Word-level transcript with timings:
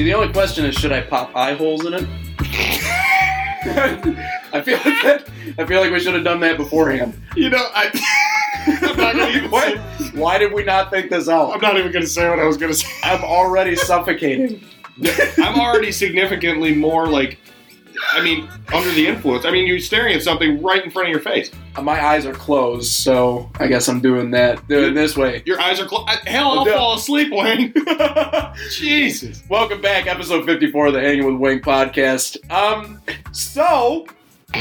See, 0.00 0.04
the 0.04 0.14
only 0.14 0.32
question 0.32 0.64
is, 0.64 0.76
should 0.76 0.92
I 0.92 1.02
pop 1.02 1.36
eye 1.36 1.52
holes 1.52 1.84
in 1.84 1.92
it? 1.92 2.08
I 4.50 4.62
feel 4.64 4.78
like 4.78 5.02
that, 5.02 5.28
I 5.58 5.66
feel 5.66 5.78
like 5.82 5.92
we 5.92 6.00
should 6.00 6.14
have 6.14 6.24
done 6.24 6.40
that 6.40 6.56
beforehand. 6.56 7.20
You 7.36 7.50
know, 7.50 7.68
I, 7.74 7.90
I'm 8.80 8.96
not 8.96 9.14
gonna 9.14 9.28
even 9.28 9.50
What? 9.50 9.76
Why 10.14 10.38
did 10.38 10.54
we 10.54 10.64
not 10.64 10.88
think 10.88 11.10
this 11.10 11.28
out? 11.28 11.52
I'm 11.52 11.60
not 11.60 11.76
even 11.76 11.92
gonna 11.92 12.06
say 12.06 12.30
what 12.30 12.38
I 12.38 12.46
was 12.46 12.56
gonna 12.56 12.72
say. 12.72 12.88
I'm 13.04 13.22
already 13.22 13.76
suffocating. 13.76 14.64
I'm 15.36 15.60
already 15.60 15.92
significantly 15.92 16.74
more 16.74 17.06
like, 17.06 17.38
I 18.12 18.22
mean, 18.22 18.48
under 18.72 18.90
the 18.92 19.06
influence. 19.06 19.44
I 19.44 19.50
mean, 19.50 19.66
you're 19.66 19.78
staring 19.78 20.14
at 20.14 20.22
something 20.22 20.62
right 20.62 20.84
in 20.84 20.90
front 20.90 21.08
of 21.08 21.12
your 21.12 21.20
face. 21.20 21.50
My 21.80 22.04
eyes 22.04 22.26
are 22.26 22.32
closed, 22.32 22.92
so 22.92 23.50
I 23.58 23.66
guess 23.66 23.88
I'm 23.88 24.00
doing 24.00 24.30
that. 24.32 24.66
Doing 24.68 24.94
this 24.94 25.16
way. 25.16 25.42
Your 25.46 25.60
eyes 25.60 25.80
are 25.80 25.86
closed. 25.86 26.08
Hell, 26.26 26.58
I'll 26.58 26.64
fall 26.64 26.96
asleep, 26.96 27.32
Wayne. 27.32 27.72
Jesus. 28.70 29.42
Welcome 29.48 29.80
back, 29.80 30.06
episode 30.06 30.44
54 30.44 30.88
of 30.88 30.94
the 30.94 31.00
Hanging 31.00 31.26
with 31.26 31.36
Wayne 31.36 31.60
podcast. 31.60 32.36
Um, 32.50 33.00
so 33.32 34.06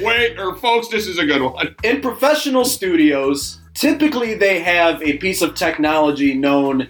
Wait, 0.00 0.38
or 0.38 0.56
folks, 0.56 0.88
this 0.88 1.06
is 1.06 1.18
a 1.18 1.24
good 1.24 1.40
one. 1.42 1.74
in 1.82 2.00
professional 2.00 2.64
studios, 2.64 3.60
typically 3.74 4.34
they 4.34 4.60
have 4.60 5.02
a 5.02 5.16
piece 5.18 5.42
of 5.42 5.54
technology 5.54 6.34
known 6.34 6.88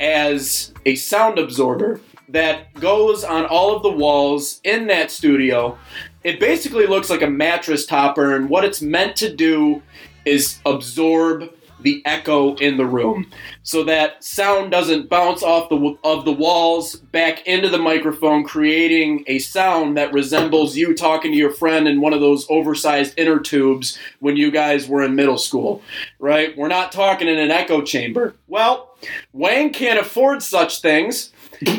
as 0.00 0.72
a 0.86 0.94
sound 0.94 1.38
absorber 1.38 2.00
that 2.32 2.74
goes 2.74 3.24
on 3.24 3.46
all 3.46 3.74
of 3.74 3.82
the 3.82 3.90
walls 3.90 4.60
in 4.64 4.86
that 4.88 5.10
studio. 5.10 5.78
It 6.24 6.40
basically 6.40 6.86
looks 6.86 7.10
like 7.10 7.22
a 7.22 7.30
mattress 7.30 7.86
topper, 7.86 8.34
and 8.34 8.48
what 8.48 8.64
it's 8.64 8.82
meant 8.82 9.16
to 9.16 9.34
do 9.34 9.82
is 10.24 10.60
absorb 10.64 11.52
the 11.82 12.02
echo 12.04 12.54
in 12.56 12.76
the 12.76 12.86
room 12.86 13.30
so 13.62 13.84
that 13.84 14.22
sound 14.22 14.70
doesn't 14.70 15.08
bounce 15.08 15.42
off 15.42 15.68
the 15.68 15.98
of 16.04 16.24
the 16.24 16.32
walls 16.32 16.96
back 16.96 17.46
into 17.46 17.68
the 17.68 17.78
microphone 17.78 18.44
creating 18.44 19.24
a 19.26 19.38
sound 19.38 19.96
that 19.96 20.12
resembles 20.12 20.76
you 20.76 20.94
talking 20.94 21.32
to 21.32 21.36
your 21.36 21.50
friend 21.50 21.88
in 21.88 22.00
one 22.00 22.12
of 22.12 22.20
those 22.20 22.46
oversized 22.48 23.14
inner 23.16 23.38
tubes 23.38 23.98
when 24.20 24.36
you 24.36 24.50
guys 24.50 24.88
were 24.88 25.02
in 25.02 25.14
middle 25.14 25.38
school 25.38 25.82
right? 26.18 26.56
We're 26.56 26.68
not 26.68 26.92
talking 26.92 27.28
in 27.28 27.38
an 27.38 27.50
echo 27.50 27.82
chamber. 27.82 28.34
Well 28.46 28.96
wayne 29.32 29.72
can't 29.72 29.98
afford 29.98 30.42
such 30.42 30.80
things 30.80 31.31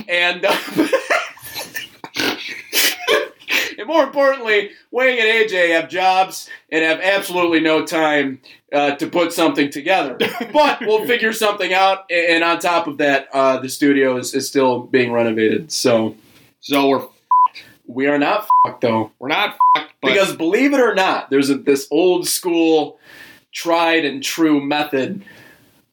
and 0.07 0.45
uh, 0.45 0.55
and 3.77 3.87
more 3.87 4.03
importantly 4.03 4.71
wayne 4.91 5.19
and 5.19 5.27
aj 5.27 5.69
have 5.69 5.89
jobs 5.89 6.49
and 6.71 6.83
have 6.83 6.99
absolutely 7.01 7.59
no 7.59 7.85
time 7.85 8.39
uh, 8.73 8.95
to 8.95 9.07
put 9.07 9.31
something 9.33 9.69
together. 9.69 10.17
But 10.53 10.81
we'll 10.81 11.05
figure 11.05 11.33
something 11.33 11.73
out. 11.73 12.11
And 12.11 12.43
on 12.43 12.59
top 12.59 12.87
of 12.87 12.97
that, 12.97 13.27
uh, 13.33 13.59
the 13.59 13.69
studio 13.69 14.17
is, 14.17 14.33
is 14.33 14.47
still 14.47 14.81
being 14.81 15.11
renovated. 15.11 15.71
So 15.71 16.15
So 16.61 16.87
we're 16.89 17.05
we 17.85 18.07
are 18.07 18.17
not 18.17 18.47
fucked 18.65 18.81
though. 18.81 19.11
we're 19.19 19.27
not 19.27 19.55
fucked, 19.75 19.93
Because 20.01 20.35
believe 20.35 20.73
it 20.73 20.79
or 20.79 20.95
not, 20.95 21.29
there's 21.29 21.49
a, 21.49 21.55
this 21.55 21.87
old 21.91 22.27
school, 22.27 22.97
tried 23.51 24.05
and 24.05 24.23
true 24.23 24.63
method 24.63 25.23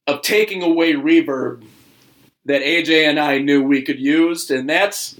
of 0.06 0.22
taking 0.22 0.62
away 0.62 0.92
reverb 0.94 1.64
that 2.50 2.62
AJ 2.62 3.08
and 3.08 3.18
I 3.18 3.38
knew 3.38 3.62
we 3.62 3.82
could 3.82 3.98
use, 3.98 4.50
and 4.50 4.68
that's 4.68 5.16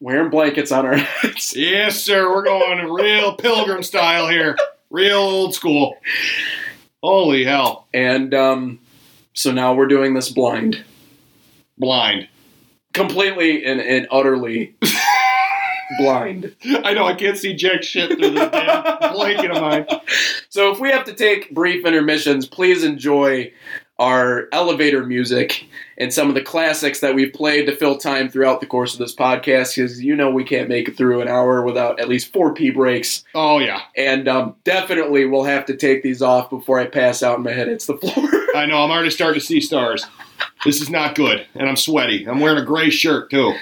wearing 0.00 0.30
blankets 0.30 0.70
on 0.70 0.84
our 0.86 0.96
heads. 0.96 1.54
yes, 1.56 2.02
sir, 2.02 2.30
we're 2.30 2.44
going 2.44 2.86
real 2.92 3.34
pilgrim 3.36 3.82
style 3.82 4.28
here, 4.28 4.56
real 4.90 5.18
old 5.18 5.54
school. 5.54 5.96
Holy 7.02 7.44
hell, 7.44 7.86
And 7.92 8.32
um, 8.34 8.78
so 9.34 9.50
now 9.50 9.74
we're 9.74 9.86
doing 9.88 10.14
this 10.14 10.30
blind. 10.30 10.82
blind. 11.76 12.28
Completely 12.94 13.64
and, 13.64 13.80
and 13.80 14.06
utterly 14.10 14.74
blind. 15.98 16.54
I 16.84 16.94
know 16.94 17.04
I 17.04 17.14
can't 17.14 17.36
see 17.36 17.54
jack 17.54 17.82
shit 17.82 18.10
through 18.10 18.30
this 18.30 18.50
damn 18.50 19.12
blanket 19.12 19.50
of 19.50 19.60
mine. 19.60 19.86
So 20.48 20.70
if 20.70 20.78
we 20.78 20.88
have 20.90 21.04
to 21.06 21.14
take 21.14 21.52
brief 21.52 21.84
intermissions, 21.84 22.46
please 22.46 22.84
enjoy 22.84 23.52
our 23.98 24.48
elevator 24.52 25.04
music 25.04 25.66
and 25.98 26.12
some 26.12 26.28
of 26.28 26.34
the 26.34 26.42
classics 26.42 27.00
that 27.00 27.14
we've 27.14 27.32
played 27.32 27.66
to 27.66 27.76
fill 27.76 27.96
time 27.96 28.28
throughout 28.28 28.60
the 28.60 28.66
course 28.66 28.92
of 28.92 28.98
this 28.98 29.14
podcast 29.14 29.76
because 29.76 30.02
you 30.02 30.16
know 30.16 30.30
we 30.30 30.42
can't 30.42 30.68
make 30.68 30.88
it 30.88 30.96
through 30.96 31.20
an 31.20 31.28
hour 31.28 31.62
without 31.62 32.00
at 32.00 32.08
least 32.08 32.32
four 32.32 32.52
pee 32.52 32.70
breaks 32.70 33.24
Oh 33.34 33.58
yeah, 33.58 33.82
and 33.96 34.26
um, 34.26 34.56
definitely 34.64 35.26
we'll 35.26 35.44
have 35.44 35.64
to 35.66 35.76
take 35.76 36.02
these 36.02 36.22
off 36.22 36.50
before 36.50 36.80
i 36.80 36.86
pass 36.86 37.22
out 37.22 37.36
and 37.36 37.44
my 37.44 37.52
head 37.52 37.68
hits 37.68 37.86
the 37.86 37.96
floor 37.96 38.28
I 38.54 38.66
know. 38.66 38.82
I'm 38.82 38.90
already 38.90 39.10
starting 39.10 39.40
to 39.40 39.44
see 39.44 39.60
stars. 39.60 40.06
This 40.64 40.80
is 40.80 40.88
not 40.88 41.14
good, 41.14 41.46
and 41.54 41.68
I'm 41.68 41.76
sweaty. 41.76 42.24
I'm 42.26 42.40
wearing 42.40 42.62
a 42.62 42.64
gray 42.64 42.88
shirt 42.88 43.30
too. 43.30 43.52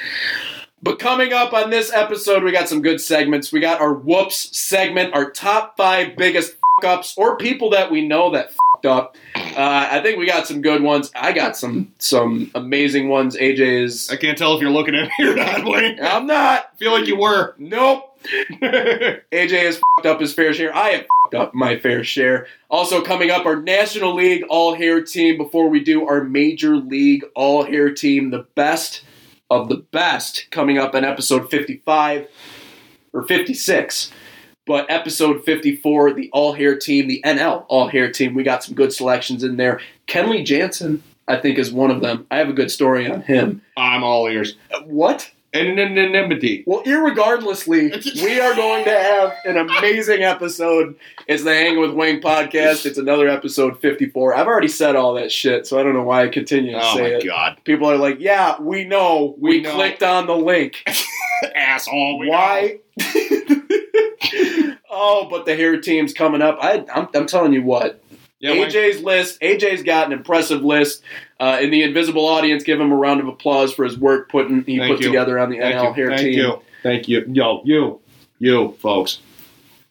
But 0.82 0.98
coming 0.98 1.32
up 1.32 1.52
on 1.52 1.70
this 1.70 1.92
episode, 1.92 2.42
we 2.42 2.52
got 2.52 2.68
some 2.68 2.82
good 2.82 3.00
segments. 3.00 3.52
We 3.52 3.60
got 3.60 3.80
our 3.80 3.94
whoops 3.94 4.56
segment, 4.56 5.14
our 5.14 5.30
top 5.30 5.76
five 5.76 6.16
biggest 6.16 6.56
fuck 6.80 6.90
ups 6.90 7.14
or 7.16 7.36
people 7.36 7.70
that 7.70 7.90
we 7.90 8.06
know 8.06 8.30
that 8.32 8.52
fucked 8.82 8.86
up. 8.86 9.16
Uh, 9.56 9.88
I 9.90 10.00
think 10.00 10.18
we 10.18 10.26
got 10.26 10.46
some 10.46 10.62
good 10.62 10.82
ones. 10.82 11.10
I 11.14 11.32
got 11.32 11.56
some 11.56 11.92
some 11.98 12.50
amazing 12.54 13.08
ones. 13.08 13.36
AJ's. 13.36 14.10
I 14.10 14.16
can't 14.16 14.36
tell 14.36 14.54
if 14.54 14.60
you're 14.60 14.70
looking 14.70 14.94
at 14.94 15.10
me 15.18 15.28
or 15.28 15.36
not, 15.36 15.64
Wayne. 15.64 16.00
I 16.00 16.16
I'm 16.16 16.26
not. 16.26 16.76
feel 16.78 16.92
like 16.92 17.06
you 17.06 17.16
were. 17.16 17.54
Nope. 17.58 18.08
AJ 18.62 19.50
has 19.64 19.78
fucked 19.96 20.06
up 20.06 20.20
his 20.20 20.32
fair 20.32 20.52
share. 20.54 20.74
I 20.74 20.90
have 20.90 21.06
fucked 21.24 21.34
up 21.34 21.54
my 21.54 21.78
fair 21.78 22.04
share. 22.04 22.46
Also 22.70 23.02
coming 23.02 23.30
up, 23.30 23.46
our 23.46 23.56
National 23.60 24.14
League 24.14 24.44
All 24.48 24.74
Hair 24.74 25.02
Team. 25.04 25.36
Before 25.36 25.68
we 25.68 25.82
do 25.82 26.06
our 26.06 26.22
Major 26.24 26.76
League 26.76 27.24
All 27.34 27.64
Hair 27.64 27.94
Team, 27.94 28.30
the 28.30 28.46
best 28.54 29.04
of 29.50 29.68
the 29.68 29.76
best, 29.76 30.46
coming 30.50 30.78
up 30.78 30.94
in 30.94 31.04
episode 31.04 31.50
55 31.50 32.26
or 33.12 33.22
56. 33.24 34.12
But 34.66 34.86
episode 34.90 35.44
54, 35.44 36.12
the 36.14 36.30
All 36.32 36.52
Hair 36.52 36.78
Team, 36.78 37.08
the 37.08 37.20
NL 37.24 37.64
All 37.68 37.88
Hair 37.88 38.12
Team, 38.12 38.34
we 38.34 38.44
got 38.44 38.62
some 38.62 38.74
good 38.74 38.92
selections 38.92 39.42
in 39.42 39.56
there. 39.56 39.80
Kenley 40.06 40.44
Jansen, 40.44 41.02
I 41.26 41.36
think, 41.38 41.58
is 41.58 41.72
one 41.72 41.90
of 41.90 42.00
them. 42.00 42.26
I 42.30 42.38
have 42.38 42.48
a 42.48 42.52
good 42.52 42.70
story 42.70 43.10
on 43.10 43.22
him. 43.22 43.60
I'm 43.76 44.04
all 44.04 44.28
ears. 44.28 44.56
What? 44.84 45.28
Anonymity. 45.54 46.62
Well, 46.66 46.82
irregardlessly, 46.84 47.92
we 48.22 48.40
are 48.40 48.54
going 48.54 48.84
to 48.84 48.90
have 48.90 49.32
an 49.44 49.56
amazing 49.58 50.22
episode. 50.22 50.94
It's 51.26 51.42
the 51.44 51.52
Hang 51.52 51.78
with 51.78 51.90
Wayne 51.90 52.22
podcast. 52.22 52.86
It's 52.86 52.96
another 52.98 53.28
episode 53.28 53.78
54. 53.80 54.34
I've 54.34 54.46
already 54.46 54.68
said 54.68 54.94
all 54.96 55.12
that 55.14 55.30
shit, 55.32 55.66
so 55.66 55.78
I 55.78 55.82
don't 55.82 55.92
know 55.92 56.04
why 56.04 56.22
I 56.22 56.28
continue 56.28 56.70
to 56.72 56.80
Oh 56.82 56.94
say 56.96 57.02
my 57.02 57.08
it. 57.08 57.24
god, 57.26 57.58
People 57.64 57.90
are 57.90 57.96
like, 57.98 58.18
yeah, 58.20 58.58
we 58.62 58.84
know. 58.84 59.34
We, 59.38 59.56
We 59.58 59.60
know. 59.62 59.74
clicked 59.74 60.02
on 60.04 60.26
the 60.26 60.36
link. 60.36 60.88
asshole. 61.54 62.18
we 62.20 62.28
why? 62.30 62.78
Oh, 64.90 65.28
but 65.30 65.46
the 65.46 65.54
hair 65.56 65.80
team's 65.80 66.12
coming 66.12 66.42
up. 66.42 66.58
I, 66.60 66.84
I'm, 66.92 67.08
I'm 67.14 67.26
telling 67.26 67.52
you 67.52 67.62
what. 67.62 68.02
Yeah. 68.40 68.56
AJ's 68.56 69.02
list. 69.02 69.40
AJ's 69.40 69.84
got 69.84 70.06
an 70.06 70.12
impressive 70.12 70.64
list. 70.64 71.02
Uh, 71.38 71.58
in 71.60 71.70
the 71.70 71.82
invisible 71.82 72.26
audience, 72.26 72.64
give 72.64 72.80
him 72.80 72.90
a 72.90 72.96
round 72.96 73.20
of 73.20 73.28
applause 73.28 73.72
for 73.72 73.84
his 73.84 73.96
work 73.96 74.28
putting 74.28 74.64
he 74.64 74.78
Thank 74.78 74.96
put 74.96 75.00
you. 75.00 75.06
together 75.06 75.38
on 75.38 75.50
the 75.50 75.58
Thank 75.58 75.76
NL 75.76 75.84
you. 75.84 75.92
hair 75.92 76.08
Thank 76.08 76.20
team. 76.22 76.38
you. 76.38 76.62
Thank 76.82 77.08
you. 77.08 77.24
Yo, 77.28 77.62
you, 77.64 78.00
you, 78.40 78.72
folks. 78.80 79.20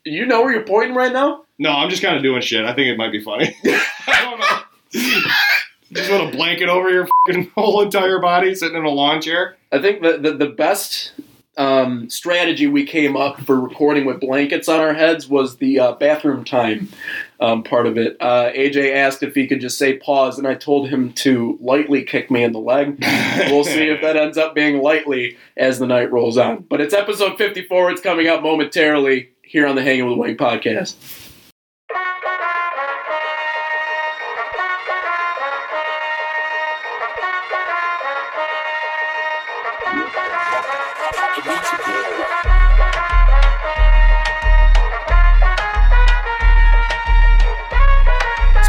You 0.04 0.26
know 0.26 0.42
where 0.42 0.52
you're 0.52 0.64
pointing 0.64 0.96
right 0.96 1.14
now? 1.14 1.46
No, 1.60 1.70
I'm 1.70 1.90
just 1.90 2.02
kind 2.02 2.18
of 2.18 2.24
doing 2.24 2.42
shit. 2.42 2.66
I 2.66 2.74
think 2.74 2.88
it 2.88 2.98
might 2.98 3.12
be 3.12 3.22
funny. 3.22 3.56
I 3.66 4.22
don't 4.22 4.40
know. 4.40 5.32
just 5.94 6.10
put 6.10 6.22
a 6.22 6.32
blanket 6.32 6.68
over 6.70 6.90
your 6.90 7.08
whole 7.56 7.82
entire 7.82 8.20
body, 8.20 8.56
sitting 8.56 8.78
in 8.78 8.84
a 8.84 8.90
lawn 8.90 9.22
chair. 9.22 9.56
I 9.72 9.80
think 9.80 10.02
the 10.02 10.18
the, 10.18 10.34
the 10.34 10.48
best 10.48 11.14
um, 11.58 12.10
strategy 12.10 12.68
we 12.68 12.86
came 12.86 13.18
up 13.18 13.42
for 13.42 13.60
recording 13.60 14.06
with 14.06 14.20
blankets 14.22 14.70
on 14.70 14.80
our 14.80 14.94
heads 14.94 15.28
was 15.28 15.58
the 15.58 15.80
uh, 15.80 15.92
bathroom 15.94 16.46
time 16.46 16.90
um, 17.40 17.64
part 17.64 17.88
of 17.88 17.98
it. 17.98 18.16
Uh, 18.20 18.52
AJ 18.52 18.96
asked 18.96 19.22
if 19.22 19.36
he 19.36 19.48
could 19.48 19.60
just 19.60 19.78
say 19.78 19.98
pause, 19.98 20.38
and 20.38 20.48
I 20.48 20.56
told 20.56 20.90
him 20.90 21.12
to 21.14 21.58
lightly 21.62 22.04
kick 22.04 22.32
me 22.32 22.44
in 22.44 22.54
the 22.54 22.60
leg. 22.60 23.04
We'll 23.50 23.64
see 23.64 23.90
if 23.90 24.02
that 24.02 24.16
ends 24.16 24.38
up 24.38 24.56
being 24.56 24.82
lightly 24.82 25.38
as 25.58 25.80
the 25.80 25.88
night 25.88 26.12
rolls 26.12 26.38
on. 26.38 26.66
But 26.70 26.80
it's 26.80 26.94
episode 26.94 27.38
54. 27.38 27.92
It's 27.92 28.02
coming 28.02 28.28
up 28.28 28.42
momentarily 28.42 29.32
here 29.44 29.68
on 29.68 29.76
the 29.76 29.84
Hanging 29.84 30.08
with 30.08 30.18
Wayne 30.18 30.38
podcast. 30.38 30.96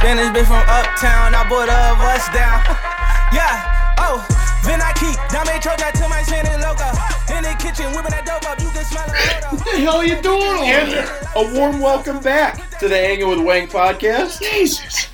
Spanish 0.02 0.34
bitch 0.34 0.46
from 0.46 0.58
uptown, 0.66 1.32
I 1.32 1.48
bought 1.48 1.68
a 1.70 1.94
bus 1.94 2.26
down. 2.34 2.58
yeah, 3.32 3.94
oh, 3.98 4.18
then 4.66 4.80
I 4.82 4.90
keep 4.98 5.14
dame 5.30 5.46
chocha 5.62 5.92
to 5.92 6.08
my 6.08 6.22
Spanish 6.22 6.58
loco. 6.60 6.90
In 7.36 7.44
the 7.44 7.54
kitchen, 7.62 7.86
whipping 7.94 8.10
that 8.10 8.26
dope 8.26 8.44
up, 8.50 8.58
you 8.60 8.68
can 8.70 8.84
smell 8.84 9.06
it. 9.06 9.44
What 9.52 9.64
the 9.64 9.78
hell 9.80 9.96
are 9.98 10.04
you 10.04 10.20
doing 10.20 10.42
over 10.42 10.64
And 10.64 10.90
there? 10.90 11.30
a 11.36 11.54
warm 11.54 11.78
welcome 11.80 12.20
back 12.20 12.78
to 12.80 12.88
the 12.88 12.96
Hanging 12.96 13.28
with 13.28 13.38
Wang 13.46 13.68
podcast. 13.68 14.40
Jesus. 14.42 15.06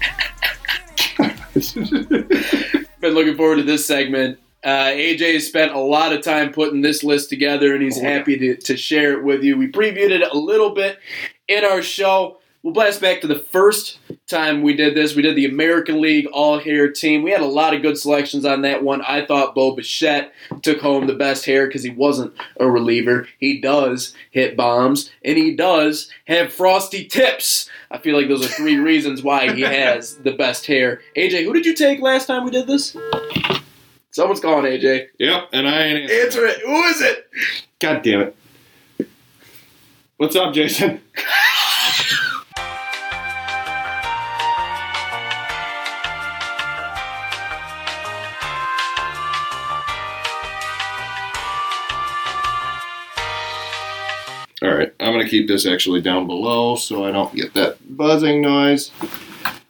been 3.00 3.12
looking 3.14 3.36
forward 3.36 3.56
to 3.56 3.62
this 3.64 3.86
segment. 3.86 4.38
Uh, 4.64 4.86
AJ 4.86 5.42
spent 5.42 5.72
a 5.72 5.78
lot 5.78 6.14
of 6.14 6.22
time 6.22 6.50
putting 6.50 6.80
this 6.80 7.04
list 7.04 7.28
together, 7.28 7.74
and 7.74 7.82
he's 7.82 7.98
Oh, 7.98 8.02
happy 8.04 8.38
to, 8.38 8.56
to 8.56 8.76
share 8.78 9.12
it 9.18 9.22
with 9.22 9.44
you. 9.44 9.58
We 9.58 9.70
previewed 9.70 10.10
it 10.10 10.22
a 10.22 10.36
little 10.36 10.70
bit 10.70 10.98
in 11.46 11.62
our 11.64 11.82
show. 11.82 12.38
We'll 12.68 12.74
blast 12.74 13.00
back 13.00 13.22
to 13.22 13.26
the 13.26 13.38
first 13.38 13.98
time 14.26 14.60
we 14.60 14.74
did 14.74 14.94
this. 14.94 15.16
We 15.16 15.22
did 15.22 15.34
the 15.36 15.46
American 15.46 16.02
League 16.02 16.26
All 16.26 16.58
Hair 16.58 16.92
Team. 16.92 17.22
We 17.22 17.30
had 17.30 17.40
a 17.40 17.46
lot 17.46 17.72
of 17.72 17.80
good 17.80 17.96
selections 17.96 18.44
on 18.44 18.60
that 18.60 18.82
one. 18.82 19.00
I 19.00 19.24
thought 19.24 19.54
Bo 19.54 19.74
Bichette 19.74 20.34
took 20.60 20.78
home 20.78 21.06
the 21.06 21.14
best 21.14 21.46
hair 21.46 21.66
because 21.66 21.82
he 21.82 21.88
wasn't 21.88 22.34
a 22.60 22.70
reliever. 22.70 23.26
He 23.38 23.58
does 23.58 24.14
hit 24.32 24.54
bombs, 24.54 25.10
and 25.24 25.38
he 25.38 25.56
does 25.56 26.10
have 26.26 26.52
frosty 26.52 27.06
tips. 27.06 27.70
I 27.90 27.96
feel 27.96 28.14
like 28.14 28.28
those 28.28 28.44
are 28.44 28.50
three 28.50 28.76
reasons 28.78 29.22
why 29.22 29.50
he 29.50 29.62
has 29.62 30.16
the 30.18 30.32
best 30.32 30.66
hair. 30.66 31.00
AJ, 31.16 31.44
who 31.44 31.54
did 31.54 31.64
you 31.64 31.72
take 31.72 32.02
last 32.02 32.26
time 32.26 32.44
we 32.44 32.50
did 32.50 32.66
this? 32.66 32.94
Someone's 34.10 34.40
calling 34.40 34.66
AJ. 34.66 35.06
Yep, 35.18 35.48
and 35.54 35.66
I 35.66 35.84
ain't 35.84 36.10
answering. 36.10 36.20
Answer 36.20 36.46
it. 36.48 36.60
Who 36.66 36.82
is 36.84 37.00
it? 37.00 37.30
God 37.80 38.02
damn 38.02 38.20
it. 38.20 38.36
What's 40.18 40.36
up, 40.36 40.52
Jason? 40.52 41.00
to 55.28 55.36
keep 55.36 55.48
this 55.48 55.66
actually 55.66 56.00
down 56.00 56.26
below 56.26 56.76
so 56.76 57.04
I 57.04 57.12
don't 57.12 57.34
get 57.34 57.54
that 57.54 57.96
buzzing 57.96 58.40
noise. 58.40 58.90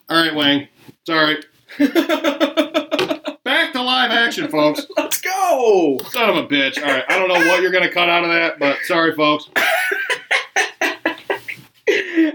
All 0.09 0.23
right, 0.23 0.35
Wang. 0.35 0.69
Sorry. 1.07 1.37
Back 1.79 3.73
to 3.73 3.83
live 3.83 4.11
action, 4.11 4.49
folks. 4.49 4.87
Let's 4.97 5.21
go. 5.21 5.99
Son 6.11 6.31
of 6.31 6.37
a 6.37 6.47
bitch. 6.47 6.79
All 6.79 6.85
right, 6.85 7.05
I 7.09 7.19
don't 7.19 7.29
know 7.29 7.49
what 7.49 7.63
you're 7.63 7.73
going 7.73 7.85
to 7.85 7.93
cut 7.93 8.09
out 8.09 8.25
of 8.25 8.31
that, 8.31 8.59
but 8.59 8.79
sorry, 8.85 9.15
folks. 9.15 9.49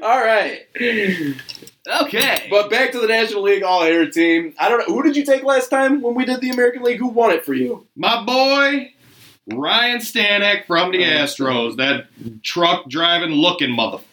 All 0.02 0.20
right. 0.20 0.66
Okay. 2.02 2.48
But 2.50 2.70
back 2.70 2.92
to 2.94 3.00
the 3.00 3.08
National 3.08 3.44
League 3.44 3.64
All 3.64 3.84
Hair 3.84 4.10
Team. 4.10 4.54
I 4.58 4.70
don't 4.70 4.80
know. 4.80 4.96
Who 4.96 5.04
did 5.04 5.16
you 5.16 5.26
take 5.26 5.44
last 5.44 5.70
time 5.70 6.02
when 6.02 6.16
we 6.16 6.26
did 6.26 6.42
the 6.42 6.50
American 6.50 6.84
League? 6.84 7.00
Who 7.00 7.08
won 7.08 7.32
it 7.32 7.46
for 7.46 7.54
you? 7.54 7.86
My 7.96 8.24
boy, 8.24 8.93
Ryan 9.48 10.00
Stanek 10.00 10.66
from 10.66 10.92
the 10.92 11.00
Astros. 11.00 11.78
That 11.78 12.08
truck 12.44 12.88
driving 12.90 13.32
looking 13.32 13.72
motherfucker. 13.72 14.04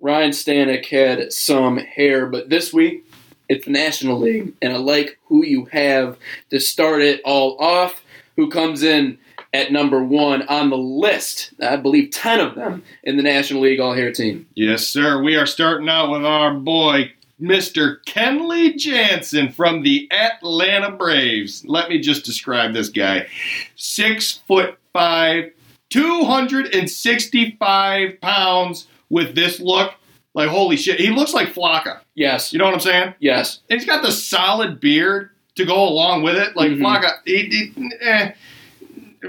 Ryan 0.00 0.30
Stanek 0.32 0.86
had 0.86 1.32
some 1.32 1.76
hair, 1.76 2.26
but 2.26 2.48
this 2.48 2.72
week 2.72 3.08
it's 3.48 3.66
the 3.66 3.70
National 3.70 4.18
League, 4.18 4.52
and 4.60 4.72
I 4.72 4.76
like 4.76 5.18
who 5.26 5.44
you 5.44 5.66
have 5.66 6.18
to 6.50 6.58
start 6.58 7.02
it 7.02 7.20
all 7.24 7.56
off. 7.60 8.02
Who 8.36 8.50
comes 8.50 8.82
in 8.82 9.18
at 9.52 9.70
number 9.70 10.02
one 10.02 10.42
on 10.48 10.70
the 10.70 10.78
list? 10.78 11.52
I 11.62 11.76
believe 11.76 12.10
ten 12.10 12.40
of 12.40 12.56
them 12.56 12.82
in 13.04 13.16
the 13.16 13.22
National 13.22 13.62
League 13.62 13.78
All 13.78 13.94
Hair 13.94 14.12
Team. 14.12 14.46
Yes, 14.54 14.88
sir. 14.88 15.22
We 15.22 15.36
are 15.36 15.46
starting 15.46 15.88
out 15.88 16.10
with 16.10 16.24
our 16.24 16.54
boy, 16.54 17.12
Mr. 17.42 17.96
Kenley 18.06 18.76
Jansen 18.76 19.50
from 19.50 19.82
the 19.82 20.08
Atlanta 20.12 20.92
Braves. 20.92 21.64
Let 21.66 21.88
me 21.88 21.98
just 21.98 22.24
describe 22.24 22.72
this 22.72 22.88
guy. 22.88 23.26
Six 23.74 24.32
foot 24.46 24.78
five, 24.92 25.50
265 25.90 28.20
pounds 28.20 28.86
with 29.10 29.34
this 29.34 29.58
look. 29.60 29.94
Like, 30.34 30.48
holy 30.48 30.76
shit. 30.76 30.98
He 30.98 31.10
looks 31.10 31.34
like 31.34 31.48
Flocka. 31.52 31.98
Yes, 32.14 32.52
You 32.52 32.58
know 32.58 32.64
what 32.66 32.74
I'm 32.74 32.80
saying? 32.80 33.14
yes. 33.18 33.58
And 33.68 33.78
he's 33.78 33.86
got 33.86 34.02
the 34.02 34.12
solid 34.12 34.80
beard 34.80 35.30
to 35.56 35.64
go 35.66 35.86
along 35.86 36.22
with 36.22 36.36
it. 36.36 36.56
Like 36.56 36.70
Mhm. 36.72 36.80
Flocka, 36.80 37.10
he, 37.26 37.72
he, 37.76 37.90
eh, 38.00 38.32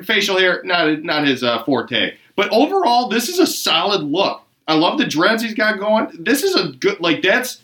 facial 0.03 0.37
hair, 0.37 0.61
not 0.63 1.03
not 1.03 1.27
his 1.27 1.43
uh, 1.43 1.63
forte. 1.63 2.13
But 2.35 2.49
overall, 2.51 3.09
this 3.09 3.27
is 3.27 3.39
a 3.39 3.47
solid 3.47 4.01
look. 4.03 4.41
I 4.67 4.75
love 4.75 4.97
the 4.97 5.05
dreads 5.05 5.43
he's 5.43 5.53
got 5.53 5.77
going. 5.79 6.07
This 6.17 6.43
is 6.43 6.55
a 6.55 6.69
good, 6.69 6.99
like 7.01 7.21
that's 7.21 7.59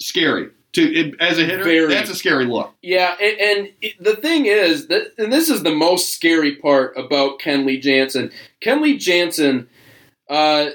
scary 0.00 0.50
to 0.72 0.82
it, 0.82 1.14
as 1.20 1.38
a 1.38 1.44
hitter. 1.44 1.64
Very. 1.64 1.92
That's 1.92 2.10
a 2.10 2.14
scary 2.14 2.46
look. 2.46 2.72
Yeah, 2.82 3.16
and, 3.20 3.40
and 3.40 3.68
it- 3.82 4.02
the 4.02 4.16
thing 4.16 4.46
is 4.46 4.86
that, 4.88 5.12
and 5.18 5.32
this 5.32 5.48
is 5.48 5.62
the 5.62 5.74
most 5.74 6.14
scary 6.14 6.56
part 6.56 6.96
about 6.96 7.40
Kenley 7.40 7.80
Jansen. 7.80 8.30
Kenley 8.60 8.98
Jansen, 8.98 9.68
uh, 10.28 10.70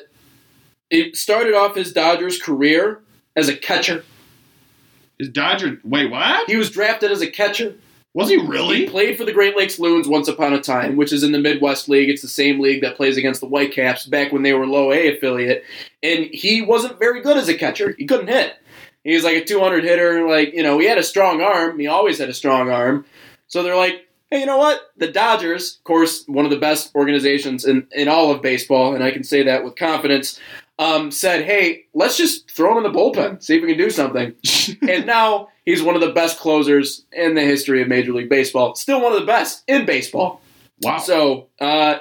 it 0.89 1.15
started 1.15 1.53
off 1.55 1.75
his 1.75 1.93
Dodgers 1.93 2.41
career 2.41 2.99
as 3.35 3.49
a 3.49 3.55
catcher. 3.55 4.03
Is 5.17 5.29
Dodger? 5.29 5.79
Wait, 5.83 6.11
what? 6.11 6.49
He 6.49 6.57
was 6.57 6.69
drafted 6.69 7.11
as 7.11 7.21
a 7.21 7.27
catcher. 7.31 7.75
Was 8.13 8.29
he 8.29 8.37
really? 8.37 8.77
He 8.77 8.87
played 8.89 9.17
for 9.17 9.25
the 9.25 9.33
Great 9.33 9.57
Lakes 9.57 9.77
Loons 9.77 10.07
once 10.07 10.27
upon 10.29 10.53
a 10.53 10.61
time, 10.61 10.95
which 10.95 11.11
is 11.11 11.23
in 11.23 11.33
the 11.33 11.39
Midwest 11.39 11.89
League. 11.89 12.09
It's 12.09 12.21
the 12.21 12.29
same 12.29 12.61
league 12.61 12.81
that 12.81 12.95
plays 12.95 13.17
against 13.17 13.41
the 13.41 13.47
Whitecaps 13.47 14.05
back 14.05 14.31
when 14.31 14.43
they 14.43 14.53
were 14.53 14.65
low 14.67 14.93
A 14.93 15.15
affiliate. 15.15 15.63
And 16.01 16.25
he 16.31 16.61
wasn't 16.61 16.97
very 16.99 17.21
good 17.21 17.35
as 17.35 17.49
a 17.49 17.57
catcher. 17.57 17.93
He 17.97 18.05
couldn't 18.05 18.27
hit. 18.27 18.53
He 19.05 19.13
was 19.13 19.23
like 19.23 19.37
a 19.37 19.45
200 19.45 19.83
hitter. 19.83 20.27
Like, 20.27 20.53
you 20.53 20.63
know, 20.63 20.79
he 20.79 20.87
had 20.87 20.97
a 20.97 21.03
strong 21.03 21.41
arm. 21.41 21.79
He 21.79 21.87
always 21.87 22.17
had 22.17 22.27
a 22.27 22.33
strong 22.33 22.69
arm. 22.69 23.05
So 23.47 23.63
they're 23.63 23.75
like, 23.75 24.07
hey, 24.31 24.39
you 24.39 24.45
know 24.47 24.57
what? 24.57 24.81
The 24.97 25.11
Dodgers, 25.11 25.77
of 25.77 25.83
course, 25.83 26.25
one 26.27 26.43
of 26.43 26.51
the 26.51 26.57
best 26.57 26.93
organizations 26.95 27.65
in, 27.65 27.87
in 27.91 28.07
all 28.07 28.31
of 28.31 28.41
baseball, 28.41 28.95
and 28.95 29.03
I 29.03 29.11
can 29.11 29.23
say 29.23 29.43
that 29.43 29.63
with 29.63 29.75
confidence, 29.75 30.39
um, 30.79 31.11
said, 31.11 31.45
hey, 31.45 31.85
let's 31.93 32.17
just 32.17 32.49
throw 32.51 32.71
him 32.71 32.83
in 32.83 32.91
the 32.91 32.97
bullpen, 32.97 33.41
see 33.41 33.55
if 33.55 33.61
we 33.61 33.69
can 33.69 33.77
do 33.77 33.89
something 33.89 34.33
and 34.89 35.05
now 35.05 35.49
he's 35.65 35.81
one 35.81 35.95
of 35.95 36.01
the 36.01 36.11
best 36.11 36.39
closers 36.39 37.05
in 37.11 37.35
the 37.35 37.41
history 37.41 37.81
of 37.81 37.87
Major 37.87 38.11
League 38.11 38.29
Baseball. 38.29 38.75
Still 38.75 39.01
one 39.01 39.13
of 39.13 39.19
the 39.19 39.25
best 39.25 39.63
in 39.67 39.85
baseball. 39.85 40.41
wow. 40.81 40.97
So 40.97 41.47
uh, 41.61 41.99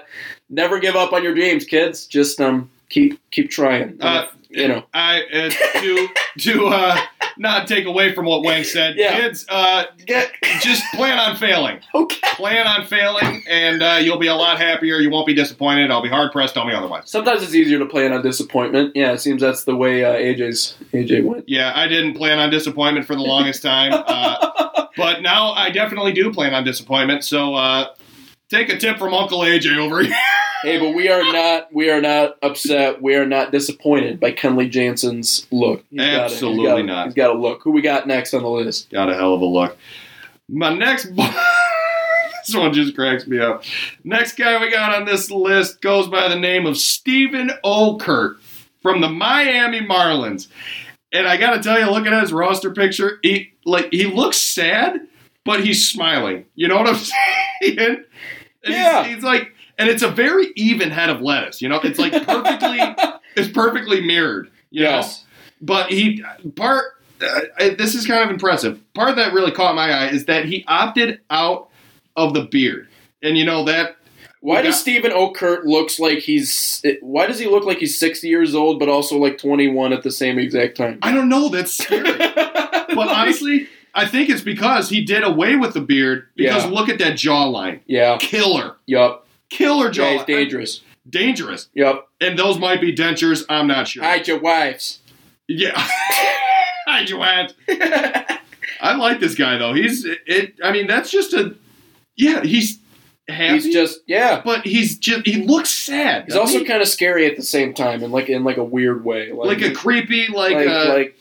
never 0.48 0.80
give 0.80 0.96
up 0.96 1.12
on 1.12 1.22
your 1.22 1.34
dreams, 1.34 1.64
kids. 1.66 2.06
Just 2.06 2.40
um, 2.40 2.70
keep 2.88 3.20
keep 3.30 3.50
trying. 3.50 3.98
Uh, 4.00 4.26
you 4.54 4.68
know. 4.68 4.84
I 4.92 5.22
uh, 5.22 5.50
to 5.80 6.08
to 6.38 6.66
uh, 6.66 6.98
not 7.36 7.66
take 7.66 7.86
away 7.86 8.14
from 8.14 8.26
what 8.26 8.42
Wang 8.42 8.64
said. 8.64 8.96
Yeah. 8.96 9.16
Kids, 9.16 9.46
uh, 9.48 9.84
get 10.06 10.32
just 10.60 10.82
plan 10.94 11.18
on 11.18 11.36
failing. 11.36 11.80
Okay. 11.94 12.16
plan 12.34 12.66
on 12.66 12.86
failing, 12.86 13.42
and 13.48 13.82
uh, 13.82 13.98
you'll 14.00 14.18
be 14.18 14.26
a 14.28 14.34
lot 14.34 14.58
happier. 14.58 14.96
You 14.96 15.10
won't 15.10 15.26
be 15.26 15.34
disappointed. 15.34 15.90
I'll 15.90 16.02
be 16.02 16.08
hard 16.08 16.32
pressed. 16.32 16.54
Tell 16.54 16.64
me 16.64 16.74
otherwise. 16.74 17.10
Sometimes 17.10 17.42
it's 17.42 17.54
easier 17.54 17.78
to 17.78 17.86
plan 17.86 18.12
on 18.12 18.22
disappointment. 18.22 18.92
Yeah, 18.94 19.12
it 19.12 19.20
seems 19.20 19.42
that's 19.42 19.64
the 19.64 19.76
way 19.76 20.04
uh, 20.04 20.14
AJ's 20.14 20.76
AJ 20.92 21.24
went. 21.24 21.48
Yeah, 21.48 21.72
I 21.74 21.88
didn't 21.88 22.14
plan 22.14 22.38
on 22.38 22.50
disappointment 22.50 23.06
for 23.06 23.14
the 23.14 23.22
longest 23.22 23.62
time, 23.62 23.92
uh, 23.92 24.86
but 24.96 25.22
now 25.22 25.52
I 25.52 25.70
definitely 25.70 26.12
do 26.12 26.32
plan 26.32 26.54
on 26.54 26.64
disappointment. 26.64 27.24
So 27.24 27.54
uh, 27.54 27.88
take 28.48 28.68
a 28.68 28.76
tip 28.76 28.98
from 28.98 29.14
Uncle 29.14 29.40
AJ 29.40 29.78
over 29.78 30.02
here. 30.02 30.14
Hey, 30.64 30.78
but 30.78 30.94
we 30.94 31.08
are 31.08 31.22
not 31.32 31.72
we 31.72 31.90
are 31.90 32.00
not 32.00 32.36
upset. 32.42 33.00
We 33.02 33.14
are 33.16 33.26
not 33.26 33.52
disappointed 33.52 34.18
by 34.18 34.32
Kenley 34.32 34.70
Jansen's 34.70 35.46
look. 35.50 35.84
He's 35.90 36.00
got 36.00 36.06
a- 36.06 36.10
he's 36.24 36.32
Absolutely 36.32 36.64
got 36.66 36.80
a- 36.80 36.82
not. 36.82 37.06
He's 37.06 37.14
got 37.14 37.34
a 37.36 37.38
look. 37.38 37.62
Who 37.62 37.70
we 37.72 37.82
got 37.82 38.06
next 38.06 38.32
on 38.34 38.42
the 38.42 38.48
list? 38.48 38.90
Got 38.90 39.10
a 39.10 39.14
hell 39.14 39.34
of 39.34 39.40
a 39.40 39.44
look. 39.46 39.76
My 40.48 40.72
next. 40.74 41.06
this 42.46 42.54
one 42.54 42.72
just 42.72 42.94
cracks 42.94 43.26
me 43.26 43.38
up. 43.38 43.64
Next 44.04 44.36
guy 44.36 44.60
we 44.60 44.70
got 44.70 44.94
on 44.94 45.04
this 45.06 45.30
list 45.30 45.80
goes 45.80 46.08
by 46.08 46.28
the 46.28 46.36
name 46.38 46.66
of 46.66 46.76
Steven 46.76 47.50
Okert 47.64 48.36
from 48.82 49.00
the 49.00 49.08
Miami 49.08 49.80
Marlins. 49.80 50.48
And 51.12 51.26
I 51.28 51.36
gotta 51.36 51.62
tell 51.62 51.78
you, 51.78 51.90
looking 51.90 52.12
at 52.12 52.22
his 52.22 52.32
roster 52.32 52.70
picture, 52.72 53.18
he 53.22 53.52
like 53.64 53.88
he 53.92 54.04
looks 54.06 54.36
sad, 54.38 55.00
but 55.44 55.64
he's 55.64 55.88
smiling. 55.88 56.44
You 56.54 56.68
know 56.68 56.76
what 56.78 56.88
I'm 56.88 56.94
saying? 57.62 57.78
And 57.78 57.78
he's- 58.64 58.76
Yeah. 58.76 59.04
he's, 59.04 59.22
like, 59.22 59.53
and 59.78 59.88
it's 59.88 60.02
a 60.02 60.08
very 60.10 60.48
even 60.56 60.90
head 60.90 61.10
of 61.10 61.20
lettuce. 61.20 61.60
You 61.62 61.68
know, 61.68 61.80
it's 61.82 61.98
like 61.98 62.12
perfectly, 62.26 62.78
it's 63.36 63.48
perfectly 63.52 64.00
mirrored. 64.00 64.50
You 64.70 64.84
know? 64.84 64.90
yes. 64.90 65.24
But 65.60 65.90
he 65.90 66.22
part. 66.56 66.84
Uh, 67.22 67.40
this 67.78 67.94
is 67.94 68.06
kind 68.06 68.22
of 68.24 68.30
impressive. 68.30 68.80
Part 68.92 69.16
that 69.16 69.32
really 69.32 69.52
caught 69.52 69.74
my 69.74 69.90
eye 69.90 70.08
is 70.08 70.26
that 70.26 70.44
he 70.44 70.64
opted 70.68 71.20
out 71.30 71.68
of 72.16 72.34
the 72.34 72.42
beard, 72.42 72.88
and 73.22 73.38
you 73.38 73.44
know 73.44 73.64
that. 73.64 73.96
Why 74.40 74.60
does 74.60 74.74
got- 74.74 74.80
Steven 74.80 75.10
Okert 75.12 75.64
looks 75.64 75.98
like 75.98 76.18
he's? 76.18 76.82
Why 77.00 77.26
does 77.26 77.38
he 77.38 77.46
look 77.46 77.64
like 77.64 77.78
he's 77.78 77.98
sixty 77.98 78.28
years 78.28 78.54
old, 78.54 78.78
but 78.78 78.90
also 78.90 79.16
like 79.16 79.38
twenty 79.38 79.68
one 79.68 79.92
at 79.94 80.02
the 80.02 80.10
same 80.10 80.38
exact 80.38 80.76
time? 80.76 80.98
I 81.02 81.12
don't 81.14 81.30
know. 81.30 81.48
That's 81.48 81.72
scary. 81.78 82.02
but 82.18 83.08
honestly, 83.08 83.68
I 83.94 84.06
think 84.06 84.28
it's 84.28 84.42
because 84.42 84.90
he 84.90 85.02
did 85.02 85.24
away 85.24 85.56
with 85.56 85.72
the 85.72 85.80
beard. 85.80 86.26
Because 86.36 86.64
Yeah. 86.64 86.70
look 86.70 86.88
at 86.90 86.98
that 86.98 87.14
jawline, 87.14 87.80
yeah, 87.86 88.18
killer, 88.18 88.76
yup, 88.86 89.23
killer 89.54 89.86
yeah, 89.86 89.92
jawline, 89.92 90.16
he's 90.16 90.24
dangerous. 90.24 90.80
dangerous. 91.08 91.68
Yep. 91.74 92.08
And 92.20 92.38
those 92.38 92.58
might 92.58 92.80
be 92.80 92.94
dentures. 92.94 93.44
I'm 93.48 93.66
not 93.66 93.88
sure. 93.88 94.02
hide 94.02 94.26
your 94.26 94.40
wives. 94.40 95.00
yeah. 95.48 95.72
Hide 96.86 97.08
your 97.08 97.18
Joanne. 97.18 97.50
I 98.80 98.94
like 98.96 99.18
this 99.18 99.34
guy 99.34 99.56
though. 99.56 99.72
He's 99.72 100.04
it. 100.04 100.54
I 100.62 100.70
mean, 100.70 100.86
that's 100.86 101.10
just 101.10 101.32
a. 101.32 101.54
Yeah, 102.16 102.42
he's 102.42 102.78
happy. 103.26 103.54
he's 103.54 103.72
just 103.72 104.00
yeah. 104.06 104.42
but 104.44 104.66
he's 104.66 104.98
just 104.98 105.26
he 105.26 105.42
looks 105.42 105.70
sad. 105.70 106.24
He's 106.26 106.36
also 106.36 106.62
kind 106.64 106.82
of 106.82 106.88
scary 106.88 107.26
at 107.26 107.36
the 107.36 107.42
same 107.42 107.72
time, 107.72 108.02
and 108.02 108.12
like 108.12 108.28
in 108.28 108.44
like 108.44 108.58
a 108.58 108.64
weird 108.64 109.04
way, 109.04 109.32
like 109.32 109.62
a 109.62 109.72
creepy, 109.72 110.28
like, 110.28 110.56
like 110.56 110.68
uh, 110.68 110.88
like 110.88 111.18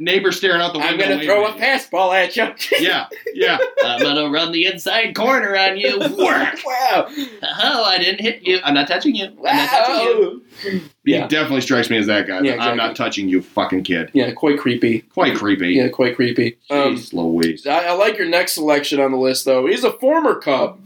neighbor 0.00 0.32
staring 0.32 0.60
out 0.60 0.72
the 0.72 0.78
window. 0.80 0.94
I'm 0.94 0.98
gonna 0.98 1.22
throw 1.22 1.46
a 1.46 1.50
at 1.50 1.56
you. 1.56 1.62
fastball 1.62 2.14
at 2.14 2.36
you. 2.36 2.54
Yeah, 2.80 3.06
yeah. 3.34 3.58
I'm 3.84 4.00
gonna 4.02 4.28
run 4.30 4.50
the 4.50 4.66
inside 4.66 5.14
corner 5.14 5.56
on 5.56 5.76
you. 5.76 5.98
Whack. 6.00 6.58
wow. 6.66 7.06
Oh, 7.08 7.84
I 7.84 7.98
didn't 7.98 8.20
hit 8.20 8.42
you. 8.42 8.58
I'm 8.64 8.74
not 8.74 8.88
touching 8.88 9.14
you. 9.14 9.26
I'm 9.26 9.56
not 9.56 9.68
touching 9.68 10.06
you. 10.06 10.42
Wow. 10.64 10.80
He 11.04 11.12
Yeah. 11.12 11.26
definitely 11.28 11.60
strikes 11.60 11.90
me 11.90 11.98
as 11.98 12.06
that 12.06 12.26
guy. 12.26 12.40
Yeah, 12.40 12.56
I'm 12.58 12.76
not 12.76 12.96
touching 12.96 13.28
you, 13.28 13.42
fucking 13.42 13.84
kid. 13.84 14.10
Yeah, 14.14 14.32
quite 14.32 14.58
creepy. 14.58 15.00
Quite 15.02 15.36
creepy. 15.36 15.68
Yeah, 15.74 15.88
quite 15.88 16.16
creepy. 16.16 16.58
Um, 16.70 16.96
Jeez 16.96 17.12
Louise. 17.12 17.66
I, 17.66 17.86
I 17.88 17.92
like 17.92 18.16
your 18.18 18.28
next 18.28 18.52
selection 18.54 18.98
on 19.00 19.12
the 19.12 19.18
list, 19.18 19.44
though. 19.44 19.66
He's 19.66 19.84
a 19.84 19.92
former 19.92 20.34
Cub, 20.40 20.80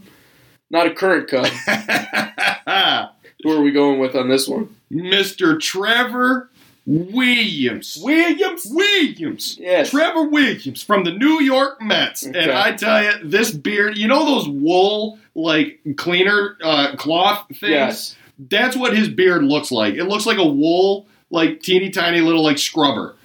not 0.69 0.87
a 0.87 0.93
current 0.93 1.29
Cub. 1.29 1.45
Who 3.43 3.51
are 3.51 3.61
we 3.61 3.71
going 3.71 3.99
with 3.99 4.15
on 4.15 4.27
this 4.29 4.47
one? 4.47 4.75
Mr. 4.91 5.59
Trevor 5.59 6.49
Williams. 6.85 7.99
Williams. 8.01 8.65
Williams. 8.69 9.57
Yes. 9.59 9.89
Trevor 9.89 10.25
Williams 10.29 10.83
from 10.83 11.03
the 11.03 11.11
New 11.11 11.41
York 11.41 11.81
Mets. 11.81 12.25
Okay. 12.25 12.37
And 12.39 12.51
I 12.51 12.73
tell 12.73 13.03
you, 13.03 13.11
this 13.23 13.51
beard, 13.51 13.97
you 13.97 14.07
know 14.07 14.25
those 14.25 14.47
wool, 14.47 15.17
like, 15.33 15.79
cleaner 15.97 16.57
uh, 16.63 16.95
cloth 16.95 17.47
things? 17.49 17.61
Yes. 17.69 18.15
That's 18.37 18.75
what 18.75 18.95
his 18.95 19.07
beard 19.09 19.43
looks 19.43 19.71
like. 19.71 19.95
It 19.95 20.05
looks 20.05 20.25
like 20.25 20.37
a 20.37 20.45
wool, 20.45 21.07
like, 21.29 21.61
teeny 21.61 21.89
tiny 21.89 22.21
little, 22.21 22.43
like, 22.43 22.57
scrubber. 22.57 23.15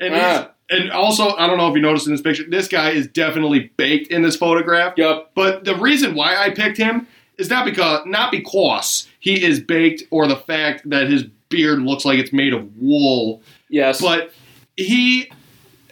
And, 0.00 0.14
Ah. 0.14 0.48
and 0.70 0.90
also, 0.90 1.36
I 1.36 1.46
don't 1.46 1.58
know 1.58 1.68
if 1.68 1.74
you 1.76 1.82
noticed 1.82 2.06
in 2.06 2.12
this 2.12 2.22
picture, 2.22 2.44
this 2.48 2.68
guy 2.68 2.90
is 2.90 3.06
definitely 3.08 3.70
baked 3.76 4.10
in 4.10 4.22
this 4.22 4.36
photograph. 4.36 4.94
Yup. 4.96 5.32
But 5.34 5.64
the 5.64 5.74
reason 5.76 6.14
why 6.14 6.36
I 6.36 6.50
picked 6.50 6.78
him 6.78 7.06
is 7.38 7.50
not 7.50 7.64
because 7.64 8.02
not 8.06 8.30
because 8.30 9.08
he 9.20 9.42
is 9.42 9.58
baked 9.60 10.04
or 10.10 10.26
the 10.26 10.36
fact 10.36 10.88
that 10.90 11.08
his 11.10 11.24
beard 11.52 11.80
looks 11.82 12.04
like 12.04 12.18
it's 12.18 12.32
made 12.32 12.52
of 12.54 12.76
wool, 12.76 13.42
Yes. 13.68 14.00
but 14.00 14.32
he 14.76 15.30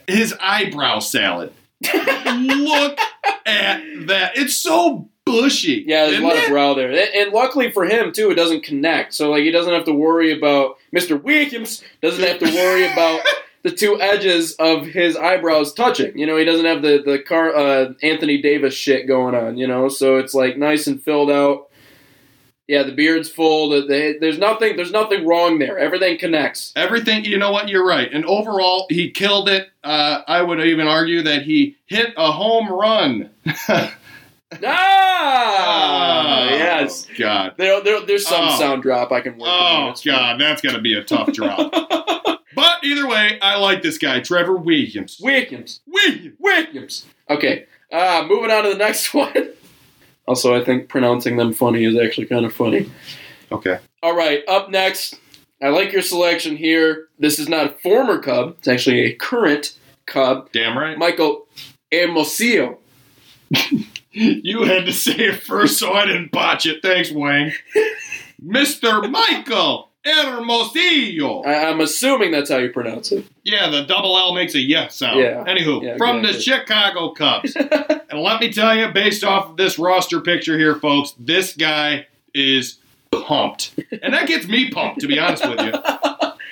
his 0.07 0.33
eyebrow 0.41 0.99
salad. 0.99 1.53
Look 1.93 2.97
at 3.45 3.81
that. 4.07 4.33
It's 4.37 4.55
so 4.55 5.07
bushy. 5.25 5.83
yeah, 5.87 6.05
there's 6.07 6.19
a 6.19 6.23
lot 6.23 6.37
of 6.37 6.49
brow 6.49 6.73
there, 6.73 6.89
and, 6.89 6.97
and 6.99 7.31
luckily 7.31 7.71
for 7.71 7.85
him 7.85 8.11
too, 8.11 8.31
it 8.31 8.35
doesn't 8.35 8.63
connect. 8.63 9.13
So 9.13 9.29
like 9.31 9.43
he 9.43 9.51
doesn't 9.51 9.71
have 9.73 9.85
to 9.85 9.93
worry 9.93 10.31
about 10.37 10.77
Mr. 10.95 11.21
Williams 11.21 11.83
doesn't 12.01 12.23
have 12.23 12.39
to 12.39 12.45
worry 12.53 12.91
about 12.91 13.21
the 13.63 13.71
two 13.71 13.99
edges 14.01 14.53
of 14.53 14.85
his 14.87 15.15
eyebrows 15.15 15.73
touching. 15.73 16.17
You 16.17 16.25
know, 16.25 16.37
he 16.37 16.45
doesn't 16.45 16.65
have 16.65 16.81
the 16.81 17.01
the 17.05 17.19
car 17.19 17.55
uh, 17.55 17.93
Anthony 18.01 18.41
Davis 18.41 18.73
shit 18.73 19.07
going 19.07 19.35
on. 19.35 19.57
You 19.57 19.67
know, 19.67 19.87
so 19.89 20.17
it's 20.17 20.33
like 20.33 20.57
nice 20.57 20.87
and 20.87 21.01
filled 21.01 21.31
out. 21.31 21.69
Yeah, 22.71 22.83
the 22.83 22.93
beard's 22.93 23.27
full. 23.29 23.67
The, 23.69 23.81
the, 23.81 24.17
there's 24.21 24.37
nothing. 24.39 24.77
There's 24.77 24.93
nothing 24.93 25.27
wrong 25.27 25.59
there. 25.59 25.77
Everything 25.77 26.17
connects. 26.17 26.71
Everything, 26.77 27.25
you 27.25 27.37
know 27.37 27.51
what? 27.51 27.67
You're 27.67 27.85
right. 27.85 28.09
And 28.09 28.23
overall, 28.25 28.85
he 28.89 29.11
killed 29.11 29.49
it. 29.49 29.69
Uh, 29.83 30.21
I 30.25 30.41
would 30.41 30.61
even 30.61 30.87
argue 30.87 31.21
that 31.23 31.41
he 31.41 31.75
hit 31.87 32.13
a 32.15 32.31
home 32.31 32.69
run. 32.71 33.29
Ah, 34.63 36.49
yes. 36.49 37.07
Oh, 37.09 37.13
God. 37.17 37.53
There, 37.57 37.81
there, 37.83 38.01
there's 38.05 38.27
some 38.27 38.49
Oh. 38.49 38.59
sound 38.59 38.81
drop 38.83 39.11
I 39.11 39.21
can 39.21 39.37
work. 39.37 39.49
Oh. 39.49 39.93
God, 40.05 40.39
that's 40.41 40.61
gonna 40.61 40.81
be 40.81 40.93
a 40.93 41.03
tough 41.03 41.31
drop. 41.31 41.71
but 42.55 42.83
either 42.83 43.07
way, 43.07 43.39
I 43.41 43.57
like 43.57 43.81
this 43.81 43.97
guy, 43.97 44.19
Trevor 44.19 44.55
Williams. 44.57 45.19
Williams. 45.21 45.79
Williams. 45.87 46.35
Williams. 46.39 47.05
Okay. 47.29 47.65
Uh, 47.91 48.25
moving 48.27 48.51
on 48.51 48.63
to 48.63 48.69
the 48.71 48.75
next 48.77 49.13
one. 49.13 49.51
Also, 50.27 50.55
I 50.55 50.63
think 50.63 50.87
pronouncing 50.89 51.37
them 51.37 51.53
funny 51.53 51.83
is 51.83 51.97
actually 51.97 52.27
kind 52.27 52.45
of 52.45 52.53
funny. 52.53 52.89
Okay. 53.51 53.79
All 54.03 54.15
right, 54.15 54.43
up 54.47 54.69
next. 54.69 55.19
I 55.61 55.69
like 55.69 55.91
your 55.91 56.01
selection 56.01 56.57
here. 56.57 57.09
This 57.19 57.37
is 57.37 57.47
not 57.47 57.67
a 57.67 57.77
former 57.79 58.19
Cub. 58.19 58.55
It's 58.59 58.67
actually 58.67 59.01
a 59.01 59.13
current 59.13 59.77
Cub. 60.07 60.51
Damn 60.51 60.77
right. 60.77 60.97
Michael 60.97 61.47
Hermosillo. 61.91 62.79
you 64.11 64.63
had 64.63 64.85
to 64.85 64.93
say 64.93 65.13
it 65.15 65.43
first, 65.43 65.77
so 65.77 65.93
I 65.93 66.05
didn't 66.05 66.31
botch 66.31 66.65
it. 66.65 66.81
Thanks, 66.81 67.11
Wang. 67.11 67.51
Mr. 68.43 69.09
Michael 69.09 69.90
Hermosillo. 70.05 71.43
I, 71.43 71.69
I'm 71.69 71.79
assuming 71.81 72.31
that's 72.31 72.49
how 72.49 72.57
you 72.57 72.69
pronounce 72.71 73.11
it. 73.11 73.25
Yeah, 73.43 73.69
the 73.69 73.83
double 73.83 74.17
L 74.17 74.33
makes 74.33 74.55
a 74.55 74.59
yes 74.59 74.95
sound. 74.95 75.19
Yeah. 75.19 75.43
Anywho, 75.45 75.83
Yeah, 75.83 75.97
from 75.97 76.21
the. 76.21 76.33
Chicago 76.33 77.11
Cubs. 77.11 77.55
and 78.09 78.19
let 78.21 78.41
me 78.41 78.51
tell 78.51 78.75
you, 78.75 78.87
based 78.89 79.23
off 79.23 79.49
of 79.51 79.57
this 79.57 79.77
roster 79.77 80.19
picture 80.21 80.57
here, 80.57 80.75
folks, 80.75 81.13
this 81.19 81.53
guy 81.55 82.07
is 82.33 82.77
pumped. 83.11 83.73
And 84.01 84.13
that 84.13 84.27
gets 84.27 84.47
me 84.47 84.71
pumped, 84.71 85.01
to 85.01 85.07
be 85.07 85.19
honest 85.19 85.47
with 85.47 85.59
you. 85.61 85.73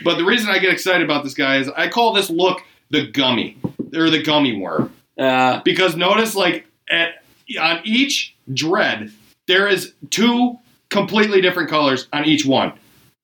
But 0.02 0.18
the 0.18 0.24
reason 0.24 0.50
I 0.50 0.60
get 0.60 0.72
excited 0.72 1.02
about 1.04 1.26
this 1.26 1.34
guy 1.34 1.58
is 1.58 1.68
I 1.76 1.90
call 1.90 2.14
this 2.14 2.30
look 2.30 2.62
the 2.90 3.08
gummy, 3.12 3.58
or 3.94 4.10
the 4.10 4.24
gummy 4.24 4.58
worm. 4.58 4.94
Uh, 5.18 5.60
Because 5.66 5.98
notice, 5.98 6.36
like, 6.36 6.68
at 6.90 7.22
on 7.60 7.82
each 7.84 8.34
dread, 8.54 9.12
there 9.48 9.68
is 9.68 9.94
two 10.10 10.58
completely 10.88 11.42
different 11.42 11.70
colors 11.70 12.08
on 12.14 12.24
each 12.24 12.46
one. 12.46 12.72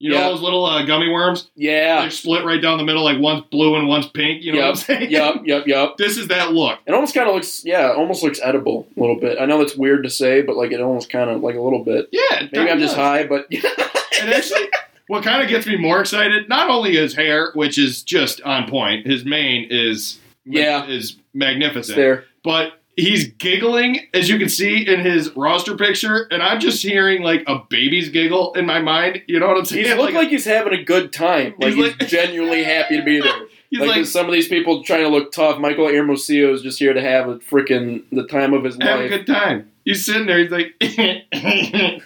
You 0.06 0.18
know 0.18 0.32
those 0.32 0.42
little 0.42 0.66
uh, 0.66 0.84
gummy 0.86 1.10
worms? 1.10 1.50
yeah. 1.56 2.02
They're 2.02 2.10
split 2.12 2.46
right 2.46 2.62
down 2.62 2.78
the 2.78 2.84
middle, 2.84 3.04
like 3.04 3.20
one's 3.20 3.44
blue 3.52 3.76
and 3.76 3.88
one's 3.88 4.08
pink. 4.08 4.44
You 4.44 4.54
know 4.54 4.60
what 4.62 4.70
I'm 4.70 4.76
saying? 4.76 5.12
Yup. 5.12 5.46
Yup. 5.46 5.68
Yup. 5.68 5.98
This 5.98 6.18
is 6.18 6.28
that 6.30 6.54
look. 6.54 6.80
It 6.86 6.94
almost 6.94 7.14
kind 7.16 7.28
of 7.28 7.36
looks, 7.36 7.64
yeah, 7.66 7.92
it 7.92 7.96
almost 7.98 8.22
looks 8.24 8.40
edible 8.44 8.88
a 8.96 9.00
little 9.00 9.20
bit. 9.20 9.38
I 9.40 9.46
know 9.46 9.58
that's 9.60 9.76
weird 9.76 10.04
to 10.04 10.10
say, 10.10 10.42
but 10.42 10.56
like 10.56 10.72
it 10.72 10.80
almost 10.82 11.10
kind 11.10 11.30
of 11.30 11.42
like 11.42 11.56
a 11.56 11.62
little 11.62 11.84
bit. 11.84 12.10
Yeah. 12.12 12.48
Maybe 12.52 12.70
I'm 12.70 12.80
just 12.80 12.96
high, 12.96 13.26
but 13.26 13.48
And 14.22 14.30
actually, 14.30 14.70
what 15.08 15.24
kind 15.24 15.42
of 15.44 15.50
gets 15.50 15.68
me 15.68 15.76
more 15.78 16.00
excited, 16.02 16.48
not 16.50 16.70
only 16.70 16.96
his 16.96 17.14
hair, 17.16 17.52
which 17.54 17.78
is 17.78 18.02
just 18.04 18.42
on 18.44 18.70
point, 18.70 19.06
his 19.06 19.26
mane 19.26 19.68
is 19.70 20.20
Yeah. 20.46 20.86
is 20.86 21.12
it's 21.12 21.20
magnificent. 21.34 21.96
there. 21.98 22.26
But 22.44 22.74
he's 22.98 23.28
giggling, 23.34 24.00
as 24.14 24.30
you 24.30 24.38
can 24.38 24.50
see 24.50 24.88
in 24.88 25.02
his 25.02 25.36
roster 25.36 25.76
picture, 25.76 26.28
and 26.32 26.42
I'm 26.42 26.60
just 26.60 26.82
hearing 26.82 27.22
like 27.24 27.44
a 27.48 27.60
baby's 27.70 28.10
giggle 28.10 28.54
in 28.54 28.66
my 28.66 28.80
mind. 28.80 29.22
You 29.28 29.40
know 29.40 29.48
what 29.48 29.58
I'm 29.58 29.66
saying? 29.66 29.86
He 29.86 29.94
looked 29.94 30.14
like, 30.14 30.30
he's 30.30 30.46
having 30.46 30.74
a 30.74 30.84
good 30.84 31.12
time. 31.14 31.56
Like 31.60 31.74
He's 31.74 31.86
he's, 31.86 32.00
like- 32.00 32.08
genuinely 32.10 32.64
happy 32.64 32.98
to 32.98 33.04
be 33.04 33.20
there. 33.22 33.34
he's 33.70 33.80
like, 33.82 33.90
like, 33.90 34.06
some 34.06 34.26
of 34.28 34.32
these 34.32 34.48
people 34.48 34.84
trying 34.84 35.02
to 35.04 35.10
look 35.10 35.32
tough. 35.32 35.60
Michael 35.60 35.88
Hermosillo 35.90 36.54
is 36.54 36.62
just 36.62 36.80
here 36.80 36.94
to 36.94 37.02
have 37.02 37.28
a 37.28 37.36
freaking 37.40 38.04
the 38.12 38.26
time 38.28 38.54
of 38.54 38.64
his 38.64 38.76
a 38.76 38.80
life. 38.80 39.10
good 39.10 39.28
time. 39.28 39.70
He's 39.84 40.06
sitting 40.06 40.26
there. 40.26 40.40
He's 40.40 40.52
like, 40.52 40.74
you 40.82 42.02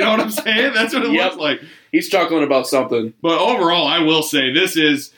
know 0.00 0.10
what 0.10 0.20
I'm 0.20 0.30
saying? 0.30 0.72
That's 0.74 0.94
what 0.94 1.04
it 1.04 1.12
Yep. 1.12 1.24
looks 1.24 1.36
like. 1.36 1.60
he's 1.90 2.08
chuckling 2.08 2.42
about 2.42 2.66
something. 2.66 3.12
But 3.22 3.38
overall, 3.38 3.86
I 3.86 3.98
will 4.00 4.22
say 4.22 4.52
this 4.52 4.76
is 4.76 5.12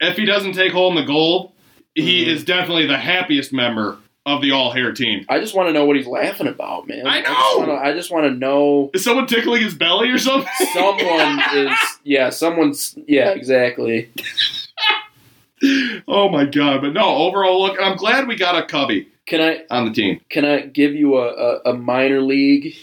if 0.00 0.16
he 0.16 0.24
doesn't 0.24 0.54
take 0.54 0.72
home 0.72 0.96
the 0.96 1.04
gold, 1.04 1.52
he 1.96 2.24
Mhm. 2.24 2.28
is 2.28 2.44
definitely 2.44 2.86
the 2.86 2.96
happiest 2.98 3.52
member 3.52 3.96
of 4.24 4.40
the 4.42 4.50
all 4.52 4.70
hair 4.72 4.92
team. 4.92 5.24
I 5.28 5.38
just 5.40 5.54
want 5.54 5.68
to 5.68 5.72
know 5.72 5.84
what 5.84 5.96
he's 5.96 6.06
laughing 6.06 6.46
about, 6.46 6.86
man. 6.88 7.06
I 7.06 7.20
know! 7.22 7.76
I 7.76 7.92
just 7.92 8.10
want 8.12 8.26
to 8.26 8.30
know. 8.32 8.90
Is 8.94 9.02
someone 9.04 9.26
tickling 9.26 9.62
his 9.62 9.74
belly 9.74 10.10
or 10.10 10.18
something? 10.18 10.48
Someone 10.72 11.40
is, 11.54 11.70
yeah, 12.04 12.30
someone's, 12.30 12.96
yeah, 13.08 13.30
exactly. 13.30 14.10
oh 16.08 16.28
my 16.28 16.44
god! 16.44 16.82
But 16.82 16.92
no, 16.92 17.04
overall 17.16 17.62
look, 17.62 17.78
I'm 17.80 17.96
glad 17.96 18.28
we 18.28 18.36
got 18.36 18.62
a 18.62 18.66
cubby 18.66 19.08
Can 19.26 19.40
I, 19.40 19.62
on 19.70 19.86
the 19.86 19.92
team. 19.92 20.20
can 20.28 20.44
I 20.44 20.60
give 20.60 20.94
you 20.94 21.16
a, 21.18 21.28
a, 21.28 21.70
a 21.70 21.74
minor 21.74 22.20
league? 22.20 22.74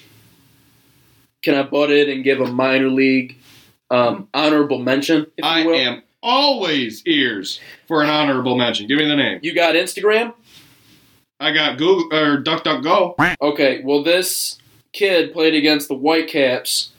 Can 1.43 1.55
I 1.55 1.63
butt 1.63 1.91
in 1.91 2.09
and 2.09 2.23
give 2.23 2.39
a 2.39 2.47
minor 2.47 2.89
league 2.89 3.37
um, 3.91 4.27
honorable 4.33 4.79
mention? 4.79 5.27
If 5.37 5.43
I 5.43 5.65
will? 5.65 5.75
am 5.75 6.03
always 6.23 7.05
ears 7.05 7.59
for 7.87 8.01
an 8.01 8.09
honorable 8.09 8.57
mention. 8.57 8.87
Give 8.87 8.97
me 8.97 9.07
the 9.07 9.15
name. 9.15 9.39
You 9.43 9.53
got 9.53 9.75
Instagram? 9.75 10.33
I 11.39 11.51
got 11.53 11.77
Google 11.77 12.17
or 12.17 12.41
DuckDuckGo. 12.41 13.35
Okay, 13.41 13.81
well, 13.83 14.01
this 14.01 14.57
kid 14.93 15.33
played 15.33 15.53
against 15.53 15.89
the 15.89 15.95
Whitecaps 15.95 16.91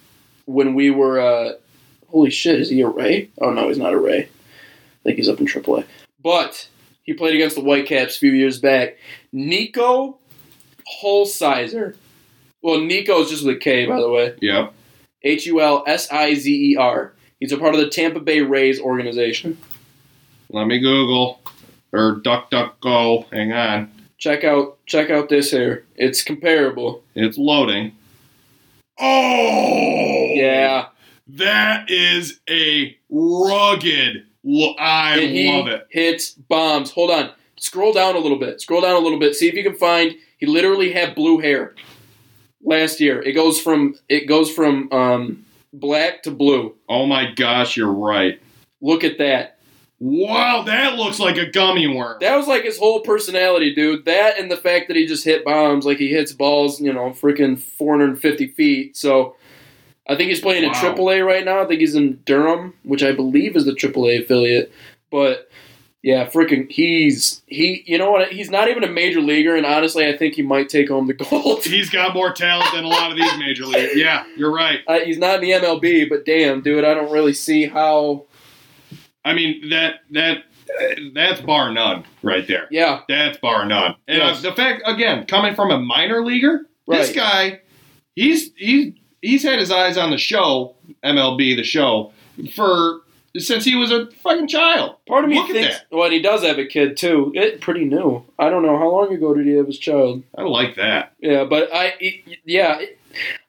when 0.44 0.74
we 0.74 0.90
were. 0.90 1.18
Uh, 1.18 1.52
holy 2.08 2.30
shit, 2.30 2.60
is 2.60 2.68
he 2.68 2.82
a 2.82 2.88
Ray? 2.88 3.30
Oh 3.40 3.50
no, 3.50 3.68
he's 3.68 3.78
not 3.78 3.94
a 3.94 3.98
Ray. 3.98 4.20
I 4.20 5.02
think 5.02 5.16
he's 5.16 5.28
up 5.28 5.40
in 5.40 5.46
AAA. 5.46 5.84
But 6.22 6.68
he 7.02 7.14
played 7.14 7.34
against 7.34 7.56
the 7.56 7.62
Whitecaps 7.62 8.16
a 8.16 8.18
few 8.20 8.32
years 8.32 8.60
back. 8.60 8.98
Niko 9.32 10.16
Hulsizer. 11.02 11.96
Well, 12.62 12.80
Nico 12.80 13.20
is 13.20 13.30
just 13.30 13.44
with 13.44 13.56
a 13.56 13.58
K, 13.58 13.86
by 13.86 14.00
the 14.00 14.08
way. 14.08 14.34
Yep. 14.40 14.72
H 15.22 15.46
U 15.46 15.60
L 15.60 15.84
S 15.86 16.10
I 16.10 16.34
Z 16.34 16.72
E 16.72 16.76
R. 16.76 17.14
He's 17.44 17.52
a 17.52 17.58
part 17.58 17.74
of 17.74 17.80
the 17.82 17.90
Tampa 17.90 18.20
Bay 18.20 18.40
Rays 18.40 18.80
organization. 18.80 19.58
Let 20.48 20.66
me 20.66 20.78
Google 20.78 21.42
or 21.92 22.22
DuckDuckGo. 22.24 23.30
Hang 23.30 23.52
on, 23.52 23.92
Check 24.16 24.44
out 24.44 24.78
check 24.86 25.10
out 25.10 25.28
this 25.28 25.50
here. 25.50 25.84
It's 25.94 26.22
comparable. 26.22 27.02
it's 27.14 27.36
loading. 27.36 27.92
Oh 28.98 30.30
Yeah. 30.34 30.86
That 31.28 31.90
is 31.90 32.40
a 32.48 32.96
rugged. 33.10 34.24
Lo- 34.42 34.74
I 34.78 35.20
he 35.20 35.52
love 35.52 35.66
it. 35.68 35.86
hits 35.90 36.30
bombs. 36.30 36.92
Hold 36.92 37.10
on. 37.10 37.30
Scroll 37.58 37.92
down 37.92 38.16
a 38.16 38.20
little 38.20 38.38
bit. 38.38 38.62
Scroll 38.62 38.80
down 38.80 38.96
a 38.96 39.00
little 39.00 39.18
bit. 39.18 39.34
See 39.34 39.48
if 39.48 39.54
you 39.54 39.62
can 39.62 39.76
find. 39.76 40.14
He 40.38 40.46
literally 40.46 40.92
had 40.92 41.14
blue 41.14 41.40
hair 41.40 41.74
last 42.62 43.00
year. 43.00 43.20
It 43.20 43.32
goes 43.32 43.60
from 43.60 43.96
it 44.08 44.26
goes 44.28 44.50
from 44.50 44.90
um, 44.92 45.43
black 45.78 46.22
to 46.22 46.30
blue. 46.30 46.74
Oh 46.88 47.06
my 47.06 47.32
gosh, 47.32 47.76
you're 47.76 47.92
right. 47.92 48.40
Look 48.80 49.04
at 49.04 49.18
that. 49.18 49.58
Wow, 50.00 50.62
that 50.66 50.96
looks 50.96 51.18
like 51.18 51.36
a 51.36 51.50
gummy 51.50 51.86
worm. 51.86 52.18
That 52.20 52.36
was 52.36 52.46
like 52.46 52.64
his 52.64 52.78
whole 52.78 53.00
personality, 53.00 53.74
dude. 53.74 54.04
That 54.04 54.38
and 54.38 54.50
the 54.50 54.56
fact 54.56 54.88
that 54.88 54.96
he 54.96 55.06
just 55.06 55.24
hit 55.24 55.44
bombs, 55.44 55.86
like 55.86 55.98
he 55.98 56.08
hits 56.08 56.32
balls, 56.32 56.80
you 56.80 56.92
know, 56.92 57.10
freaking 57.10 57.58
450 57.58 58.48
feet. 58.48 58.96
So 58.96 59.36
I 60.06 60.16
think 60.16 60.28
he's 60.28 60.40
playing 60.40 60.64
in 60.64 60.70
AAA 60.70 61.24
right 61.24 61.44
now. 61.44 61.62
I 61.62 61.66
think 61.66 61.80
he's 61.80 61.94
in 61.94 62.20
Durham, 62.26 62.74
which 62.82 63.02
I 63.02 63.12
believe 63.12 63.56
is 63.56 63.64
the 63.64 63.72
AAA 63.72 64.24
affiliate. 64.24 64.72
But 65.10 65.48
yeah, 66.04 66.28
freaking, 66.28 66.70
he's 66.70 67.40
he. 67.46 67.82
You 67.86 67.96
know 67.96 68.10
what? 68.10 68.30
He's 68.30 68.50
not 68.50 68.68
even 68.68 68.84
a 68.84 68.88
major 68.90 69.22
leaguer, 69.22 69.56
and 69.56 69.64
honestly, 69.64 70.06
I 70.06 70.14
think 70.14 70.34
he 70.34 70.42
might 70.42 70.68
take 70.68 70.90
home 70.90 71.06
the 71.06 71.14
gold. 71.30 71.64
He's 71.64 71.88
got 71.88 72.12
more 72.12 72.30
talent 72.30 72.70
than 72.74 72.84
a 72.84 72.88
lot 72.88 73.10
of 73.10 73.16
these 73.16 73.38
major 73.38 73.64
leagues. 73.64 73.92
Yeah, 73.96 74.24
you're 74.36 74.52
right. 74.52 74.80
Uh, 74.86 74.98
he's 75.00 75.16
not 75.16 75.36
in 75.36 75.40
the 75.40 75.52
MLB, 75.66 76.10
but 76.10 76.26
damn, 76.26 76.60
dude, 76.60 76.84
I 76.84 76.92
don't 76.92 77.10
really 77.10 77.32
see 77.32 77.64
how. 77.66 78.26
I 79.24 79.32
mean 79.32 79.70
that 79.70 80.00
that 80.10 80.38
uh, 80.78 80.94
that's 81.14 81.40
bar 81.40 81.72
none 81.72 82.04
right 82.22 82.46
there. 82.46 82.68
Yeah, 82.70 83.00
That's 83.08 83.38
bar 83.38 83.64
none. 83.64 83.96
And 84.06 84.18
Yes. 84.18 84.44
uh, 84.44 84.50
the 84.50 84.56
fact 84.56 84.82
again, 84.84 85.24
coming 85.26 85.54
from 85.54 85.70
a 85.70 85.78
minor 85.78 86.22
leaguer, 86.22 86.66
this 86.86 87.12
guy, 87.14 87.60
he's 88.14 88.50
he's 88.56 88.92
he's 89.22 89.42
had 89.42 89.58
his 89.58 89.70
eyes 89.70 89.96
on 89.96 90.10
the 90.10 90.18
show, 90.18 90.76
MLB 91.02 91.56
the 91.56 91.64
show, 91.64 92.12
for 92.54 93.00
since 93.36 93.64
he 93.64 93.74
was 93.74 93.90
a 93.90 94.06
fucking 94.22 94.48
child. 94.48 94.96
part 95.06 95.24
of 95.24 95.30
me 95.30 95.36
Look 95.36 95.50
at 95.50 95.56
thinks. 95.56 95.78
that. 95.78 95.86
Well, 95.96 96.10
he 96.10 96.20
does 96.22 96.42
have 96.44 96.58
a 96.58 96.66
kid 96.66 96.96
too. 96.96 97.32
It 97.34 97.60
pretty 97.60 97.84
new. 97.84 98.24
I 98.38 98.48
don't 98.50 98.62
know 98.62 98.78
how 98.78 98.88
long 98.90 99.12
ago 99.12 99.34
did 99.34 99.46
he 99.46 99.52
have 99.54 99.66
his 99.66 99.78
child. 99.78 100.22
I 100.36 100.42
like 100.42 100.76
that. 100.76 101.12
Yeah, 101.20 101.44
but 101.44 101.72
I, 101.74 101.94
it- 102.00 102.38
yeah, 102.44 102.78
it- 102.80 102.98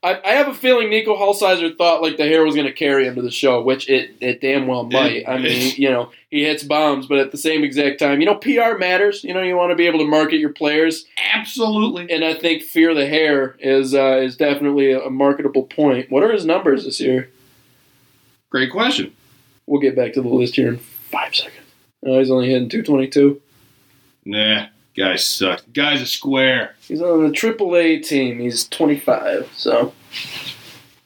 I, 0.04 0.22
I 0.24 0.34
have 0.34 0.48
a 0.48 0.54
feeling 0.54 0.89
Niko 0.89 1.18
Hulsizer 1.18 1.75
thought 1.75 2.04
like 2.04 2.18
the 2.18 2.24
hair 2.25 2.44
was 2.46 2.54
going 2.54 2.68
to 2.68 2.72
carry 2.74 3.08
him 3.08 3.15
to 3.15 3.24
the 3.24 3.32
show, 3.32 3.63
which 3.63 3.89
it, 3.89 4.12
it 4.22 4.39
damn 4.39 4.68
well 4.68 4.84
might. 4.84 5.13
It- 5.18 5.27
I 5.27 5.39
mean, 5.39 5.74
you 5.75 5.89
know, 5.89 6.12
he 6.30 6.44
hits 6.44 6.63
bombs, 6.63 7.08
but 7.08 7.18
at 7.18 7.32
the 7.32 7.38
same 7.39 7.63
exact 7.63 7.98
time, 7.98 8.20
you 8.20 8.27
know, 8.27 8.36
PR 8.36 8.77
matters. 8.77 9.24
You 9.24 9.34
know, 9.34 9.42
you 9.42 9.56
want 9.56 9.72
to 9.72 9.75
be 9.75 9.88
able 9.88 9.98
to 10.00 10.06
market 10.06 10.38
your 10.38 10.54
players, 10.54 11.06
Absolutely. 11.34 12.12
and 12.13 12.24
I 12.24 12.36
think 12.36 12.62
fear 12.62 12.94
the 12.94 13.08
hair 13.08 13.56
is 13.60 13.96
uh, 13.96 14.18
is 14.18 14.38
definitely 14.38 14.92
a, 14.92 15.10
marketable 15.10 15.63
point. 15.63 16.12
What 16.12 16.22
are 16.22 16.32
his 16.32 16.46
numbers 16.46 16.86
this 16.86 17.00
year? 17.01 17.32
Great 18.51 18.72
question. 18.72 19.13
We'll 19.68 19.82
get 19.82 19.96
back 19.96 20.14
to 20.14 20.22
the 20.22 20.28
list 20.28 20.56
here 20.56 20.68
in 20.70 20.78
five 20.78 21.36
seconds. 21.36 21.66
Oh, 22.06 22.20
he's 22.20 22.30
only 22.30 22.50
hitting 22.50 22.70
two 22.70 22.84
twenty 22.84 23.08
two. 23.08 23.42
Nah, 24.26 24.68
guy 24.96 25.16
sucks. 25.16 25.64
Guy's 25.74 26.02
a 26.02 26.06
square. 26.06 26.76
He's 26.88 27.02
on 27.02 27.24
the 27.24 27.30
AAA 27.32 28.04
team. 28.06 28.40
He's 28.40 28.68
twenty 28.68 29.00
five, 29.00 29.50
so 29.56 29.94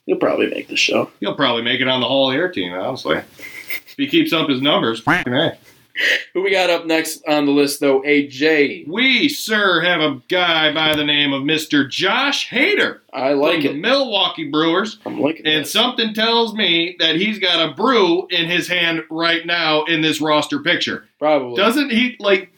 he'll 0.06 0.18
probably 0.18 0.48
make 0.50 0.68
the 0.68 0.75
show. 0.75 1.10
He'll 1.20 1.36
probably 1.36 1.62
make 1.63 1.80
it 1.82 1.88
on 1.88 2.01
the 2.01 2.08
Hall 2.08 2.32
Air 2.32 2.51
team, 2.51 2.74
honestly. 2.74 3.18
if 3.18 3.96
he 3.98 4.08
keeps 4.08 4.34
up 4.34 4.50
his 4.50 4.62
numbers, 4.62 5.01
A. 5.08 5.58
Who 6.34 6.41
we 6.44 6.51
got 6.51 6.70
up 6.70 6.86
next 6.86 7.22
on 7.27 7.46
the 7.46 7.51
list 7.51 7.79
though? 7.79 8.01
AJ. 8.01 8.88
We, 8.88 9.27
sir, 9.29 9.82
have 9.82 10.00
a 10.01 10.22
guy 10.29 10.74
by 10.74 10.96
the 10.96 11.03
name 11.03 11.34
of 11.34 11.44
Mr. 11.44 11.89
Josh 11.89 12.50
Hader. 12.50 13.00
I 13.13 13.34
like 13.34 13.56
from 13.56 13.63
the 13.63 13.70
it. 13.72 13.77
Milwaukee 13.77 14.50
Brewers. 14.50 15.00
I'm 15.06 15.20
liking 15.20 15.46
And 15.46 15.62
it. 15.63 15.68
something 15.68 16.13
tells 16.13 16.53
me 16.53 16.96
that 17.00 17.15
he's 17.15 17.39
got 17.39 17.70
a 17.70 17.74
brew 17.74 18.27
in 18.29 18.46
his 18.48 18.68
hand 18.68 19.03
right 19.10 19.46
now 19.46 19.84
in 19.86 20.01
this 20.01 20.22
roster 20.22 20.60
picture. 20.60 21.06
Probably 21.19 21.56
Doesn't 21.56 21.91
he, 21.91 22.15
like, 22.19 22.52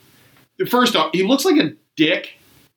first 0.69 0.95
off, 0.95 1.11
he 1.13 1.23
looks 1.23 1.45
like 1.45 1.57
a 1.57 1.71
dick, 1.95 2.33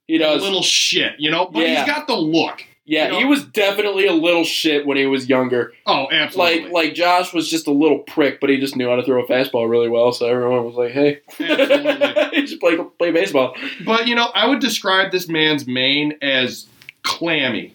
he 0.07 0.17
a 0.17 0.19
does. 0.21 0.43
little 0.43 0.63
shit, 0.63 1.13
you 1.19 1.31
know? 1.31 1.47
But 1.53 1.61
Yeah. 1.61 1.85
he's 1.85 1.95
got 1.95 2.07
the 2.07 2.17
look. 2.17 2.65
Yeah, 2.87 3.07
you 3.07 3.13
know- 3.13 3.19
he 3.19 3.25
was 3.25 3.45
definitely 3.45 4.07
a 4.07 4.13
little 4.13 4.45
shit 4.45 4.87
when 4.87 4.97
he 4.97 5.07
was 5.07 5.29
younger. 5.29 5.73
Oh, 5.87 6.07
absolutely. 6.13 6.63
Like 6.65 6.73
like 6.73 6.95
Josh 6.95 7.33
was 7.33 7.49
just 7.49 7.67
a 7.67 7.73
little 7.73 8.01
prick, 8.01 8.41
but 8.41 8.51
he 8.51 8.59
just 8.59 8.77
knew 8.77 8.89
how 8.89 8.97
to 8.97 9.03
throw 9.05 9.23
a 9.25 9.27
fastball 9.27 9.69
really 9.69 9.89
well. 9.89 10.13
So 10.13 10.27
everyone 10.27 10.65
was 10.65 10.75
like, 10.75 10.93
"Hey, 10.93 11.21
he 11.39 12.47
just 12.47 12.61
play 12.61 12.77
play 12.99 13.11
baseball." 13.11 13.57
But 13.85 14.07
you 14.07 14.15
know, 14.15 14.31
I 14.35 14.47
would 14.47 14.61
describe 14.61 15.13
this 15.13 15.29
man's 15.29 15.67
mane 15.67 16.15
as 16.23 16.67
clammy, 17.03 17.75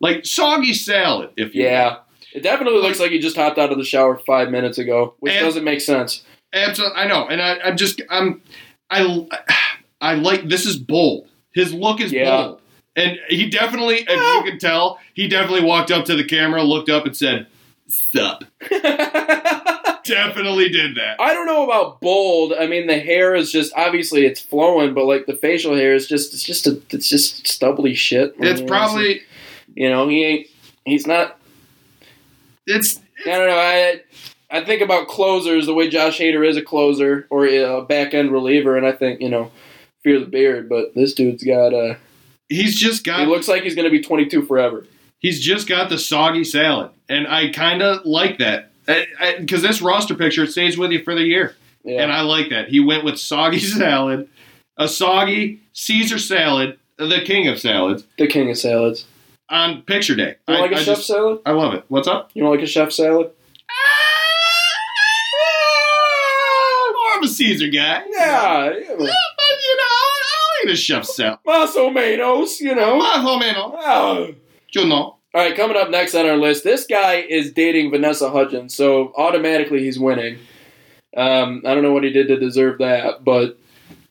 like 0.00 0.24
soggy 0.26 0.74
salad. 0.74 1.30
If 1.36 1.54
you 1.54 1.64
will. 1.64 1.70
Yeah, 1.70 1.96
it 2.34 2.42
definitely 2.42 2.80
looks 2.80 3.00
like 3.00 3.10
he 3.10 3.18
just 3.18 3.36
hopped 3.36 3.58
out 3.58 3.70
of 3.72 3.78
the 3.78 3.84
shower 3.84 4.18
five 4.26 4.50
minutes 4.50 4.78
ago, 4.78 5.14
which 5.20 5.32
And- 5.34 5.44
doesn't 5.44 5.64
make 5.64 5.80
sense. 5.80 6.24
absolutely. 6.52 6.96
I 6.98 7.06
know, 7.06 7.26
and 7.28 7.40
I, 7.42 7.58
I'm 7.60 7.76
just, 7.76 8.00
I'm, 8.10 8.40
I, 8.90 9.26
I 10.00 10.14
like 10.14 10.48
this 10.48 10.64
is 10.66 10.76
bold. 10.76 11.28
His 11.54 11.72
look 11.74 12.00
is 12.00 12.12
Yeah. 12.12 12.30
bold, 12.46 12.60
and 12.98 13.18
he 13.28 13.48
definitely, 13.48 14.04
if 14.08 14.08
you 14.44 14.50
can 14.50 14.58
tell, 14.58 14.98
he 15.14 15.28
definitely 15.28 15.64
walked 15.64 15.90
up 15.90 16.04
to 16.06 16.16
the 16.16 16.24
camera, 16.24 16.62
looked 16.62 16.88
up, 16.88 17.06
and 17.06 17.16
said, 17.16 17.46
"Sup." 17.88 18.44
Definitely 20.04 20.70
did 20.70 20.94
that. 20.96 21.20
I 21.20 21.34
don't 21.34 21.44
know 21.44 21.64
about 21.64 22.00
bold. 22.00 22.54
I 22.54 22.66
mean, 22.66 22.86
the 22.86 22.98
hair 22.98 23.34
is 23.34 23.52
just 23.52 23.74
obviously 23.76 24.24
it's 24.24 24.40
flowing, 24.40 24.94
but 24.94 25.04
like 25.04 25.26
the 25.26 25.36
facial 25.36 25.76
hair 25.76 25.94
is 25.94 26.06
just 26.06 26.32
it's 26.32 26.42
just 26.42 26.66
a 26.66 26.80
it's 26.88 27.10
just 27.10 27.46
stubbly 27.46 27.94
shit. 27.94 28.34
It's 28.38 28.62
probably, 28.62 29.20
you 29.74 29.90
know 29.90 30.08
he 30.08 30.24
ain't 30.24 30.46
he's 30.86 31.06
not 31.06 31.38
it's, 32.68 33.00
I 33.26 33.30
don't 33.30 33.48
know. 33.48 33.58
I 33.58 34.02
I 34.50 34.64
think 34.64 34.82
about 34.82 35.08
closers 35.08 35.66
the 35.66 35.74
way 35.74 35.88
Josh 35.88 36.18
Hader 36.18 36.46
is 36.46 36.56
a 36.56 36.62
closer 36.62 37.26
or 37.30 37.46
a 37.46 37.82
back 37.82 38.14
end 38.14 38.30
reliever, 38.30 38.76
and 38.76 38.86
I 38.86 38.92
think 38.92 39.20
you 39.20 39.28
know 39.28 39.50
fear 40.02 40.20
the 40.20 40.26
beard. 40.26 40.68
But 40.68 40.94
this 40.94 41.14
dude's 41.14 41.42
got 41.42 41.74
uh 41.74 41.94
he's 42.48 42.76
just 42.78 43.04
got. 43.04 43.20
he 43.20 43.26
looks 43.26 43.48
like 43.48 43.62
he's 43.62 43.74
gonna 43.74 43.90
be 43.90 44.00
22 44.02 44.42
forever. 44.42 44.86
he's 45.18 45.40
just 45.40 45.68
got 45.68 45.88
the 45.88 45.98
soggy 45.98 46.44
salad, 46.44 46.90
and 47.08 47.26
I 47.28 47.50
kind 47.50 47.82
of 47.82 48.04
like 48.04 48.38
that 48.38 48.70
because 49.38 49.62
this 49.62 49.80
roster 49.82 50.14
picture 50.14 50.46
stays 50.46 50.76
with 50.78 50.90
you 50.92 51.02
for 51.02 51.14
the 51.14 51.22
year. 51.24 51.54
Yeah, 51.84 52.02
And 52.02 52.12
I 52.12 52.22
like 52.22 52.50
that. 52.50 52.68
He 52.68 52.80
went 52.80 53.04
with 53.04 53.18
soggy 53.18 53.58
salad, 53.78 54.28
a 54.76 54.88
soggy 54.88 55.60
Caesar 55.74 56.18
salad, 56.18 56.78
the 56.96 57.20
king 57.24 57.46
of 57.48 57.58
salads, 57.60 58.04
the 58.18 58.26
king 58.26 58.50
of 58.50 58.58
salads. 58.58 59.04
on 59.48 59.82
picture 59.82 60.14
day. 60.16 60.36
You 60.48 60.54
I, 60.54 60.60
like 60.60 60.72
a 60.72 60.76
I 60.76 60.78
chef 60.78 60.96
just- 60.96 61.06
salad? 61.06 61.40
I 61.46 61.52
love 61.52 61.74
it. 61.74 61.84
What's 61.88 62.08
up? 62.08 62.30
You 62.34 62.42
don't 62.42 62.50
like 62.50 62.62
a 62.62 62.66
chef 62.66 62.90
salad? 62.92 63.30
Ah, 65.58 66.92
more 66.94 67.18
of 67.18 67.22
a 67.24 67.28
Caesar 67.28 67.68
guy. 67.68 68.02
Yeah, 68.10 68.72
yeah. 68.98 69.06
But, 70.64 70.70
you 70.70 70.70
know, 70.70 70.70
I'll 70.70 70.72
a 70.72 70.76
chef 70.76 71.04
salad. 71.04 71.38
Mas 71.46 71.76
o 71.76 71.90
menos, 71.90 72.60
you 72.60 72.74
know. 72.74 73.00
Más 73.00 73.24
o 73.24 73.38
menos. 73.40 73.74
Ah. 73.78 74.26
You 74.72 74.86
know. 74.86 75.18
All 75.34 75.44
right, 75.44 75.54
coming 75.54 75.76
up 75.76 75.90
next 75.90 76.14
on 76.14 76.26
our 76.26 76.36
list, 76.36 76.64
this 76.64 76.86
guy 76.86 77.16
is 77.16 77.52
dating 77.52 77.90
Vanessa 77.90 78.30
Hudgens, 78.30 78.74
so 78.74 79.12
automatically 79.14 79.80
he's 79.80 79.98
winning. 79.98 80.38
Um, 81.16 81.62
I 81.66 81.74
don't 81.74 81.82
know 81.82 81.92
what 81.92 82.02
he 82.02 82.10
did 82.10 82.28
to 82.28 82.38
deserve 82.38 82.78
that, 82.78 83.24
but 83.24 83.58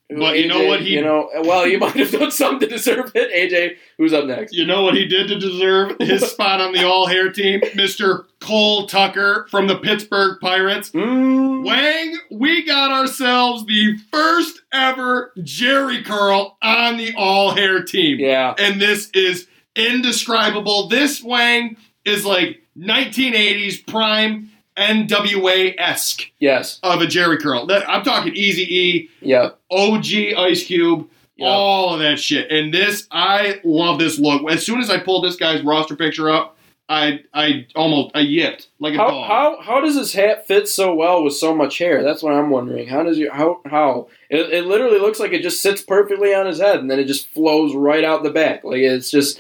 But 0.10 0.40
you 0.40 0.48
know 0.48 0.66
what 0.66 0.82
he- 0.82 0.94
you 0.96 1.02
know 1.02 1.30
well 1.44 1.66
he 1.66 1.76
might 1.76 1.96
have 1.98 2.12
done 2.12 2.32
something 2.32 2.60
to 2.70 2.76
deserve 2.76 3.12
it. 3.14 3.30
AJ, 3.52 3.76
who's 3.98 4.14
up 4.14 4.26
next? 4.26 4.54
You 4.54 4.66
know 4.66 4.82
what 4.84 4.96
he 4.96 5.06
did 5.06 5.28
to 5.28 5.38
deserve 5.38 5.98
his 6.00 6.22
spot 6.32 6.62
on 6.62 6.72
the 6.72 6.86
all 6.88 7.08
hair 7.08 7.30
team? 7.30 7.60
Mr. 7.76 8.24
Cole 8.40 8.88
Tucker 8.88 9.48
from 9.52 9.68
the 9.68 9.76
Pittsburgh 9.78 10.40
Pirates. 10.40 10.92
Mm, 10.92 11.66
Wang, 11.66 12.18
we 12.32 12.64
got 12.66 12.92
ourselves 12.92 13.66
the 13.66 13.98
first 14.12 14.62
ever 14.72 15.34
Jheri 15.40 16.06
curl 16.06 16.58
on 16.62 16.96
the 16.98 17.14
all 17.18 17.52
hair 17.56 17.84
team. 17.84 18.20
yeah, 18.20 18.54
And 18.58 18.82
this 18.82 19.10
is 19.14 19.48
indescribable. 19.76 20.88
This 20.88 21.22
Wang 21.24 21.76
is 22.06 22.24
like 22.26 22.62
1980s 22.78 23.86
prime 23.88 24.52
NWA 24.78 25.76
esque 25.78 26.32
yes, 26.40 26.80
of 26.84 27.02
a 27.02 27.06
Jheri 27.06 27.40
curl. 27.40 27.68
I'm 27.88 28.04
talking 28.04 28.36
Easy 28.36 28.64
E, 28.64 29.10
yeah, 29.22 29.50
OG 29.72 30.06
Ice 30.38 30.64
Cube, 30.64 31.10
Yeah. 31.36 31.48
all 31.48 31.94
of 31.94 32.00
that 32.02 32.20
shit. 32.20 32.52
And 32.52 32.74
this, 32.74 33.08
I 33.12 33.60
love 33.64 34.00
this 34.00 34.20
look. 34.20 34.50
As 34.52 34.66
soon 34.66 34.80
as 34.80 34.90
I 34.90 35.00
pulled 35.00 35.24
this 35.24 35.36
guy's 35.36 35.62
roster 35.64 35.96
picture 35.96 36.30
up, 36.30 36.56
I 36.90 37.20
I 37.34 37.68
almost 37.76 38.16
I 38.16 38.22
yipped 38.22 38.68
like 38.80 38.94
a 38.94 38.98
How, 38.98 39.08
dog. 39.10 39.28
how 39.28 39.62
how 39.62 39.82
does 39.82 39.96
his 39.98 40.14
hat 40.14 40.48
fit 40.48 40.70
so 40.70 40.94
well 40.96 41.22
with 41.22 41.34
so 41.34 41.54
much 41.54 41.78
hair? 41.80 42.02
That's 42.02 42.24
what 42.24 42.32
I'm 42.34 42.50
wondering. 42.50 42.88
How 42.88 43.04
does 43.04 43.18
you 43.18 43.30
how 43.30 43.60
how 43.66 44.08
it, 44.30 44.54
it 44.54 44.66
literally 44.68 44.98
looks 45.00 45.20
like 45.20 45.34
it 45.34 45.42
just 45.42 45.62
sits 45.62 45.82
perfectly 45.82 46.34
on 46.34 46.46
his 46.46 46.62
head 46.62 46.80
and 46.80 46.90
then 46.90 46.98
it 46.98 47.04
just 47.04 47.28
flows 47.34 47.76
right 47.76 48.06
out 48.06 48.24
the 48.24 48.30
back. 48.30 48.64
Like 48.64 48.78
it's 48.80 49.12
just 49.12 49.38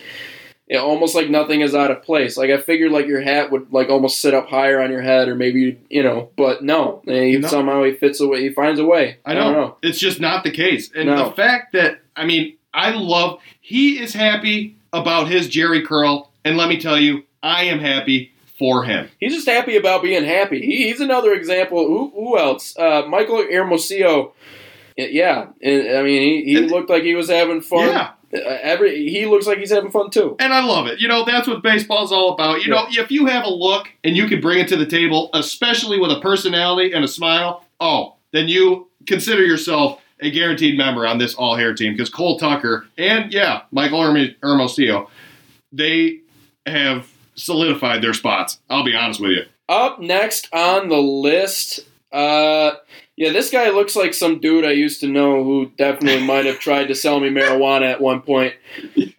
you 0.68 0.76
know, 0.78 0.86
almost 0.86 1.16
like 1.16 1.30
nothing 1.30 1.62
is 1.62 1.74
out 1.74 1.92
of 1.92 2.04
place. 2.04 2.36
Like 2.38 2.50
I 2.50 2.58
figured 2.58 2.92
like 2.92 3.08
your 3.08 3.22
hat 3.22 3.52
would 3.52 3.72
like 3.72 3.90
almost 3.90 4.20
sit 4.20 4.34
up 4.34 4.50
higher 4.50 4.82
on 4.82 4.92
your 4.92 5.02
head 5.02 5.28
or 5.30 5.36
maybe 5.36 5.80
you 5.90 6.04
know, 6.04 6.30
but 6.36 6.64
no, 6.64 7.02
he, 7.06 7.38
No. 7.38 7.48
somehow 7.48 7.84
he 7.84 7.94
fits 7.94 8.20
away. 8.20 8.42
He 8.42 8.50
finds 8.50 8.80
a 8.80 8.86
way. 8.86 9.18
I 9.26 9.34
don't 9.34 9.54
know. 9.54 9.78
It's 9.82 10.00
just 10.00 10.20
not 10.20 10.44
the 10.44 10.52
case. 10.52 10.92
And 10.94 11.08
No. 11.08 11.30
the 11.30 11.36
fact 11.36 11.74
that, 11.74 12.00
I 12.16 12.26
mean, 12.26 12.58
I 12.74 12.92
love, 12.92 13.40
he 13.62 14.00
is 14.00 14.14
happy 14.14 14.76
about 14.94 15.28
his 15.30 15.48
Jheri 15.50 15.86
Curl. 15.86 16.30
And 16.46 16.58
let 16.58 16.70
me 16.70 16.80
tell 16.80 16.98
you, 17.00 17.24
I 17.42 17.64
am 17.66 17.80
happy 17.80 18.32
for 18.60 18.84
him. 18.84 19.10
He's 19.20 19.34
just 19.34 19.48
happy 19.48 19.78
about 19.78 20.02
being 20.02 20.24
happy. 20.24 20.62
He, 20.66 20.88
he's 20.90 21.00
another 21.02 21.34
example. 21.34 21.86
Who, 21.88 22.10
who 22.14 22.38
else? 22.38 22.76
Uh, 22.78 23.04
Michael 23.08 23.38
Hermosillo. 23.44 24.34
Yeah, 24.98 25.48
I 25.64 26.02
mean, 26.02 26.22
he, 26.22 26.44
he 26.46 26.58
looked 26.62 26.90
like 26.90 27.04
he 27.04 27.14
was 27.14 27.30
having 27.30 27.62
fun. 27.62 27.90
Yeah. 27.90 28.12
Uh, 28.34 28.40
every 28.62 29.08
he 29.10 29.26
looks 29.26 29.48
like 29.48 29.58
he's 29.58 29.72
having 29.72 29.92
fun 29.92 30.10
too. 30.10 30.36
And 30.40 30.54
I 30.54 30.64
love 30.64 30.88
it. 30.88 31.00
You 31.00 31.08
know, 31.08 31.24
that's 31.24 31.48
what 31.48 31.64
baseball's 31.64 32.12
all 32.12 32.34
about. 32.34 32.64
You 32.64 32.72
know, 32.72 32.86
if 32.90 33.10
you 33.10 33.26
have 33.28 33.46
a 33.46 33.50
look 33.50 33.88
and 34.04 34.18
you 34.18 34.28
can 34.28 34.42
bring 34.42 34.60
it 34.60 34.68
to 34.70 34.76
the 34.76 34.86
table, 34.86 35.30
especially 35.34 36.00
with 36.00 36.12
a 36.12 36.20
personality 36.20 36.92
and 36.92 37.06
a 37.06 37.08
smile, 37.08 37.66
oh, 37.80 38.16
then 38.34 38.48
you 38.48 38.90
consider 39.06 39.44
yourself 39.46 40.02
a 40.20 40.32
guaranteed 40.32 40.78
member 40.78 41.06
on 41.08 41.18
this 41.18 41.36
all 41.36 41.56
hair 41.56 41.74
team 41.74 41.94
because 41.94 42.10
Cole 42.10 42.38
Tucker 42.38 42.88
and 42.98 43.32
yeah, 43.32 43.62
Michael 43.72 44.02
Herm- 44.02 44.36
Hermosillo, 44.42 45.10
they 45.72 46.22
have 46.66 47.08
solidified 47.36 48.02
their 48.02 48.14
spots. 48.14 48.60
I'll 48.70 48.84
be 48.84 48.96
honest 48.96 49.22
with 49.22 49.32
you. 49.32 49.44
Up 49.70 50.00
next 50.00 50.50
on 50.54 50.90
the 50.90 50.98
list, 50.98 51.82
uh, 52.12 52.72
yeah, 53.18 53.32
this 53.32 53.50
guy 53.50 53.70
looks 53.72 53.96
like 53.96 54.14
some 54.14 54.40
dude 54.40 54.64
I 54.64 54.72
used 54.72 55.02
to 55.02 55.08
know 55.08 55.44
who 55.44 55.72
definitely 55.78 56.26
might 56.26 56.46
have 56.46 56.60
tried 56.60 56.86
to 56.88 56.96
sell 56.96 57.20
me 57.20 57.30
marijuana 57.30 57.92
at 57.92 58.00
one 58.02 58.22
point. 58.22 58.54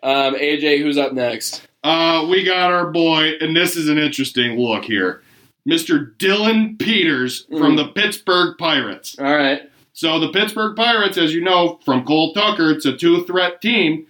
Um, 0.02 0.34
AJ, 0.36 0.80
who's 0.82 0.96
up 0.96 1.12
next? 1.12 1.66
Uh, 1.84 2.26
we 2.30 2.44
got 2.44 2.72
our 2.72 2.90
boy, 2.90 3.32
and 3.40 3.54
this 3.56 3.76
is 3.76 3.88
an 3.88 3.98
interesting 3.98 4.58
look 4.58 4.84
here. 4.84 5.22
Mr. 5.68 6.16
Dillon 6.18 6.76
Peters 6.78 7.44
from 7.50 7.74
Mm. 7.74 7.76
the 7.76 7.88
Pittsburgh 7.88 8.56
Pirates. 8.58 9.16
All 9.18 9.26
right. 9.36 9.62
So 9.92 10.18
the 10.20 10.28
Pittsburgh 10.30 10.76
Pirates, 10.76 11.18
as 11.18 11.34
you 11.34 11.42
know 11.42 11.78
from 11.84 12.04
Cole 12.04 12.32
Tucker, 12.32 12.70
it's 12.70 12.86
a 12.86 12.96
two-threat 12.96 13.60
team, 13.60 14.06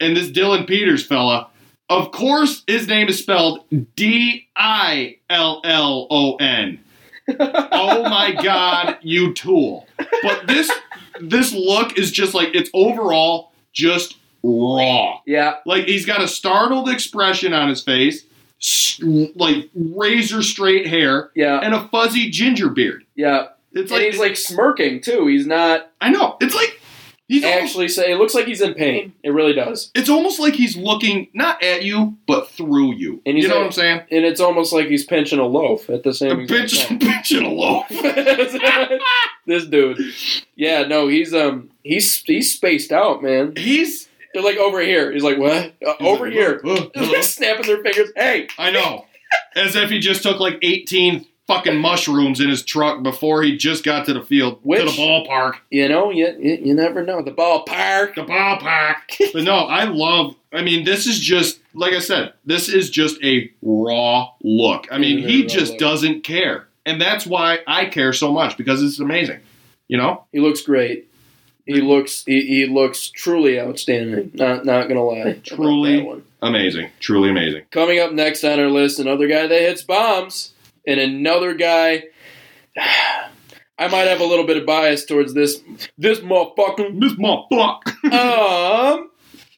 and 0.00 0.16
this 0.16 0.30
Dillon 0.30 0.64
Peters 0.64 1.04
fella, 1.04 1.48
of 1.88 2.12
course, 2.12 2.62
his 2.66 2.86
name 2.88 3.08
is 3.08 3.18
spelled 3.18 3.60
D 3.96 4.46
I 4.56 5.16
L 5.28 5.60
L 5.64 6.06
O 6.10 6.36
N. 6.36 6.78
Oh 7.28 8.02
my 8.04 8.32
God, 8.42 8.98
you 9.02 9.32
tool! 9.34 9.86
But 10.22 10.46
this 10.46 10.70
this 11.20 11.52
look 11.52 11.98
is 11.98 12.10
just 12.10 12.34
like 12.34 12.54
it's 12.54 12.70
overall 12.74 13.52
just 13.72 14.16
raw. 14.42 15.20
Yeah. 15.26 15.56
Like 15.66 15.86
he's 15.86 16.06
got 16.06 16.20
a 16.22 16.28
startled 16.28 16.88
expression 16.88 17.52
on 17.52 17.68
his 17.68 17.82
face, 17.82 18.24
like 19.34 19.68
razor 19.74 20.42
straight 20.42 20.86
hair, 20.86 21.30
Yeah. 21.34 21.60
and 21.62 21.74
a 21.74 21.88
fuzzy 21.88 22.30
ginger 22.30 22.68
beard. 22.68 23.04
Yeah. 23.14 23.48
It's 23.72 23.90
and 23.90 24.00
like 24.00 24.10
he's 24.12 24.20
like 24.20 24.36
smirking 24.36 25.00
too. 25.00 25.26
He's 25.26 25.46
not 25.46 25.90
I 26.00 26.10
know. 26.10 26.36
It's 26.40 26.54
like 26.54 26.80
he's 27.28 27.44
almost, 27.44 27.62
actually 27.62 27.88
saying. 27.88 28.12
It 28.12 28.18
looks 28.18 28.34
like 28.34 28.46
he's 28.46 28.60
in 28.60 28.74
pain. 28.74 29.12
It 29.22 29.30
really 29.30 29.52
does. 29.52 29.90
it's 29.94 30.08
almost 30.08 30.38
like 30.38 30.54
he's 30.54 30.76
looking 30.76 31.28
not 31.32 31.62
at 31.62 31.84
you 31.84 32.16
but 32.26 32.50
through 32.50 32.94
you. 32.94 33.20
And 33.26 33.38
you 33.38 33.48
know 33.48 33.56
what 33.58 33.66
I'm 33.66 33.72
saying? 33.72 34.00
And 34.10 34.24
it's 34.24 34.40
almost 34.40 34.72
like 34.72 34.86
he's 34.86 35.04
pinching 35.04 35.38
a 35.38 35.46
loaf 35.46 35.88
at 35.90 36.02
the 36.02 36.12
same 36.12 36.40
exact 36.40 36.88
time. 36.88 36.98
bitch 36.98 37.36
and 37.36 37.46
a 37.46 37.50
loaf. 37.50 37.88
this 39.46 39.66
dude. 39.66 40.00
Yeah, 40.54 40.82
no, 40.82 41.08
he's 41.08 41.34
um 41.34 41.70
he's 41.82 42.22
he's 42.22 42.52
spaced 42.52 42.92
out, 42.92 43.22
man. 43.22 43.54
He's 43.56 44.08
They're 44.34 44.42
like 44.42 44.58
over 44.58 44.80
here. 44.80 45.12
He's 45.12 45.24
like, 45.24 45.38
what? 45.38 45.74
Uh, 45.86 45.94
over 46.00 46.26
like, 46.26 46.32
here. 46.32 46.60
"Uh, 46.64 46.72
uh, 46.72 46.88
They're 46.94 47.06
like 47.06 47.22
snapping 47.24 47.66
their 47.66 47.82
fingers. 47.82 48.10
Hey, 48.16 48.48
I 48.58 48.70
know. 48.70 49.06
As 49.54 49.74
if 49.74 49.90
he 49.90 49.98
just 49.98 50.22
took 50.22 50.38
like 50.38 50.58
18 50.62 51.26
fucking 51.46 51.76
mushrooms 51.78 52.40
in 52.40 52.48
his 52.48 52.62
truck 52.64 53.02
before 53.02 53.42
he 53.42 53.56
just 53.56 53.84
got 53.84 54.04
to 54.06 54.12
the 54.14 54.22
field, 54.22 54.60
to 54.62 54.68
the 54.84 54.90
ballpark. 54.90 55.54
you 55.70 55.88
know, 55.88 56.10
you, 56.10 56.34
you, 56.38 56.58
you 56.62 56.74
never 56.74 57.02
know. 57.04 57.22
The 57.22 57.30
ballpark. 57.32 58.14
the 58.16 58.24
ballpark. 58.24 58.96
but 59.32 59.44
no, 59.44 59.56
I 59.58 59.84
love. 59.84 60.34
I 60.52 60.62
mean, 60.62 60.84
this 60.84 61.06
is 61.06 61.18
just 61.20 61.60
like 61.74 61.92
I 61.92 61.98
said. 62.00 62.32
This 62.44 62.68
is 62.68 62.90
just 62.90 63.22
a 63.22 63.50
raw 63.62 64.30
look. 64.42 64.86
I 64.90 64.98
mean, 64.98 65.18
It 65.18 65.24
is 65.24 65.26
a 65.26 65.28
he 65.30 65.46
just 65.46 65.70
look. 65.72 65.80
doesn't 65.80 66.24
care, 66.24 66.66
and 66.84 67.00
that's 67.00 67.26
why 67.26 67.58
I 67.66 67.86
care 67.86 68.12
so 68.12 68.32
much 68.32 68.56
because 68.56 68.82
it's 68.82 68.98
amazing. 69.00 69.40
You 69.88 69.98
know, 69.98 70.24
He 70.32 70.40
looks 70.40 70.62
great. 70.62 71.08
He 71.64 71.80
looks 71.80 72.24
he, 72.26 72.42
he 72.46 72.66
looks 72.66 73.08
truly 73.08 73.60
outstanding. 73.60 74.30
Not 74.34 74.64
not 74.64 74.86
gonna 74.88 75.02
lie. 75.04 75.40
Truly. 75.44 76.22
amazing, 76.40 76.90
truly 77.00 77.28
amazing. 77.30 77.62
Coming 77.72 77.98
up 77.98 78.12
next 78.12 78.44
on 78.44 78.58
our 78.60 78.70
list, 78.70 79.00
another 79.00 79.26
guy 79.26 79.46
that 79.48 79.60
hits 79.60 79.82
bombs, 79.82 80.52
and 80.86 81.00
another 81.00 81.54
guy. 81.54 82.04
I 83.78 83.88
might 83.88 84.08
have 84.08 84.20
a 84.20 84.24
little 84.24 84.46
bit 84.46 84.56
of 84.56 84.64
bias 84.64 85.04
towards 85.04 85.34
this 85.34 85.60
this 85.98 86.20
motherfucker. 86.20 86.98
This 87.00 87.12
motherfucker. 87.14 87.92
Um, 88.96 89.10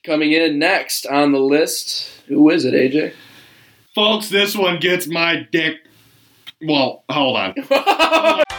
coming 0.04 0.32
in 0.32 0.58
next 0.58 1.06
on 1.06 1.32
the 1.32 1.38
list, 1.38 2.22
who 2.26 2.48
is 2.48 2.64
it, 2.64 2.72
AJ? 2.72 3.12
Folks, 3.94 4.30
this 4.30 4.56
one 4.56 4.80
gets 4.80 5.06
my 5.06 5.46
dick. 5.52 5.76
Well, 6.62 7.04
hold 7.10 7.36
on. 7.36 8.42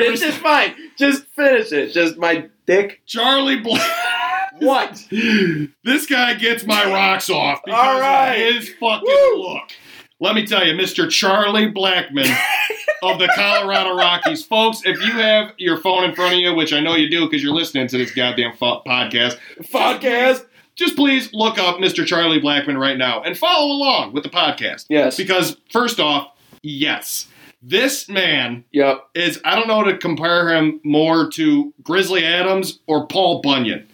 Me 0.00 0.06
it's 0.12 0.20
just 0.20 0.38
fine. 0.38 0.74
Just 0.96 1.26
finish 1.34 1.72
it. 1.72 1.92
Just 1.92 2.16
my 2.18 2.48
dick. 2.66 3.00
Charlie 3.06 3.60
Black. 3.60 3.82
What? 4.58 5.04
this 5.84 6.06
guy 6.06 6.32
gets 6.32 6.64
my 6.64 6.86
rocks 6.90 7.28
off 7.28 7.60
because 7.62 7.78
All 7.78 8.00
right. 8.00 8.32
of 8.36 8.54
his 8.54 8.70
fucking 8.80 9.02
Woo. 9.06 9.42
look. 9.52 9.70
Let 10.18 10.34
me 10.34 10.46
tell 10.46 10.66
you, 10.66 10.72
Mr. 10.72 11.10
Charlie 11.10 11.66
Blackman 11.68 12.26
of 13.02 13.18
the 13.18 13.30
Colorado 13.36 13.94
Rockies. 13.94 14.46
Folks, 14.46 14.80
if 14.86 14.96
you 15.04 15.12
have 15.12 15.52
your 15.58 15.76
phone 15.76 16.04
in 16.04 16.14
front 16.14 16.32
of 16.36 16.40
you, 16.40 16.54
which 16.54 16.72
I 16.72 16.80
know 16.80 16.94
you 16.94 17.10
do 17.10 17.26
because 17.28 17.42
you're 17.42 17.54
listening 17.54 17.86
to 17.88 17.98
this 17.98 18.12
goddamn 18.14 18.56
fo- 18.56 18.82
podcast, 18.86 19.36
Podcast. 19.70 20.46
just 20.74 20.96
please 20.96 21.28
look 21.34 21.58
up 21.58 21.76
Mr. 21.76 22.06
Charlie 22.06 22.40
Blackman 22.40 22.78
right 22.78 22.96
now 22.96 23.20
and 23.22 23.36
follow 23.36 23.70
along 23.70 24.14
with 24.14 24.22
the 24.22 24.30
podcast. 24.30 24.86
Yes. 24.88 25.18
Because, 25.18 25.58
first 25.70 26.00
off, 26.00 26.28
yes, 26.62 27.26
this 27.62 28.08
man 28.08 28.64
Yep. 28.72 29.04
is, 29.14 29.40
I 29.44 29.54
don't 29.56 29.66
know 29.68 29.82
to 29.84 29.96
compare 29.98 30.54
him 30.54 30.80
more 30.84 31.28
to 31.32 31.72
Grizzly 31.82 32.24
Adams 32.24 32.78
or 32.86 33.06
Paul 33.06 33.40
Bunyan. 33.40 33.86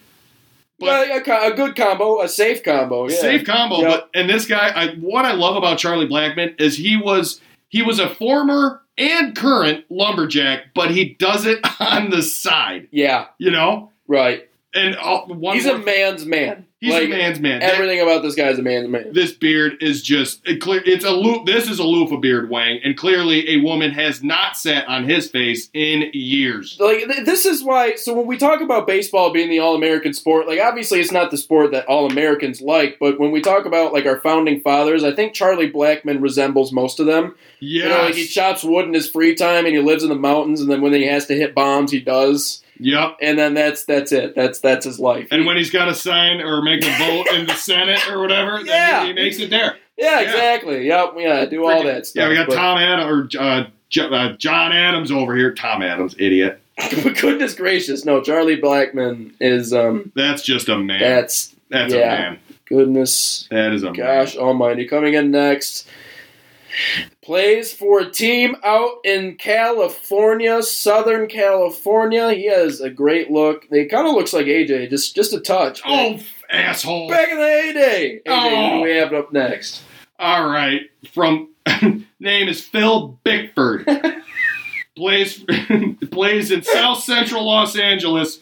But- 0.78 1.08
Well, 1.26 1.46
a, 1.46 1.52
a 1.52 1.54
good 1.54 1.76
combo, 1.76 2.20
a 2.22 2.28
safe 2.28 2.62
combo. 2.64 3.08
Yeah. 3.08 3.16
Safe 3.16 3.44
combo, 3.46 3.80
Yep. 3.80 3.88
but 3.88 4.10
and 4.14 4.28
this 4.28 4.46
guy, 4.46 4.68
I, 4.74 4.88
what 4.96 5.24
I 5.24 5.32
love 5.32 5.56
about 5.56 5.78
Charlie 5.78 6.06
Blackman 6.06 6.56
is 6.58 6.76
he 6.76 6.96
was 6.96 7.40
he 7.68 7.82
was 7.82 7.98
a 7.98 8.08
former 8.14 8.82
and 8.98 9.34
current 9.34 9.84
lumberjack, 9.90 10.74
but 10.74 10.90
he 10.90 11.14
does 11.18 11.46
it 11.46 11.60
on 11.80 12.10
the 12.10 12.22
side, 12.22 12.88
Yeah. 12.90 13.26
you 13.38 13.50
know. 13.50 13.90
Right. 14.08 14.48
And 14.74 14.96
uh, 14.96 15.22
one 15.26 15.54
He's 15.56 15.66
a 15.66 15.76
man's 15.76 16.24
man. 16.24 16.64
he's 16.80 16.94
like, 16.94 17.04
a 17.04 17.08
man's 17.08 17.38
man. 17.40 17.60
That- 17.60 17.74
Everything 17.74 18.00
about 18.00 18.22
this 18.22 18.34
guy 18.34 18.48
is 18.48 18.58
a 18.58 18.62
man's 18.62 18.88
man. 18.88 19.12
this 19.12 19.30
beard 19.32 19.82
is 19.82 20.02
just 20.02 20.40
it 20.48 20.62
clear. 20.62 20.82
It's 20.86 21.04
a 21.04 21.10
loop. 21.10 21.44
This 21.44 21.68
is 21.68 21.78
a 21.78 21.84
loofah 21.84 22.16
beard, 22.16 22.48
Wang, 22.48 22.80
and 22.82 22.96
clearly 22.96 23.50
a 23.50 23.56
woman 23.58 23.90
has 23.90 24.22
not 24.22 24.56
sat 24.56 24.88
on 24.88 25.04
his 25.06 25.28
face 25.30 25.68
in 25.74 26.10
years. 26.14 26.78
Like 26.80 27.00
th- 27.06 27.26
this 27.26 27.44
is 27.44 27.62
why. 27.62 27.96
So 27.96 28.14
when 28.14 28.26
we 28.26 28.38
talk 28.38 28.62
about 28.62 28.86
baseball 28.86 29.30
being 29.30 29.50
the 29.50 29.58
all-American 29.58 30.14
sport, 30.14 30.46
like 30.48 30.58
obviously 30.60 31.00
it's 31.00 31.12
not 31.12 31.30
the 31.30 31.36
sport 31.38 31.72
that 31.72 31.84
all 31.86 32.10
Americans 32.10 32.62
like, 32.62 32.96
but 32.98 33.20
when 33.20 33.30
we 33.30 33.42
talk 33.42 33.66
about 33.66 33.92
like 33.92 34.06
our 34.06 34.20
founding 34.20 34.60
fathers, 34.60 35.04
I 35.04 35.14
think 35.14 35.34
Charlie 35.34 35.68
Blackman 35.70 36.22
resembles 36.22 36.72
most 36.72 36.98
of 36.98 37.04
them. 37.04 37.34
Yeah, 37.60 37.82
You 37.82 37.88
know, 37.90 38.02
like 38.04 38.14
he 38.14 38.26
chops 38.26 38.64
wood 38.64 38.86
in 38.86 38.94
his 38.94 39.08
free 39.08 39.34
time 39.34 39.66
and 39.66 39.74
he 39.74 39.80
lives 39.82 40.02
in 40.02 40.08
the 40.08 40.14
mountains, 40.16 40.62
and 40.62 40.70
then 40.70 40.80
when 40.80 40.94
he 40.94 41.06
has 41.06 41.26
to 41.26 41.34
hit 41.36 41.54
bombs, 41.54 41.92
he 41.92 42.00
does, 42.00 42.62
yep. 42.84 43.16
and 43.20 43.38
then 43.38 43.54
that's 43.54 43.84
that's 43.84 44.12
it. 44.12 44.34
That's 44.34 44.60
that's 44.60 44.84
his 44.84 44.98
life. 45.00 45.28
And 45.30 45.46
when 45.46 45.56
he's 45.56 45.70
got 45.70 45.86
to 45.86 45.94
sign 45.94 46.40
or 46.40 46.62
make 46.62 46.84
a 46.84 46.98
vote 46.98 47.28
in 47.34 47.46
the 47.46 47.54
Senate 47.54 48.08
or 48.10 48.20
whatever, 48.20 48.58
then 48.58 48.66
Yeah. 48.66 49.00
he, 49.02 49.06
he 49.08 49.12
makes 49.14 49.38
it 49.38 49.50
there. 49.50 49.76
yeah, 49.96 50.20
yeah. 50.20 50.30
exactly. 50.30 50.86
Yep. 50.86 51.14
Yeah, 51.16 51.44
do 51.46 51.64
all 51.66 51.82
that 51.84 52.06
stuff. 52.06 52.22
Yeah, 52.22 52.28
we 52.28 52.34
got 52.34 52.48
but- 52.48 52.56
Tom 52.56 52.78
Adams 52.78 53.34
or 53.34 53.40
uh, 53.40 53.64
uh, 54.00 54.32
John 54.36 54.72
Adams 54.72 55.10
over 55.10 55.36
here. 55.36 55.52
Tom 55.54 55.82
Adams, 55.82 56.14
idiot. 56.18 56.60
Goodness 57.20 57.54
gracious, 57.54 58.04
no! 58.06 58.22
Charlie 58.22 58.56
Blackman 58.56 59.34
is 59.40 59.74
um. 59.74 60.10
That's 60.14 60.42
just 60.42 60.68
a 60.70 60.78
man. 60.78 61.00
That's 61.00 61.54
That's 61.68 61.92
yeah. 61.92 61.98
a 62.14 62.18
man. 62.30 62.38
goodness 62.64 63.46
That 63.50 63.72
is 63.72 63.82
a 63.84 63.92
Gosh 63.92 64.36
almighty. 64.36 64.86
Coming 64.86 65.12
in 65.14 65.30
next. 65.30 65.86
Plays 67.22 67.72
for 67.72 68.00
a 68.00 68.10
team 68.10 68.56
out 68.64 68.96
in 69.04 69.36
California, 69.36 70.62
Southern 70.62 71.28
California. 71.28 72.32
He 72.32 72.46
has 72.46 72.80
a 72.80 72.90
great 72.90 73.30
look. 73.30 73.64
He 73.70 73.86
kind 73.86 74.08
of 74.08 74.14
looks 74.14 74.32
like 74.32 74.46
AJ, 74.46 74.90
just 74.90 75.14
just 75.14 75.32
a 75.32 75.40
touch. 75.40 75.80
Oh, 75.86 76.18
asshole. 76.50 77.08
Back 77.08 77.28
in 77.30 77.38
the 77.38 77.44
heyday. 77.44 78.16
AJ, 78.16 78.22
Oh. 78.28 78.70
who 78.78 78.82
we 78.82 78.90
have 78.96 79.12
it 79.12 79.18
up 79.18 79.32
next? 79.32 79.82
All 80.18 80.48
right. 80.48 80.82
From 81.12 81.50
name 82.20 82.48
is 82.48 82.60
Phil 82.62 83.18
Bickford. 83.24 83.86
plays 84.96 85.44
plays 86.10 86.50
in 86.50 86.62
South 86.62 87.02
Central 87.02 87.44
Los 87.46 87.76
Angeles 87.76 88.40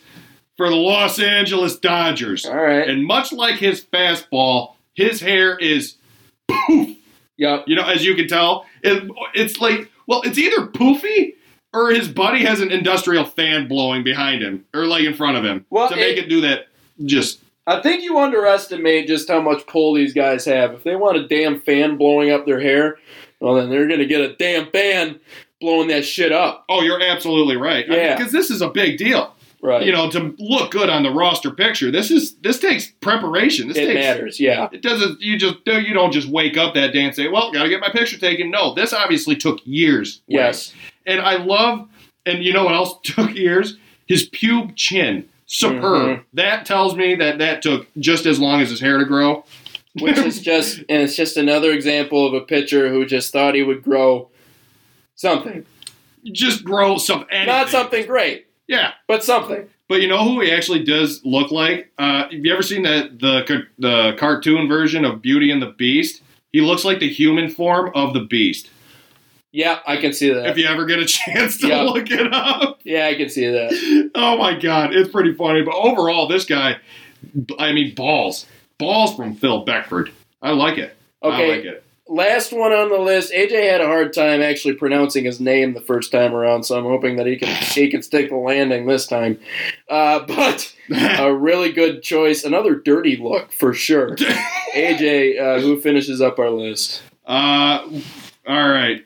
for 0.56 0.68
the 0.68 0.76
Los 0.76 1.18
Angeles 1.18 1.78
Dodgers. 1.78 2.44
All 2.46 2.54
right. 2.56 2.88
And 2.88 3.04
much 3.04 3.32
like 3.32 3.56
his 3.56 3.82
fastball, 3.84 4.74
his 4.94 5.20
hair 5.20 5.56
is 5.58 5.96
poof. 6.48 6.96
Yep. 7.40 7.64
You 7.66 7.74
know, 7.76 7.84
as 7.86 8.04
you 8.04 8.14
can 8.14 8.28
tell, 8.28 8.66
it, 8.82 9.10
it's 9.34 9.60
like, 9.60 9.90
well, 10.06 10.22
it's 10.22 10.38
either 10.38 10.66
poofy 10.68 11.34
or 11.74 11.90
his 11.90 12.08
buddy 12.08 12.44
has 12.44 12.60
an 12.60 12.70
industrial 12.70 13.24
fan 13.24 13.66
blowing 13.66 14.04
behind 14.04 14.42
him 14.42 14.64
or 14.74 14.86
like 14.86 15.04
in 15.04 15.14
front 15.14 15.36
of 15.36 15.44
him 15.44 15.64
Well, 15.70 15.88
to 15.88 15.96
make 15.96 16.16
it- 16.18 16.24
it 16.24 16.28
do 16.28 16.40
that. 16.42 16.66
Just 17.04 17.40
I 17.66 17.80
think 17.80 18.02
you 18.02 18.18
underestimate 18.18 19.06
just 19.06 19.28
how 19.28 19.40
much 19.40 19.66
pull 19.66 19.94
these 19.94 20.12
guys 20.12 20.44
have. 20.44 20.72
If 20.74 20.82
they 20.84 20.96
want 20.96 21.16
a 21.18 21.26
damn 21.28 21.60
fan 21.60 21.96
blowing 21.96 22.30
up 22.30 22.44
their 22.44 22.60
hair, 22.60 22.98
well, 23.38 23.54
then 23.54 23.70
they're 23.70 23.86
going 23.86 24.00
to 24.00 24.06
get 24.06 24.20
a 24.20 24.34
damn 24.36 24.66
fan 24.70 25.18
blowing 25.60 25.88
that 25.88 26.04
shit 26.04 26.32
up. 26.32 26.64
oh, 26.68 26.82
you're 26.82 27.00
absolutely 27.02 27.56
right. 27.56 27.86
Yeah. 27.88 28.16
because 28.16 28.32
this 28.32 28.50
is 28.50 28.60
a 28.60 28.68
big 28.68 28.98
deal. 28.98 29.34
Right. 29.62 29.84
You 29.84 29.92
know, 29.92 30.10
to 30.10 30.34
look 30.38 30.70
good 30.70 30.88
on 30.88 31.02
the 31.02 31.10
roster 31.10 31.50
picture. 31.50 31.90
This 31.90 32.10
is 32.10 32.34
this 32.36 32.58
takes 32.58 32.86
preparation. 33.02 33.68
This 33.68 33.76
it 33.76 33.86
takes 33.86 33.94
matters. 33.94 34.40
Yeah. 34.40 34.68
It 34.72 34.80
doesn't. 34.80 35.20
You 35.20 35.36
just 35.38 35.56
you 35.66 35.92
don't 35.92 36.12
just 36.12 36.28
wake 36.28 36.56
up 36.56 36.74
that 36.74 36.92
day 36.94 37.04
and 37.04 37.14
say, 37.14 37.28
"Well, 37.28 37.52
got 37.52 37.64
to 37.64 37.68
get 37.68 37.80
my 37.80 37.90
picture 37.90 38.18
taken." 38.18 38.50
No, 38.50 38.72
this 38.74 38.92
obviously 38.94 39.36
took 39.36 39.60
years. 39.66 40.22
Yes. 40.26 40.72
and 41.06 41.20
I 41.20 41.36
love. 41.36 41.88
And 42.26 42.42
you 42.44 42.52
know 42.52 42.64
what 42.64 42.74
else 42.74 42.94
took 43.04 43.34
years? 43.34 43.76
His 44.06 44.28
pube 44.28 44.76
chin, 44.76 45.28
superb. 45.46 46.18
Mhm. 46.18 46.24
That 46.34 46.64
tells 46.66 46.96
me 46.96 47.14
that 47.16 47.38
that 47.38 47.60
took 47.62 47.86
just 47.98 48.24
as 48.26 48.38
long 48.40 48.60
as 48.60 48.70
his 48.70 48.80
hair 48.80 48.98
to 48.98 49.04
grow. 49.04 49.44
Which 49.98 50.18
is 50.18 50.40
just 50.52 50.78
and 50.88 51.02
it's 51.02 51.16
just 51.16 51.36
another 51.36 51.72
example 51.72 52.26
of 52.26 52.32
a 52.34 52.40
pitcher 52.40 52.88
who 52.88 53.04
just 53.04 53.32
thought 53.32 53.54
he 53.54 53.62
would 53.62 53.82
grow 53.82 54.30
something. 55.16 55.66
just 56.24 56.64
grow 56.64 56.96
some. 56.98 57.26
Anything. 57.30 57.46
Not 57.46 57.68
something 57.68 58.06
great, 58.06 58.46
Yeah, 58.70 58.92
but 59.08 59.22
something. 59.24 59.68
but 59.88 60.00
you 60.00 60.06
know 60.08 60.22
who 60.24 60.40
he 60.40 60.50
actually 60.52 60.84
does 60.84 61.20
look 61.24 61.50
like? 61.50 61.90
Uh, 61.98 62.22
have 62.30 62.32
you 62.32 62.52
ever 62.52 62.62
seen 62.62 62.84
the 62.84 63.10
the 63.20 63.66
the 63.78 64.14
cartoon 64.16 64.68
version 64.68 65.04
of 65.04 65.20
Beauty 65.20 65.50
and 65.50 65.60
the 65.60 65.70
Beast? 65.76 66.22
He 66.52 66.60
looks 66.60 66.84
like 66.84 67.00
the 67.00 67.08
human 67.08 67.50
form 67.50 67.90
of 67.94 68.14
the 68.14 68.20
Beast. 68.20 68.70
Yeah, 69.52 69.80
I 69.86 69.96
can 69.96 70.12
see 70.12 70.32
that. 70.32 70.46
If 70.46 70.56
you 70.58 70.66
ever 70.66 70.84
get 70.86 71.00
a 71.00 71.04
chance 71.18 71.58
to 71.58 71.66
Yeah. 71.66 71.82
look 71.82 72.08
it 72.10 72.32
up. 72.32 72.80
yeah, 72.84 73.06
I 73.08 73.14
can 73.16 73.28
see 73.28 73.46
that. 73.46 74.10
oh 74.14 74.36
my 74.38 74.56
god, 74.56 74.94
it's 74.94 75.10
pretty 75.10 75.34
funny. 75.34 75.62
But 75.62 75.74
overall, 75.74 76.28
this 76.28 76.44
guy, 76.44 76.76
I 77.58 77.72
mean, 77.72 77.94
balls, 77.96 78.46
balls 78.78 79.16
from 79.16 79.34
Phil 79.34 79.64
Bickford. 79.64 80.12
I 80.40 80.52
like 80.52 80.78
it. 80.78 80.96
Okay. 81.24 81.52
I 81.52 81.56
like 81.56 81.64
it. 81.64 81.84
Last 82.12 82.52
one 82.52 82.72
on 82.72 82.88
the 82.88 82.98
list. 82.98 83.32
AJ 83.32 83.70
had 83.70 83.80
a 83.80 83.86
hard 83.86 84.12
time 84.12 84.42
actually 84.42 84.74
pronouncing 84.74 85.24
his 85.24 85.38
name 85.38 85.74
the 85.74 85.80
first 85.80 86.10
time 86.10 86.34
around, 86.34 86.64
so 86.64 86.76
I'm 86.76 86.82
hoping 86.82 87.14
that 87.16 87.26
he 87.28 87.36
can 87.36 87.46
he 87.72 87.88
can 87.88 88.02
stick 88.02 88.30
the 88.30 88.36
landing 88.36 88.86
this 88.86 89.06
time. 89.06 89.38
Uh, 89.88 90.18
but 90.26 90.74
a 90.90 91.32
really 91.32 91.70
good 91.70 92.02
choice. 92.02 92.42
Another 92.42 92.74
dirty 92.74 93.16
look 93.16 93.52
for 93.52 93.72
sure. 93.72 94.16
AJ, 94.74 95.40
uh, 95.40 95.60
who 95.60 95.80
finishes 95.80 96.20
up 96.20 96.40
our 96.40 96.50
list? 96.50 97.00
uh, 97.26 97.88
all 98.44 98.68
right, 98.68 99.04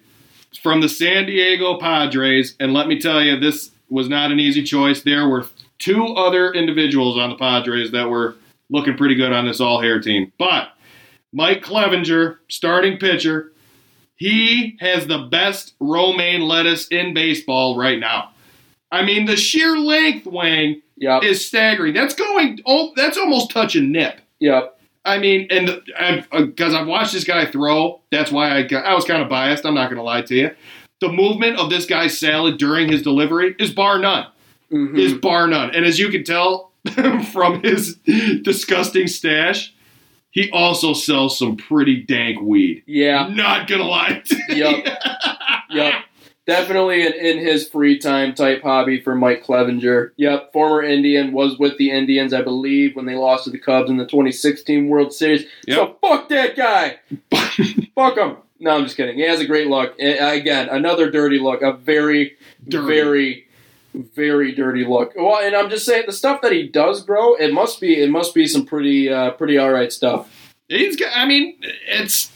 from 0.62 0.80
the 0.80 0.88
San 0.88 1.26
Diego 1.26 1.78
Padres, 1.78 2.56
and 2.58 2.72
let 2.72 2.88
me 2.88 2.98
tell 2.98 3.22
you, 3.22 3.38
this 3.38 3.70
was 3.90 4.08
not 4.08 4.32
an 4.32 4.40
easy 4.40 4.62
choice. 4.62 5.02
There 5.02 5.28
were 5.28 5.44
two 5.78 6.06
other 6.06 6.54
individuals 6.54 7.18
on 7.18 7.28
the 7.28 7.36
Padres 7.36 7.90
that 7.90 8.08
were 8.08 8.36
looking 8.70 8.96
pretty 8.96 9.14
good 9.14 9.34
on 9.34 9.44
this 9.44 9.60
all 9.60 9.82
hair 9.82 10.00
team, 10.00 10.32
but 10.38 10.68
Mike 11.34 11.62
Clevinger, 11.64 12.36
starting 12.48 12.96
pitcher, 12.96 13.52
he 14.16 14.76
has 14.80 15.06
the 15.08 15.18
best 15.30 15.74
romaine 15.80 16.42
lettuce 16.42 16.86
in 16.88 17.12
baseball 17.12 17.76
right 17.76 17.98
now. 17.98 18.30
I 18.92 19.04
mean, 19.04 19.26
the 19.26 19.36
sheer 19.36 19.76
length, 19.76 20.26
Wang, 20.26 20.80
Yep. 20.96 21.24
is 21.24 21.44
staggering. 21.44 21.92
That's 21.92 22.14
going. 22.14 22.60
Oh, 22.64 22.92
that's 22.94 23.18
almost 23.18 23.50
touching 23.50 23.90
nip. 23.90 24.20
Yep. 24.38 24.78
I 25.04 25.18
mean, 25.18 25.48
and 25.50 25.82
because 26.46 26.72
I've 26.72 26.86
watched 26.86 27.12
this 27.12 27.24
guy 27.24 27.44
throw, 27.46 28.00
that's 28.12 28.30
why 28.30 28.56
I 28.56 28.62
got, 28.62 28.86
I 28.86 28.94
was 28.94 29.04
kind 29.04 29.20
of 29.20 29.28
biased. 29.28 29.66
I'm 29.66 29.74
not 29.74 29.86
going 29.90 29.96
to 29.96 30.02
lie 30.04 30.22
to 30.22 30.34
you. 30.36 30.50
The 31.00 31.08
movement 31.10 31.58
of 31.58 31.68
this 31.68 31.84
guy's 31.84 32.16
salad 32.18 32.56
during 32.58 32.88
his 32.88 33.02
delivery 33.02 33.56
is 33.58 33.72
bar 33.72 33.98
none. 33.98 34.28
Mhm. 34.72 34.96
Is 34.96 35.12
bar 35.14 35.48
none. 35.48 35.74
And 35.74 35.84
as 35.84 35.98
you 35.98 36.08
can 36.10 36.22
tell 36.22 36.70
from 37.32 37.60
his 37.62 37.96
disgusting 38.42 39.08
stash, 39.08 39.73
he 40.34 40.50
also 40.50 40.92
sells 40.92 41.38
some 41.38 41.56
pretty 41.56 42.02
dank 42.02 42.40
weed. 42.42 42.82
Yeah. 42.86 43.28
Not 43.28 43.68
gonna 43.68 43.84
lie. 43.84 44.20
Yep. 44.48 44.84
Yep. 45.70 45.94
Definitely 46.46 47.06
an 47.06 47.12
in 47.14 47.38
his 47.38 47.68
free 47.68 47.98
time 47.98 48.34
type 48.34 48.62
hobby 48.62 49.00
for 49.00 49.14
Mike 49.14 49.44
Clevinger. 49.44 50.10
Yep. 50.16 50.52
Former 50.52 50.82
Indian 50.82 51.32
was 51.32 51.56
with 51.58 51.78
the 51.78 51.90
Indians, 51.90 52.34
I 52.34 52.42
believe, 52.42 52.96
when 52.96 53.06
they 53.06 53.14
lost 53.14 53.44
to 53.44 53.50
the 53.50 53.58
Cubs 53.58 53.88
in 53.88 53.96
the 53.96 54.04
2016 54.06 54.88
World 54.88 55.12
Series. 55.14 55.46
So 55.68 55.96
fuck 56.02 56.28
that 56.30 56.56
guy. 56.56 56.98
fuck 57.94 58.16
him. 58.18 58.36
No, 58.60 58.76
I'm 58.76 58.84
just 58.84 58.96
kidding. 58.96 59.16
He 59.16 59.22
has 59.26 59.40
a 59.40 59.46
great 59.46 59.68
look. 59.68 59.94
Again, 59.98 60.68
another 60.68 61.10
dirty 61.10 61.38
look. 61.38 61.62
A 61.62 61.72
very, 61.72 62.36
Dirty. 62.68 62.86
very, 62.86 63.43
very 63.94 64.52
dirty 64.52 64.84
look. 64.84 65.12
Well, 65.16 65.38
and 65.42 65.54
I'm 65.56 65.70
just 65.70 65.86
saying 65.86 66.04
the 66.06 66.12
stuff 66.12 66.40
that 66.42 66.52
he 66.52 66.68
does 66.68 67.02
grow, 67.02 67.34
it 67.34 67.52
must 67.52 67.80
be, 67.80 68.00
it 68.02 68.10
must 68.10 68.34
be 68.34 68.46
some 68.46 68.66
pretty, 68.66 69.08
uh, 69.12 69.30
pretty 69.32 69.56
all 69.58 69.70
right 69.70 69.92
stuff. 69.92 70.28
He's 70.68 70.96
got. 70.96 71.12
I 71.16 71.26
mean, 71.26 71.56
it's 71.86 72.30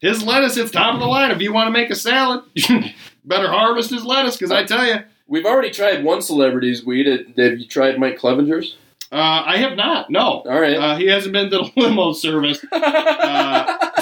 his 0.00 0.22
lettuce. 0.22 0.56
It's 0.56 0.70
top 0.70 0.94
of 0.94 1.00
the 1.00 1.06
line. 1.06 1.30
If 1.30 1.40
you 1.42 1.52
want 1.52 1.66
to 1.68 1.72
make 1.72 1.90
a 1.90 1.94
salad, 1.96 2.44
better 3.24 3.48
harvest 3.48 3.90
his 3.90 4.04
lettuce. 4.04 4.36
Because 4.36 4.52
I 4.52 4.64
tell 4.64 4.86
you, 4.86 5.00
We've 5.26 5.46
already 5.46 5.70
tried 5.70 6.02
one 6.02 6.22
celebrity's 6.22 6.84
weed. 6.84 7.06
Have 7.06 7.58
you 7.60 7.64
tried 7.68 7.98
Mike 8.00 8.18
Clevinger's? 8.18 8.76
uh, 9.12 9.42
I 9.46 9.58
have 9.58 9.76
not. 9.76 10.10
No, 10.10 10.42
All 10.44 10.60
right. 10.60 10.76
uh, 10.76 10.96
he 10.96 11.06
hasn't 11.06 11.32
been 11.32 11.48
to 11.50 11.58
the 11.58 11.70
limo 11.80 12.12
service 12.12 12.58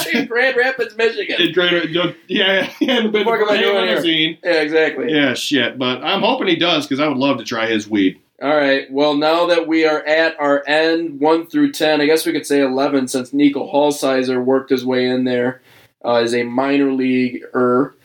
in 0.15 0.27
Grand 0.27 0.57
Rapids, 0.57 0.97
Michigan. 0.97 1.37
in 1.41 1.53
Greater. 1.53 2.15
Yeah, 2.27 2.65
he 2.65 2.87
hadn't 2.87 3.13
been 3.13 3.27
What 3.27 3.41
am 3.41 3.51
I 3.51 3.57
the 3.57 3.63
doing 3.63 4.05
here? 4.05 4.39
Yeah, 4.43 4.61
exactly. 4.61 5.13
Yeah, 5.13 5.35
shit. 5.35 5.79
But 5.79 6.03
I'm 6.03 6.21
hoping 6.21 6.49
he 6.49 6.57
does 6.57 6.87
because 6.87 7.01
I 7.01 7.09
would 7.09 7.19
love 7.19 7.39
to 7.39 7.45
try 7.45 7.67
his 7.67 7.89
weed. 7.89 8.21
All 8.41 8.55
right. 8.55 8.91
Well, 8.91 9.17
now 9.17 9.47
that 9.47 9.67
we 9.67 9.85
are 9.85 10.05
at 10.05 10.39
our 10.39 10.63
end, 10.69 11.21
one 11.21 11.47
through 11.49 11.73
ten, 11.73 12.01
I 12.01 12.07
guess 12.07 12.25
we 12.25 12.33
could 12.33 12.47
say 12.47 12.61
eleven, 12.61 13.09
since 13.09 13.33
Niko 13.33 13.73
Hulsizer 13.73 14.43
worked 14.45 14.71
his 14.71 14.85
way 14.85 15.07
in 15.07 15.25
there 15.25 15.61
uh, 16.05 16.15
as 16.17 16.35
a 16.35 16.45
minor 16.45 16.93
leaguer. 16.93 17.97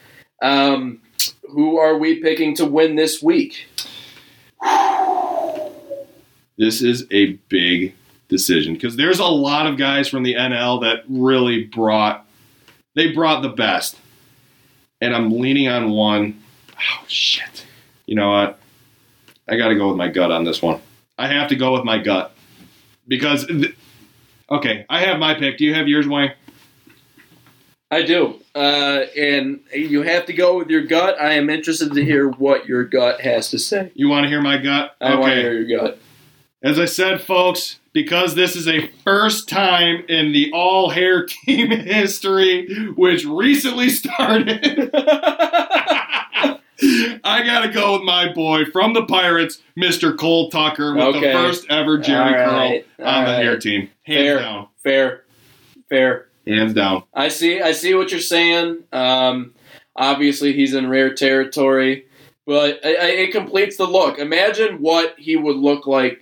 Um, 0.42 1.02
who 1.50 1.78
are 1.78 1.98
we 1.98 2.20
picking 2.20 2.56
to 2.56 2.66
win 2.66 2.96
this 2.96 3.22
week? 3.22 3.68
This 6.58 6.82
is 6.82 7.06
a 7.12 7.34
big 7.50 7.96
decision 8.34 8.74
because 8.74 8.98
there's 8.98 9.20
a 9.20 9.26
lot 9.26 9.68
of 9.68 9.78
guys 9.78 10.10
from 10.10 10.24
the 10.24 10.34
NL 10.34 10.82
that 10.82 11.04
really 11.08 11.64
brought 11.64 12.26
they 12.96 13.12
brought 13.12 13.42
the 13.42 13.50
best, 13.50 13.98
and 15.00 15.16
I'm 15.16 15.32
leaning 15.32 15.68
on 15.68 15.92
one. 15.92 16.42
Oh 16.78 17.06
shit! 17.08 17.66
You 18.06 18.16
know 18.16 18.32
what? 18.32 18.60
I 19.48 19.56
got 19.56 19.70
to 19.70 19.76
go 19.76 19.88
with 19.88 19.98
my 19.98 20.10
gut 20.10 20.32
on 20.32 20.44
this 20.44 20.62
one. 20.62 20.82
I 21.18 21.28
have 21.28 21.50
to 21.50 21.56
go 21.56 21.74
with 21.74 21.84
my 21.84 21.98
gut 21.98 22.36
because 23.08 23.46
th- 23.46 23.76
okay, 24.50 24.86
I 24.90 25.02
have 25.02 25.20
my 25.20 25.34
pick. 25.34 25.58
Do 25.58 25.66
you 25.66 25.74
have 25.74 25.88
yours, 25.88 26.08
Wayne? 26.08 26.34
I 27.92 28.02
do. 28.02 28.40
Uh, 28.56 29.06
and 29.16 29.60
you 29.72 30.02
have 30.02 30.26
to 30.26 30.34
go 30.34 30.58
with 30.58 30.70
your 30.70 30.82
gut. 30.82 31.20
I 31.22 31.34
am 31.34 31.50
interested 31.50 31.94
to 31.94 32.04
hear 32.04 32.30
what 32.30 32.66
your 32.66 32.84
gut 32.84 33.22
has 33.22 33.52
to 33.52 33.60
say. 33.60 33.92
You 33.94 34.08
want 34.10 34.24
to 34.24 34.30
hear 34.30 34.42
my 34.42 34.58
gut? 34.58 34.96
I 35.00 35.14
want 35.16 35.34
to 35.34 35.42
hear 35.42 35.54
your 35.54 35.80
gut. 35.80 36.00
As 36.64 36.80
I 36.80 36.86
said, 36.86 37.22
folks, 37.22 37.80
because 37.92 38.36
this 38.36 38.56
is 38.56 38.68
a 38.70 38.88
first 39.04 39.50
time 39.50 40.06
in 40.08 40.32
the 40.32 40.50
all 40.54 40.90
hair 40.90 41.26
team 41.26 41.70
history, 41.72 42.68
which 42.96 43.26
recently 43.26 43.90
started, 43.90 44.90
I 47.26 47.44
got 47.46 47.62
to 47.66 47.70
go 47.72 47.94
with 47.94 48.04
my 48.04 48.32
boy 48.34 48.66
from 48.66 48.94
the 48.94 49.06
Pirates, 49.06 49.62
Mr. 49.78 50.18
Cole 50.18 50.50
Tucker, 50.50 50.94
with 50.94 51.04
Okay. 51.04 51.28
the 51.28 51.34
first 51.34 51.66
ever 51.70 51.98
Jerry 51.98 52.34
All 52.40 52.54
right. 52.54 52.86
Curl 52.98 53.06
on 53.08 53.14
All 53.14 53.22
the 53.26 53.32
right. 53.32 53.44
hair 53.44 53.58
team. 53.60 53.90
Hands 54.04 54.20
Fair. 54.26 54.40
down. 54.40 54.68
Fair. 54.84 55.24
Fair. 55.90 56.28
Hands 56.48 56.74
down. 56.74 57.04
I 57.14 57.28
see. 57.30 57.62
I 57.62 57.72
see 57.74 57.94
what 57.94 58.12
you're 58.12 58.20
saying. 58.20 58.84
Um, 58.92 59.54
obviously, 59.96 60.54
he's 60.54 60.74
in 60.74 60.90
rare 60.90 61.14
territory, 61.14 62.06
but 62.46 62.80
it 62.84 63.32
completes 63.32 63.78
the 63.78 63.86
look. 63.86 64.18
Imagine 64.20 64.82
what 64.82 65.16
he 65.18 65.36
would 65.38 65.56
look 65.58 65.88
like 65.88 66.22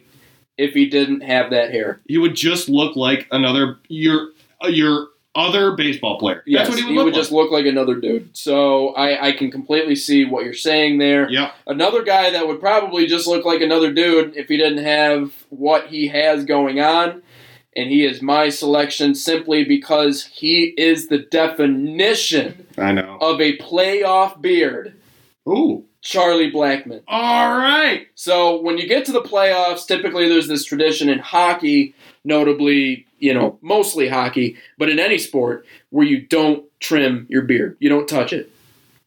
if 0.61 0.73
he 0.73 0.85
didn't 0.87 1.21
have 1.21 1.49
that 1.51 1.71
hair. 1.71 2.01
He 2.07 2.17
would 2.17 2.35
just 2.35 2.69
look 2.69 2.95
like 2.95 3.27
another 3.31 3.79
your 3.87 4.29
uh, 4.63 4.67
your 4.67 5.07
other 5.33 5.71
baseball 5.77 6.19
player. 6.19 6.43
Yes, 6.45 6.67
That's 6.67 6.69
what 6.71 6.79
he 6.79 6.85
would 6.87 6.95
look 6.95 7.05
like. 7.05 7.13
just 7.15 7.31
look 7.31 7.51
like 7.51 7.65
another 7.65 7.95
dude. 7.95 8.35
So 8.35 8.89
I, 8.95 9.27
I 9.27 9.31
can 9.31 9.49
completely 9.49 9.95
see 9.95 10.25
what 10.25 10.43
you're 10.43 10.53
saying 10.53 10.97
there. 10.97 11.29
Yeah. 11.29 11.51
Another 11.67 12.03
guy 12.03 12.31
that 12.31 12.45
would 12.47 12.59
probably 12.59 13.05
just 13.07 13.27
look 13.27 13.45
like 13.45 13.61
another 13.61 13.93
dude 13.93 14.35
if 14.35 14.49
he 14.49 14.57
didn't 14.57 14.83
have 14.83 15.31
what 15.49 15.87
he 15.87 16.09
has 16.09 16.43
going 16.43 16.81
on. 16.81 17.23
And 17.77 17.89
he 17.89 18.03
is 18.05 18.21
my 18.21 18.49
selection 18.49 19.15
simply 19.15 19.63
because 19.63 20.25
he 20.25 20.73
is 20.77 21.07
the 21.07 21.19
definition 21.19 22.67
I 22.77 22.91
know. 22.91 23.17
of 23.21 23.39
a 23.39 23.57
playoff 23.57 24.41
beard. 24.41 24.95
Ooh. 25.47 25.85
Charlie 26.01 26.49
Blackman. 26.49 27.01
All 27.07 27.57
right. 27.57 28.07
So 28.15 28.59
when 28.59 28.77
you 28.77 28.87
get 28.87 29.05
to 29.05 29.11
the 29.11 29.21
playoffs, 29.21 29.85
typically 29.85 30.27
there's 30.27 30.47
this 30.47 30.65
tradition 30.65 31.09
in 31.09 31.19
hockey, 31.19 31.93
notably, 32.23 33.05
you 33.19 33.33
know, 33.33 33.59
mostly 33.61 34.07
hockey, 34.07 34.57
but 34.77 34.89
in 34.89 34.99
any 34.99 35.17
sport 35.17 35.65
where 35.91 36.05
you 36.05 36.25
don't 36.25 36.65
trim 36.79 37.27
your 37.29 37.43
beard. 37.43 37.77
You 37.79 37.89
don't 37.89 38.07
touch 38.07 38.33
it. 38.33 38.51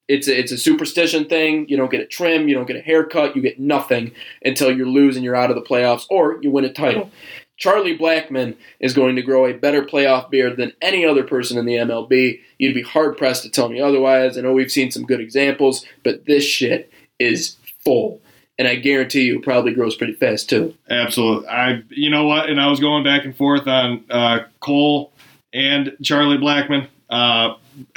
It's 0.06 0.28
a, 0.28 0.38
it's 0.38 0.52
a 0.52 0.58
superstition 0.58 1.24
thing. 1.24 1.66
You 1.68 1.76
don't 1.76 1.90
get 1.90 2.00
it 2.00 2.10
trimmed. 2.10 2.48
You 2.48 2.54
don't 2.54 2.66
get 2.66 2.76
a 2.76 2.80
haircut. 2.80 3.34
You 3.34 3.42
get 3.42 3.58
nothing 3.58 4.12
until 4.44 4.70
you 4.70 4.88
lose 4.88 5.16
and 5.16 5.24
you're 5.24 5.34
out 5.34 5.50
of 5.50 5.56
the 5.56 5.62
playoffs 5.62 6.06
or 6.10 6.38
you 6.42 6.50
win 6.50 6.64
a 6.64 6.72
title. 6.72 7.10
Charlie 7.56 7.96
Blackmon 7.96 8.56
is 8.80 8.94
going 8.94 9.16
to 9.16 9.22
grow 9.22 9.46
a 9.46 9.52
better 9.54 9.82
playoff 9.84 10.28
beard 10.30 10.56
than 10.56 10.72
any 10.82 11.04
other 11.04 11.22
person 11.22 11.56
in 11.56 11.66
the 11.66 11.74
MLB. 11.74 12.40
You'd 12.58 12.74
be 12.74 12.82
hard 12.82 13.16
pressed 13.16 13.42
to 13.44 13.50
tell 13.50 13.68
me 13.68 13.80
otherwise. 13.80 14.36
I 14.36 14.40
know 14.40 14.52
we've 14.52 14.72
seen 14.72 14.90
some 14.90 15.04
good 15.06 15.20
examples, 15.20 15.86
but 16.02 16.26
this 16.26 16.44
shit 16.44 16.92
is 17.18 17.56
full. 17.84 18.20
and 18.58 18.68
I 18.68 18.76
guarantee 18.76 19.22
you, 19.22 19.40
probably 19.40 19.74
grows 19.74 19.96
pretty 19.96 20.14
fast 20.14 20.48
too. 20.48 20.74
Absolutely. 20.88 21.48
I, 21.48 21.82
you 21.90 22.10
know 22.10 22.24
what? 22.26 22.48
And 22.48 22.60
I 22.60 22.68
was 22.68 22.80
going 22.80 23.02
back 23.04 23.24
and 23.24 23.36
forth 23.36 23.66
on 23.66 24.04
uh, 24.10 24.40
Cole 24.60 25.12
and 25.52 25.96
Charlie 26.02 26.38
Blackmon. 26.38 26.88
Uh, 27.10 27.54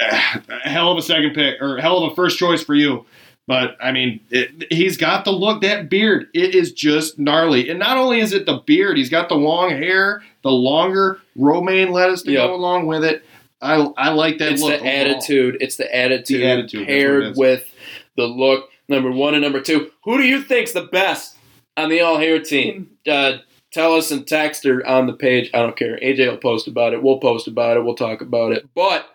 hell 0.64 0.92
of 0.92 0.98
a 0.98 1.02
second 1.02 1.34
pick, 1.34 1.60
or 1.62 1.78
hell 1.78 2.04
of 2.04 2.12
a 2.12 2.14
first 2.14 2.38
choice 2.38 2.62
for 2.62 2.74
you. 2.74 3.06
But 3.48 3.76
I 3.80 3.90
mean, 3.92 4.20
it, 4.30 4.70
he's 4.70 4.96
got 4.98 5.24
the 5.24 5.32
look, 5.32 5.62
that 5.62 5.88
beard. 5.88 6.28
It 6.34 6.54
is 6.54 6.70
just 6.70 7.18
gnarly. 7.18 7.70
And 7.70 7.78
not 7.78 7.96
only 7.96 8.20
is 8.20 8.32
it 8.34 8.44
the 8.46 8.58
beard, 8.66 8.96
he's 8.98 9.08
got 9.08 9.30
the 9.30 9.36
long 9.36 9.70
hair, 9.70 10.22
the 10.42 10.50
longer 10.50 11.18
romaine 11.34 11.90
lettuce 11.90 12.22
to 12.24 12.30
Yep. 12.30 12.46
go 12.46 12.54
along 12.54 12.86
with 12.86 13.04
it. 13.04 13.24
I, 13.62 13.76
I 13.96 14.10
like 14.10 14.36
that 14.38 14.52
it's 14.52 14.62
look. 14.62 14.72
the 14.72 14.76
overall. 14.80 14.92
attitude. 15.16 15.56
It's 15.62 15.76
the 15.76 15.92
attitude, 15.96 16.42
The 16.42 16.46
attitude, 16.46 16.80
that's 16.82 16.88
what 16.88 16.94
it 16.94 17.00
paired 17.00 17.36
with 17.38 17.72
the 18.18 18.26
look. 18.26 18.68
Number 18.86 19.10
one 19.10 19.32
and 19.34 19.42
number 19.42 19.60
two. 19.62 19.90
Who 20.04 20.18
do 20.18 20.24
you 20.24 20.42
think's 20.42 20.72
the 20.72 20.84
best 20.84 21.36
on 21.76 21.88
the 21.88 22.02
all 22.02 22.18
hair 22.18 22.38
team? 22.40 22.90
Uh, 23.08 23.38
tell 23.72 23.94
us 23.94 24.10
and 24.10 24.26
text 24.26 24.66
or 24.66 24.86
on 24.86 25.06
the 25.06 25.14
page. 25.14 25.48
I 25.54 25.62
don't 25.62 25.74
care. 25.76 25.98
AJ 26.02 26.28
will 26.30 26.36
post 26.36 26.68
about 26.68 26.92
it. 26.92 27.02
We'll 27.02 27.18
post 27.20 27.48
about 27.48 27.78
it. 27.78 27.82
We'll 27.82 27.94
talk 27.94 28.20
about 28.20 28.52
it. 28.52 28.68
But 28.74 29.06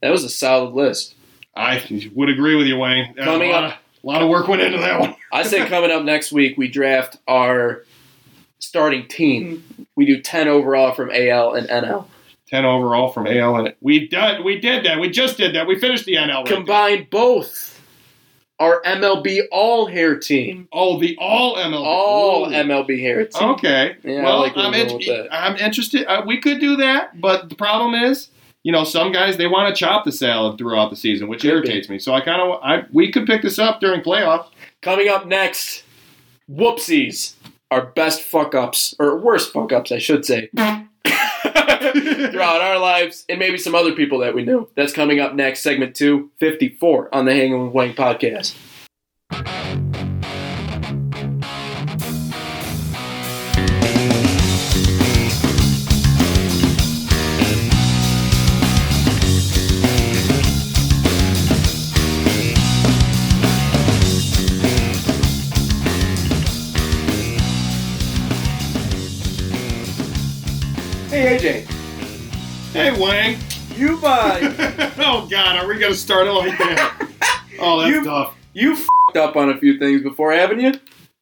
that 0.00 0.10
was 0.10 0.22
a 0.22 0.28
solid 0.28 0.72
list. 0.74 1.15
I 1.56 1.82
would 2.14 2.28
agree 2.28 2.54
with 2.56 2.66
you, 2.66 2.76
Wayne. 2.78 3.14
Uh, 3.18 3.24
Coming 3.24 3.50
a 3.50 3.52
lot 3.52 3.64
up- 3.64 3.72
Of, 3.72 3.78
a 4.04 4.06
lot 4.06 4.22
of 4.22 4.28
work 4.28 4.46
went 4.48 4.62
into 4.62 4.78
that 4.78 5.00
one. 5.00 5.16
I 5.32 5.42
say 5.42 5.66
coming 5.68 5.90
up 5.90 6.04
next 6.04 6.30
week, 6.32 6.56
we 6.56 6.68
draft 6.68 7.16
our 7.26 7.82
starting 8.58 9.06
team. 9.08 9.64
We 9.96 10.06
do 10.06 10.20
10 10.20 10.48
overall 10.48 10.92
from 10.94 11.10
AL 11.12 11.54
and 11.54 11.68
NL. 11.68 12.06
10 12.48 12.64
overall 12.64 13.10
from 13.10 13.26
AL. 13.26 13.56
And 13.56 13.74
we 13.80 14.06
did, 14.06 14.44
we 14.44 14.60
did 14.60 14.84
that. 14.84 15.00
We 15.00 15.08
just 15.10 15.36
did 15.36 15.54
that. 15.56 15.66
We 15.66 15.78
finished 15.78 16.04
the 16.04 16.14
NL. 16.14 16.28
right 16.36 16.46
there. 16.46 16.56
Combine 16.56 17.06
both 17.10 17.72
our 18.58 18.80
MLB 18.82 19.40
all 19.50 19.86
hair 19.86 20.18
team. 20.18 20.68
Oh, 20.72 20.98
the 21.00 21.16
all 21.18 21.56
MLB. 21.56 21.84
All 21.84 22.46
Ooh. 22.46 22.50
MLB 22.50 23.00
hair 23.00 23.26
team. 23.26 23.48
Okay. 23.50 23.96
Yeah, 24.04 24.20
I 24.20 24.24
well, 24.24 24.38
like 24.40 24.56
where 24.56 24.66
I'm, 24.66 24.74
in- 24.74 24.86
going 24.88 24.98
with 24.98 25.06
that. 25.08 25.28
I'm 25.32 25.56
interested. 25.56 26.06
Uh, 26.06 26.22
we 26.26 26.40
could 26.40 26.60
do 26.60 26.76
that, 26.76 27.20
but 27.20 27.48
the 27.50 27.56
problem 27.56 27.94
is, 27.94 28.28
you 28.66 28.72
know, 28.72 28.82
some 28.82 29.12
guys 29.12 29.36
they 29.36 29.46
want 29.46 29.72
to 29.72 29.78
chop 29.78 30.04
the 30.04 30.10
salad 30.10 30.58
throughout 30.58 30.90
the 30.90 30.96
season, 30.96 31.28
which 31.28 31.42
Could 31.42 31.50
be. 31.50 31.52
irritates 31.52 31.88
me. 31.88 32.00
So 32.00 32.14
I 32.14 32.20
kind 32.20 32.42
of, 32.42 32.58
I 32.64 32.82
we 32.92 33.12
could 33.12 33.24
pick 33.24 33.42
this 33.42 33.60
up 33.60 33.78
during 33.78 34.00
playoffs. 34.00 34.48
Coming 34.82 35.08
up 35.08 35.24
next, 35.24 35.84
whoopsies. 36.50 37.34
Our 37.70 37.86
best 37.86 38.22
fuck 38.22 38.56
ups, 38.56 38.92
or 38.98 39.18
worst 39.18 39.52
fuck 39.52 39.72
ups, 39.72 39.92
I 39.92 39.98
should 39.98 40.24
say, 40.24 40.48
throughout 40.56 42.60
our 42.60 42.78
lives, 42.80 43.24
and 43.28 43.38
maybe 43.38 43.56
some 43.56 43.76
other 43.76 43.92
people 43.92 44.18
that 44.20 44.34
we 44.34 44.44
knew. 44.44 44.68
That's 44.74 44.92
coming 44.92 45.20
up 45.20 45.34
next, 45.34 45.62
segment 45.62 45.94
254 45.94 47.14
on 47.14 47.24
the 47.24 47.34
Hanging 47.34 47.66
with 47.66 47.72
Wayne 47.72 47.94
podcast. 47.94 48.56
Hey, 71.16 71.38
AJ, 71.38 72.72
Hey, 72.74 73.00
Wang. 73.00 73.38
you've, 73.74 74.04
uh, 74.04 74.36
oh 74.98 75.26
God, 75.30 75.56
are 75.56 75.66
we 75.66 75.78
gonna 75.78 75.94
start 75.94 76.28
all 76.28 76.40
like 76.40 76.58
that? 76.58 77.08
Oh, 77.58 77.80
that's 77.80 77.90
You- 77.90 78.04
tough. 78.04 78.34
you've 78.52 78.78
fed 79.14 79.22
up 79.22 79.34
on 79.34 79.48
a 79.48 79.56
few 79.56 79.78
things 79.78 80.02
before, 80.02 80.32
haven't 80.34 80.60
you? 80.60 80.74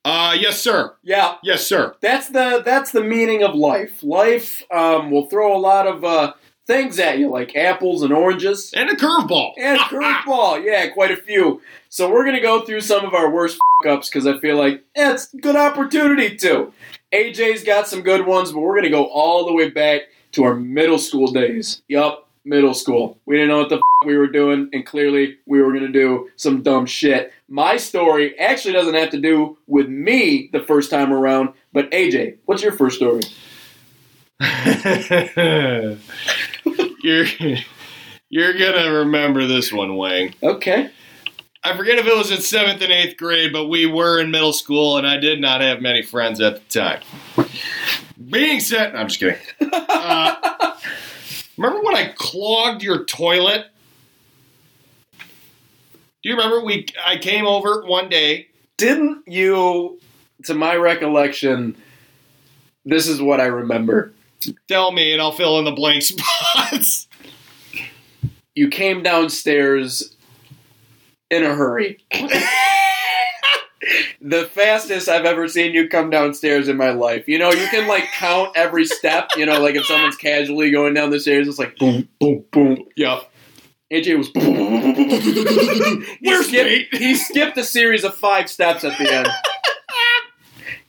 Uh, 0.05 0.37
yes, 0.37 0.61
sir. 0.61 0.95
Yeah, 1.05 1.37
Yes, 1.45 1.65
sir. 1.65 1.95
that's 2.01 2.29
the 2.29 2.61
that's 2.65 2.91
the 2.91 3.05
meaning 3.05 3.45
of 3.45 3.55
life. 3.55 4.03
Life 4.03 4.65
um, 4.73 5.13
will 5.13 5.27
throw 5.27 5.57
a 5.57 5.61
lot 5.61 5.87
of 5.87 6.03
uh, 6.03 6.33
things 6.67 6.99
at 6.99 7.21
you, 7.21 7.31
like 7.31 7.55
apples 7.55 8.03
and 8.03 8.13
oranges, 8.13 8.73
And 8.75 8.91
a 8.91 8.97
curveball. 8.97 9.53
and 9.57 9.77
a 9.79 9.85
curveball. 9.85 10.65
Yeah, 10.65 10.89
quite 10.89 11.13
a 11.13 11.17
few. 11.17 11.63
So 11.89 12.11
we're 12.11 12.25
gonna 12.25 12.41
go 12.43 12.63
through 12.65 12.81
some 12.81 13.05
of 13.05 13.15
our 13.15 13.31
worst 13.31 13.59
f- 13.85 13.93
ups 13.93 14.09
because 14.09 14.27
I 14.27 14.39
feel 14.41 14.57
like 14.57 14.83
it's 14.97 15.33
a 15.33 15.37
good 15.37 15.55
opportunity 15.55 16.37
to. 16.39 16.73
AJ's 17.15 17.63
got 17.63 17.87
some 17.87 18.03
good 18.03 18.27
ones, 18.27 18.51
but 18.51 18.59
we're 18.59 18.75
gonna 18.75 18.91
go 18.91 19.05
all 19.05 19.47
the 19.47 19.53
way 19.53 19.71
back 19.71 20.03
to 20.33 20.43
our 20.43 20.57
middle 20.57 20.99
school 20.99 21.31
days. 21.31 21.81
Yup, 21.87 22.29
middle 22.45 22.75
school. 22.75 23.21
We 23.25 23.37
didn't 23.37 23.51
know 23.51 23.59
what 23.59 23.69
the 23.69 23.77
f- 23.77 23.83
we 24.05 24.19
were 24.19 24.27
doing, 24.27 24.69
and 24.73 24.85
clearly 24.85 25.39
we 25.47 25.63
were 25.63 25.73
gonna 25.73 25.93
do 25.93 26.29
some 26.35 26.63
dumb 26.63 26.87
shit. 26.87 27.33
My 27.49 27.77
story 27.77 28.37
actually 28.37 28.73
doesn't 28.75 28.95
have 28.95 29.11
to 29.11 29.21
do 29.21 29.57
with 29.69 29.89
me 29.89 30.51
the 30.53 30.59
first 30.61 30.91
time 30.91 31.13
around, 31.13 31.51
but 31.73 31.89
AJ, 31.93 32.39
what's 32.47 32.65
your 32.65 32.73
first 32.73 32.97
story? 32.97 33.23
you're 37.05 37.27
you're 38.29 38.59
gonna 38.59 38.91
remember 38.93 39.47
this 39.47 39.73
one, 39.73 39.95
Wang. 39.95 40.35
Okay. 40.43 40.91
I 41.67 41.75
forget 41.75 41.99
if 41.99 42.07
it 42.07 42.15
was 42.15 42.31
in 42.31 42.43
seventh 42.43 42.83
and 42.83 42.93
eighth 42.93 43.17
grade, 43.17 43.51
but 43.51 43.69
we 43.69 43.87
were 43.87 44.21
in 44.21 44.31
middle 44.31 44.53
school, 44.53 44.99
and 44.99 45.07
I 45.07 45.17
did 45.17 45.41
not 45.41 45.63
have 45.63 45.81
many 45.81 46.03
friends 46.03 46.39
at 46.39 46.69
the 46.69 46.81
time. 46.81 47.01
Being 48.31 48.61
said, 48.61 48.95
I'm 48.95 49.09
just 49.09 49.19
kidding. 49.19 49.41
Uh, 49.97 50.77
remember 51.57 51.81
when 51.83 51.97
I 51.97 52.13
clogged 52.17 52.83
your 52.83 53.05
toilet? 53.05 53.67
Do 55.13 56.29
you 56.29 56.37
remember 56.37 56.63
we? 56.63 56.87
I 57.07 57.17
came 57.17 57.47
over 57.47 57.87
one 57.87 58.11
day. 58.11 58.49
Didn't 58.77 59.27
you, 59.27 59.99
to 60.45 60.53
my 60.53 60.75
recollection, 60.77 61.77
this 62.85 63.09
is 63.09 63.23
what 63.23 63.41
I 63.41 63.47
remember. 63.47 64.13
Tell 64.69 64.93
me, 64.93 65.13
and 65.13 65.23
I'll 65.23 65.33
fill 65.33 65.59
in 65.59 65.65
the 65.65 65.73
blank 65.73 66.03
spots. 66.03 67.09
You 68.55 68.69
came 68.69 69.03
downstairs 69.03 70.14
in 71.35 71.45
a 71.45 71.55
hurry. 71.55 71.99
the 74.21 74.45
fastest 74.47 75.09
I've 75.09 75.25
ever 75.25 75.49
seen 75.49 75.75
you 75.75 75.89
come 75.89 76.11
downstairs 76.11 76.69
in 76.69 76.77
my 76.77 76.91
life. 76.91 77.29
You 77.29 77.39
know, 77.39 77.51
you 77.53 77.67
can 77.69 77.87
like 77.87 78.05
count 78.15 78.53
every 78.57 78.85
step. 78.85 79.29
You 79.37 79.47
know, 79.47 79.61
like 79.61 79.75
if 79.75 79.85
someone's 79.85 80.17
casually 80.17 80.71
going 80.71 80.95
down 80.95 81.11
the 81.11 81.21
stairs, 81.21 81.47
it's 81.47 81.59
like 81.59 81.77
boom, 81.77 82.09
boom, 82.19 82.45
boom. 82.51 82.85
Yeah. 82.97 83.21
AJ 83.93 84.17
was. 84.19 84.31
Where's 86.21 86.49
he, 86.49 86.57
skipped, 86.59 86.97
he 86.97 87.15
skipped 87.15 87.59
a 87.59 87.65
series 87.65 88.05
of 88.05 88.15
five 88.15 88.51
steps 88.51 88.83
at 88.85 88.97
the 88.99 89.13
end. 89.13 89.29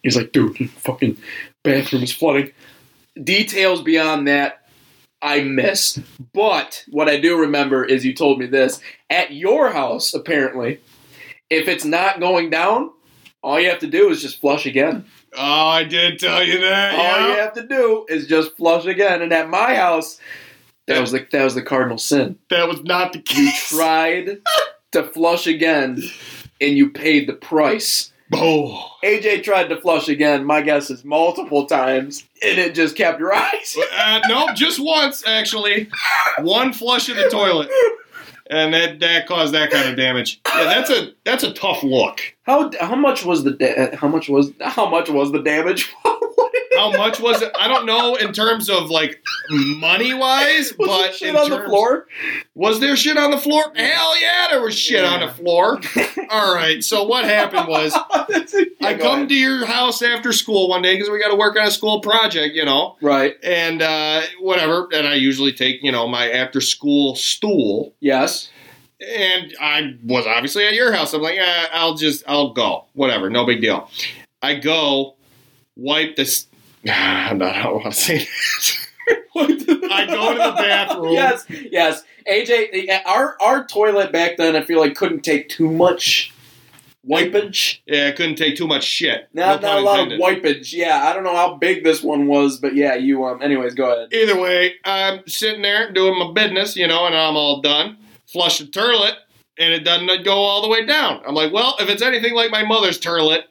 He's 0.02 0.16
like, 0.16 0.32
dude, 0.32 0.70
fucking 0.72 1.18
bathroom 1.64 2.04
is 2.04 2.14
flooding. 2.14 2.52
Details 3.22 3.82
beyond 3.82 4.28
that 4.28 4.65
I 5.26 5.42
missed. 5.42 6.00
But 6.34 6.84
what 6.90 7.10
I 7.10 7.20
do 7.20 7.38
remember 7.38 7.84
is 7.84 8.06
you 8.06 8.14
told 8.14 8.40
me 8.40 8.46
this. 8.46 8.80
At 9.10 9.34
your 9.34 9.72
house, 9.72 10.14
apparently, 10.14 10.80
if 11.50 11.68
it's 11.68 11.84
not 11.84 12.20
going 12.20 12.52
down, 12.52 12.92
all 13.42 13.60
you 13.60 13.70
have 13.70 13.80
to 13.80 13.88
do 13.88 14.10
is 14.10 14.22
just 14.22 14.40
flush 14.40 14.66
again. 14.66 15.06
Oh, 15.36 15.68
I 15.68 15.84
did 15.84 16.20
tell 16.20 16.44
you 16.44 16.62
that. 16.62 16.94
All 16.94 17.22
yeah. 17.22 17.28
you 17.28 17.40
have 17.40 17.54
to 17.54 17.68
do 17.68 18.06
is 18.08 18.28
just 18.28 18.56
flush 18.56 18.86
again. 18.86 19.22
And 19.22 19.34
at 19.34 19.50
my 19.50 19.76
house, 19.76 20.20
that 20.88 21.02
was 21.02 21.12
the 21.12 21.26
that 21.32 21.44
was 21.44 21.56
the 21.56 21.64
cardinal 21.64 21.98
sin. 21.98 22.38
That 22.50 22.68
was 22.68 22.84
not 22.84 23.14
the 23.14 23.24
You 23.30 23.52
tried 23.68 24.42
to 24.92 25.04
flush 25.04 25.48
again, 25.48 26.02
and 26.62 26.78
you 26.78 26.92
paid 26.92 27.28
the 27.28 27.34
price. 27.34 28.12
Oh. 28.34 28.92
AJ 29.04 29.44
tried 29.44 29.70
to 29.70 29.80
flush 29.80 30.08
again. 30.10 30.46
My 30.46 30.62
guess 30.62 30.90
is 30.90 31.06
multiple 31.06 31.68
times, 31.68 32.28
and 32.44 32.58
it 32.58 32.74
just 32.74 32.96
kept 32.96 33.22
rising. 33.22 33.84
Uh, 33.98 34.20
no, 34.28 34.48
just 34.54 34.80
once 34.80 35.26
actually. 35.26 35.90
One 36.40 36.74
flush 36.74 37.10
in 37.10 37.18
the 37.18 37.30
toilet, 37.30 37.70
and 38.50 38.74
that 38.74 39.00
that 39.00 39.28
caused 39.28 39.54
that 39.54 39.72
kind 39.72 39.90
of 39.90 39.96
damage. 39.96 40.42
Yeah, 40.48 40.64
that's 40.66 40.90
a 40.90 41.12
that's 41.24 41.44
a 41.44 41.54
tough 41.54 41.82
look. 41.82 42.35
How 42.46 42.70
how 42.80 42.96
much 42.96 43.26
was 43.26 43.44
the 43.44 43.52
da- 43.52 43.96
how 43.96 44.08
much 44.08 44.30
was 44.30 44.52
how 44.62 44.90
much 44.90 45.10
was 45.10 45.32
the 45.32 45.42
damage? 45.42 45.94
How 46.78 46.92
much 46.92 47.22
was 47.22 47.42
it? 47.42 47.54
I 47.58 47.70
don't 47.70 47.86
know 47.86 48.16
in 48.16 48.34
terms 48.34 48.70
of 48.70 48.90
like 48.90 49.24
money 49.50 50.14
wise, 50.14 50.74
Was 50.78 50.88
but 50.90 51.02
there 51.04 51.14
shit 51.14 51.36
on 51.36 51.50
the 51.50 51.64
floor? 51.64 52.06
Was 52.54 52.82
there 52.82 52.98
shit 52.98 53.18
on 53.18 53.32
the 53.32 53.38
floor? 53.38 53.64
Hell 53.74 54.22
yeah, 54.22 54.48
there 54.52 54.62
was 54.62 54.76
shit 54.78 55.06
on 55.06 55.22
the 55.22 55.30
floor. 55.30 55.80
All 56.30 56.54
right, 56.54 56.84
so 56.84 57.04
what 57.06 57.24
happened 57.24 57.70
was 57.70 57.94
I 58.82 58.98
come 59.00 59.30
to 59.30 59.34
your 59.34 59.66
house 59.66 60.02
after 60.02 60.34
school 60.34 60.68
one 60.68 60.82
day 60.82 60.96
because 60.96 61.10
we 61.10 61.18
got 61.18 61.30
to 61.30 61.36
work 61.38 61.58
on 61.58 61.66
a 61.66 61.72
school 61.72 62.02
project, 62.02 62.56
you 62.56 62.66
know. 62.66 62.98
right. 63.02 63.36
and 63.42 63.82
uh, 63.82 64.24
whatever. 64.42 64.90
And 64.94 65.08
I 65.08 65.14
usually 65.16 65.54
take, 65.54 65.82
you 65.82 65.94
know, 65.94 66.10
my 66.10 66.30
after 66.30 66.60
school 66.60 67.16
stool. 67.16 67.96
Yes. 68.02 68.50
And 69.02 69.54
I 69.60 69.96
was 70.04 70.26
obviously 70.26 70.66
at 70.66 70.74
your 70.74 70.92
house. 70.94 71.14
I'm 71.14 71.22
like, 71.22 71.36
yeah, 71.36 71.68
I'll 71.74 71.96
just, 71.96 72.24
I'll 72.28 72.54
go. 72.54 72.86
Whatever, 72.94 73.30
no 73.30 73.46
big 73.46 73.62
deal. 73.62 73.90
I 74.42 74.56
go, 74.56 75.16
wipe 75.76 76.16
this. 76.16 76.48
I'm 76.90 77.38
not, 77.40 77.56
I 77.56 77.64
don't 77.64 77.74
want 77.74 77.86
to 77.86 77.92
say 77.92 78.18
this. 78.20 78.88
I 79.38 80.06
go 80.08 80.34
to 80.34 80.40
the 80.40 80.54
bathroom. 80.58 81.12
Yes. 81.14 81.46
Yes. 81.50 82.04
AJ, 82.28 83.02
our 83.06 83.40
our 83.42 83.66
toilet 83.68 84.12
back 84.12 84.38
then, 84.38 84.56
I 84.56 84.64
feel 84.64 84.80
like 84.80 84.96
couldn't 84.96 85.22
take 85.22 85.50
too 85.50 85.70
much 85.70 86.34
Wipage. 87.08 87.80
Yeah, 87.86 88.08
I 88.08 88.12
couldn't 88.14 88.36
take 88.36 88.58
too 88.58 88.68
much 88.68 88.84
shit. 88.84 89.30
Not, 89.34 89.62
No 89.62 89.68
not 89.68 89.78
a 89.78 89.82
lot 89.82 90.00
of 90.00 90.12
intended. 90.12 90.44
wipage. 90.44 90.74
Yeah, 90.74 91.08
I 91.08 91.14
don't 91.14 91.24
know 91.24 91.36
how 91.36 91.54
big 91.56 91.84
this 91.84 92.02
one 92.02 92.26
was, 92.26 92.58
but 92.58 92.76
yeah, 92.76 92.96
you 92.96 93.26
um. 93.26 93.42
Anyways, 93.42 93.76
go 93.76 93.94
ahead. 93.94 94.14
Either 94.14 94.40
way, 94.40 94.74
I'm 94.84 95.22
sitting 95.28 95.62
there 95.62 95.92
doing 95.92 96.18
my 96.18 96.32
business, 96.32 96.76
you 96.76 96.88
know, 96.88 97.06
and 97.06 97.16
I'm 97.16 97.36
all 97.36 97.62
done. 97.62 97.98
Flush 98.32 98.60
the 98.60 98.66
turlet, 98.66 99.14
and 99.58 99.74
it 99.74 99.84
doesn't 99.84 100.24
go 100.26 100.34
all 100.36 100.62
the 100.62 100.68
way 100.68 100.86
down. 100.86 101.22
I'm 101.28 101.36
like, 101.36 101.54
well, 101.54 101.76
if 101.80 101.90
it's 101.90 102.02
anything 102.02 102.34
like 102.34 102.52
my 102.52 102.64
mother's 102.64 103.00
turlet, 103.00 103.44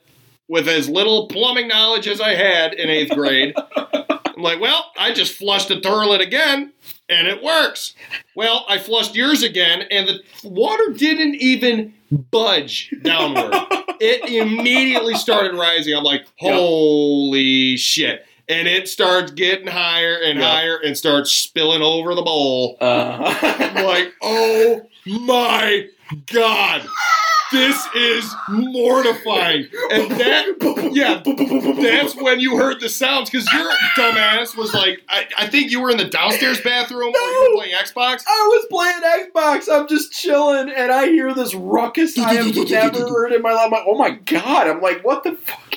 with 0.48 0.68
as 0.68 0.88
little 0.88 1.26
plumbing 1.28 1.68
knowledge 1.68 2.06
as 2.06 2.20
I 2.20 2.34
had 2.34 2.74
in 2.74 2.90
eighth 2.90 3.12
grade, 3.14 3.54
I'm 3.76 4.42
like, 4.42 4.60
well, 4.60 4.90
I 4.98 5.12
just 5.12 5.34
flushed 5.34 5.68
the 5.68 5.80
toilet 5.80 6.20
again, 6.20 6.72
and 7.08 7.26
it 7.26 7.42
works. 7.42 7.94
Well, 8.36 8.64
I 8.68 8.78
flushed 8.78 9.14
yours 9.14 9.42
again, 9.42 9.82
and 9.90 10.06
the 10.08 10.20
water 10.44 10.92
didn't 10.92 11.36
even 11.36 11.94
budge 12.30 12.92
downward. 13.02 13.54
it 14.00 14.28
immediately 14.28 15.14
started 15.14 15.54
rising. 15.54 15.94
I'm 15.94 16.04
like, 16.04 16.26
Yep. 16.40 16.52
holy 16.54 17.76
shit. 17.76 18.26
And 18.48 18.68
it 18.68 18.88
starts 18.88 19.30
getting 19.32 19.66
higher 19.68 20.18
and 20.22 20.38
Yep. 20.38 20.48
higher 20.48 20.76
and 20.76 20.96
starts 20.98 21.30
spilling 21.32 21.80
over 21.82 22.14
the 22.14 22.22
bowl. 22.22 22.76
Uh, 22.80 23.34
I'm 23.74 23.84
like, 23.86 24.12
oh 24.22 24.82
my 25.06 25.86
god. 26.32 26.86
This 27.52 27.86
is 27.94 28.34
mortifying. 28.48 29.68
And 29.92 30.10
that, 30.12 30.90
yeah, 30.92 31.22
that's 31.80 32.16
when 32.16 32.40
you 32.40 32.56
heard 32.56 32.80
the 32.80 32.88
sounds 32.88 33.30
because 33.30 33.50
your 33.52 33.70
dumbass 33.96 34.56
was 34.56 34.74
like, 34.74 35.02
I, 35.08 35.26
I 35.38 35.46
think 35.46 35.70
you 35.70 35.80
were 35.80 35.90
in 35.90 35.96
the 35.98 36.06
downstairs 36.06 36.60
bathroom 36.60 37.12
where 37.12 37.32
you 37.32 37.50
were 37.52 37.60
playing 37.62 37.76
Xbox. 37.76 38.24
I 38.26 38.48
was 38.50 38.66
playing 38.70 39.28
Xbox. 39.30 39.72
I'm 39.72 39.86
just 39.86 40.10
chilling, 40.12 40.68
and 40.70 40.90
I 40.90 41.06
hear 41.06 41.32
this 41.32 41.54
ruckus 41.54 42.18
I 42.18 42.34
have 42.34 42.56
never 42.70 43.08
heard 43.08 43.32
in 43.32 43.42
my 43.42 43.52
life. 43.52 43.70
Like, 43.70 43.84
oh 43.86 43.96
my 43.98 44.10
god! 44.10 44.66
I'm 44.66 44.80
like, 44.80 45.04
what 45.04 45.22
the 45.22 45.32
fuck? 45.36 45.76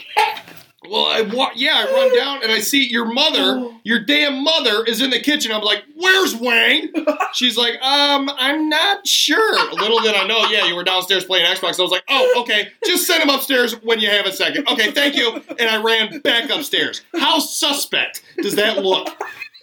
Well, 0.89 1.05
I 1.05 1.21
wa- 1.21 1.51
yeah, 1.55 1.85
I 1.87 1.91
run 1.93 2.15
down 2.15 2.43
and 2.43 2.51
I 2.51 2.59
see 2.59 2.87
your 2.87 3.05
mother, 3.05 3.69
your 3.83 3.99
damn 3.99 4.43
mother, 4.43 4.83
is 4.85 5.01
in 5.01 5.09
the 5.09 5.19
kitchen. 5.19 5.51
I'm 5.51 5.61
like, 5.61 5.83
"Where's 5.95 6.35
Wang?" 6.35 6.89
She's 7.33 7.57
like, 7.57 7.75
"Um, 7.81 8.29
I'm 8.37 8.69
not 8.69 9.05
sure." 9.07 9.57
A 9.69 9.75
little 9.75 9.99
did 9.99 10.15
I 10.15 10.25
know, 10.27 10.45
yeah, 10.49 10.65
you 10.67 10.75
were 10.75 10.83
downstairs 10.83 11.25
playing 11.25 11.45
Xbox. 11.45 11.79
I 11.79 11.83
was 11.83 11.91
like, 11.91 12.03
"Oh, 12.09 12.41
okay, 12.41 12.69
just 12.85 13.05
send 13.07 13.23
him 13.23 13.29
upstairs 13.29 13.73
when 13.83 13.99
you 13.99 14.09
have 14.09 14.25
a 14.25 14.31
second. 14.31 14.67
Okay, 14.69 14.91
thank 14.91 15.15
you." 15.15 15.41
And 15.59 15.69
I 15.69 15.81
ran 15.81 16.19
back 16.19 16.49
upstairs. 16.49 17.01
How 17.19 17.39
suspect 17.39 18.21
does 18.41 18.55
that 18.55 18.83
look? 18.83 19.09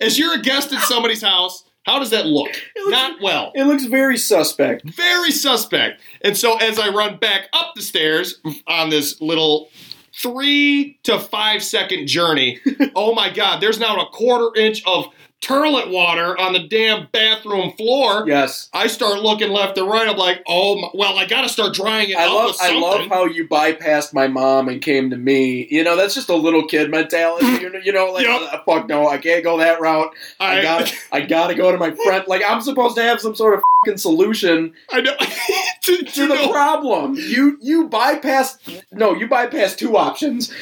As 0.01 0.18
you're 0.18 0.35
a 0.35 0.43
guest 0.43 0.72
at 0.72 0.83
somebody's 0.83 1.22
house, 1.22 1.64
how 1.87 1.99
does 1.99 2.11
that 2.11 2.27
look? 2.27 2.49
looks- 2.77 2.91
Not 2.91 3.20
well 3.20 3.53
It 3.55 3.64
looks 3.64 3.85
very 3.85 4.16
suspect. 4.16 4.83
very 4.85 5.31
suspect. 5.31 6.01
And 6.22 6.37
so 6.37 6.57
as 6.57 6.79
I 6.79 6.89
run 6.89 7.18
back 7.18 7.49
up 7.53 7.75
the 7.77 7.83
stairs 7.83 8.41
on 8.66 8.89
this 8.91 9.20
little 9.20 9.68
three 10.17 10.99
to 11.05 11.19
five 11.19 11.62
second 11.62 12.07
journey, 12.07 12.61
oh 12.95 13.15
my 13.15 13.31
god, 13.31 13.61
there's 13.61 13.79
now 13.79 14.01
a 14.01 14.07
quarter 14.07 14.59
inch 14.59 14.83
of 14.87 15.07
toilet 15.45 15.90
water 15.90 16.38
on 16.38 16.53
the 16.53 16.61
damn 16.61 17.09
bathroom 17.12 17.72
floor. 17.72 18.24
Yes. 18.26 18.68
I 18.72 18.86
start 18.86 19.20
looking 19.20 19.51
left 19.51 19.76
and 19.78 19.88
right. 19.88 20.09
I'm 20.09 20.16
like, 20.16 20.42
oh, 20.47 20.80
my, 20.80 20.88
well, 20.95 21.18
I 21.18 21.26
got 21.26 21.42
to 21.42 21.49
start 21.49 21.74
drying 21.74 22.11
it 22.11 22.16
I 22.16 22.26
up 22.26 22.32
love 22.32 22.57
I 22.61 22.78
love 22.78 23.07
how 23.09 23.26
you 23.26 23.47
bypassed 23.47 24.14
my 24.14 24.26
mom 24.26 24.68
and 24.68 24.80
came 24.80 25.11
to 25.11 25.16
me. 25.16 25.68
You 25.70 25.84
know, 25.84 25.97
that's 25.97 26.14
just 26.14 26.28
a 26.28 26.34
little 26.34 26.66
kid 26.66 26.90
mentality. 26.90 27.47
you 27.47 27.70
know, 27.70 27.78
you 27.78 27.92
know 27.92 28.07
like 28.12 28.24
Yep. 28.26 28.40
uh, 28.53 28.59
fuck 28.64 28.88
no, 28.88 29.09
I 29.09 29.18
can't 29.18 29.45
go 29.45 29.59
that 29.59 29.80
route. 29.80 30.11
I, 30.40 30.59
I, 30.59 30.62
got 30.62 30.95
I 31.12 31.20
got 31.20 31.49
to 31.49 31.55
go 31.55 31.70
to 31.70 31.78
my 31.78 31.90
friend. 31.90 32.24
Like 32.26 32.42
I'm 32.47 32.62
supposed 32.62 32.97
to 32.97 33.03
have 33.03 33.20
some 33.20 33.34
sort 33.34 33.55
of 33.55 33.62
fucking 33.84 33.99
solution 33.99 34.72
I 34.90 35.01
know. 35.03 35.14
to, 35.82 35.97
to 36.03 36.26
the 36.28 36.34
know- 36.34 36.51
problem. 36.51 37.14
You 37.16 37.59
you 37.61 37.88
bypassed 37.88 38.82
no, 38.92 39.14
you 39.14 39.28
bypassed 39.28 39.76
two 39.76 39.97
options. 39.97 40.53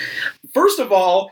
First 0.53 0.80
of 0.80 0.93
all, 0.93 1.30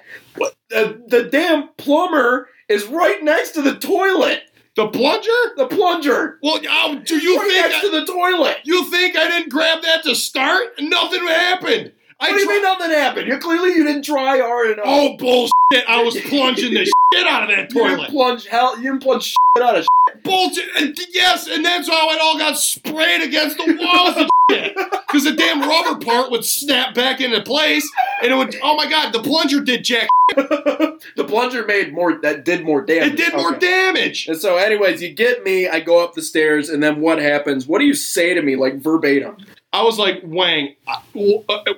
the 0.68 1.03
the 1.07 1.24
damn 1.24 1.68
plumber 1.76 2.48
is 2.71 2.87
right 2.87 3.23
next 3.23 3.51
to 3.53 3.62
the 3.62 3.75
toilet. 3.75 4.45
the 4.77 4.89
plunger. 4.89 5.29
The 5.57 5.66
plunger. 5.66 6.39
Well, 6.43 6.61
oh, 6.68 7.03
do 7.05 7.18
you 7.18 7.39
right 7.39 7.51
think 7.51 7.73
next 7.73 7.81
to 7.83 7.91
the 7.91 8.07
toilet. 8.07 8.59
you 8.64 8.85
think 8.89 9.16
I 9.16 9.29
didn't 9.29 9.51
grab 9.51 9.83
that 9.83 10.05
to 10.05 10.14
start? 10.14 10.81
Nothing 10.81 11.27
happened. 11.27 11.93
I 12.21 12.31
What 12.31 12.37
do 12.37 12.43
you 12.43 12.49
mean 12.49 12.62
nothing 12.62 12.91
happened? 12.91 13.27
You 13.29 13.39
clearly 13.39 13.71
you 13.71 13.85
didn't 13.85 14.05
try 14.05 14.39
hard 14.39 14.71
enough. 14.71 14.85
Oh 14.87 15.16
bullshit! 15.16 15.89
I 15.89 16.03
was 16.03 16.18
plunging 16.21 16.75
the 16.75 16.91
shit 17.14 17.26
out 17.26 17.44
of 17.44 17.48
that 17.56 17.70
toilet. 17.70 17.90
you 17.90 17.96
didn't 17.98 18.11
plunge 18.11 18.46
hell. 18.46 18.76
You 18.76 18.90
didn't 18.90 19.02
plunge 19.02 19.24
shit 19.56 19.62
out 19.64 19.76
of 19.76 19.86
Bullshit! 20.22 20.64
And 20.76 20.98
yes, 21.12 21.46
and 21.48 21.64
that's 21.64 21.88
how 21.88 22.11
it 22.11 22.20
all 22.20 22.36
got 22.38 22.58
sprayed 22.58 23.22
against 23.22 23.56
the 23.58 23.64
walls 23.80 24.16
and 24.16 24.30
shit. 24.50 24.74
Because 24.74 25.24
the 25.24 25.32
damn 25.32 25.61
rubber 25.61 26.04
part 26.04 26.30
would 26.30 26.44
snap 26.44 26.94
back 26.94 27.20
into 27.20 27.40
place, 27.42 27.88
and 28.22 28.32
it 28.32 28.34
would. 28.36 28.56
Oh 28.62 28.76
my 28.76 28.88
god, 28.88 29.12
the 29.12 29.22
plunger 29.22 29.61
did 29.61 29.84
jack. 29.84 30.08
the 30.36 31.24
plunger 31.26 31.64
made 31.64 31.92
more. 31.92 32.18
That 32.20 32.44
did 32.44 32.64
more 32.64 32.82
damage. 32.82 33.12
It 33.12 33.16
did 33.16 33.32
more 33.34 33.54
Okay. 33.54 33.61
damage. 33.61 34.28
And 34.28 34.36
so, 34.36 34.56
anyways, 34.56 35.00
you 35.02 35.11
get 35.12 35.42
me. 35.44 35.68
I 35.68 35.80
go 35.80 36.02
up 36.02 36.14
the 36.14 36.22
stairs, 36.22 36.68
and 36.68 36.82
then 36.82 37.00
what 37.00 37.18
happens? 37.18 37.66
What 37.66 37.78
do 37.78 37.84
you 37.86 37.94
say 37.94 38.34
to 38.34 38.42
me, 38.42 38.56
like 38.56 38.76
verbatim? 38.80 39.36
I 39.73 39.83
was 39.83 39.99
like, 40.01 40.21
Wang, 40.25 40.75
uh, 40.89 40.97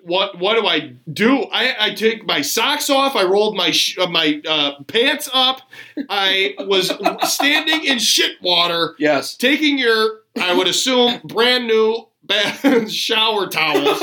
what 0.03 0.38
what 0.38 0.55
do 0.59 0.66
I 0.66 0.95
do? 1.12 1.43
I, 1.53 1.74
I 1.78 1.95
take 1.95 2.24
my 2.24 2.40
socks 2.40 2.88
off. 2.88 3.14
I 3.16 3.24
rolled 3.24 3.55
my 3.55 3.70
sh- 3.70 3.99
uh, 3.99 4.07
my 4.07 4.40
uh, 4.49 4.82
pants 4.84 5.28
up. 5.34 5.61
I 6.09 6.55
was 6.61 6.90
standing 7.34 7.84
in 7.84 7.99
shit 7.99 8.40
water, 8.40 8.95
Yes. 8.99 9.34
taking 9.36 9.76
your, 9.78 10.20
I 10.40 10.55
would 10.55 10.68
assume, 10.68 11.20
brand 11.24 11.66
new 11.66 12.07
bath 12.24 12.90
shower 12.90 13.47
towels, 13.49 14.03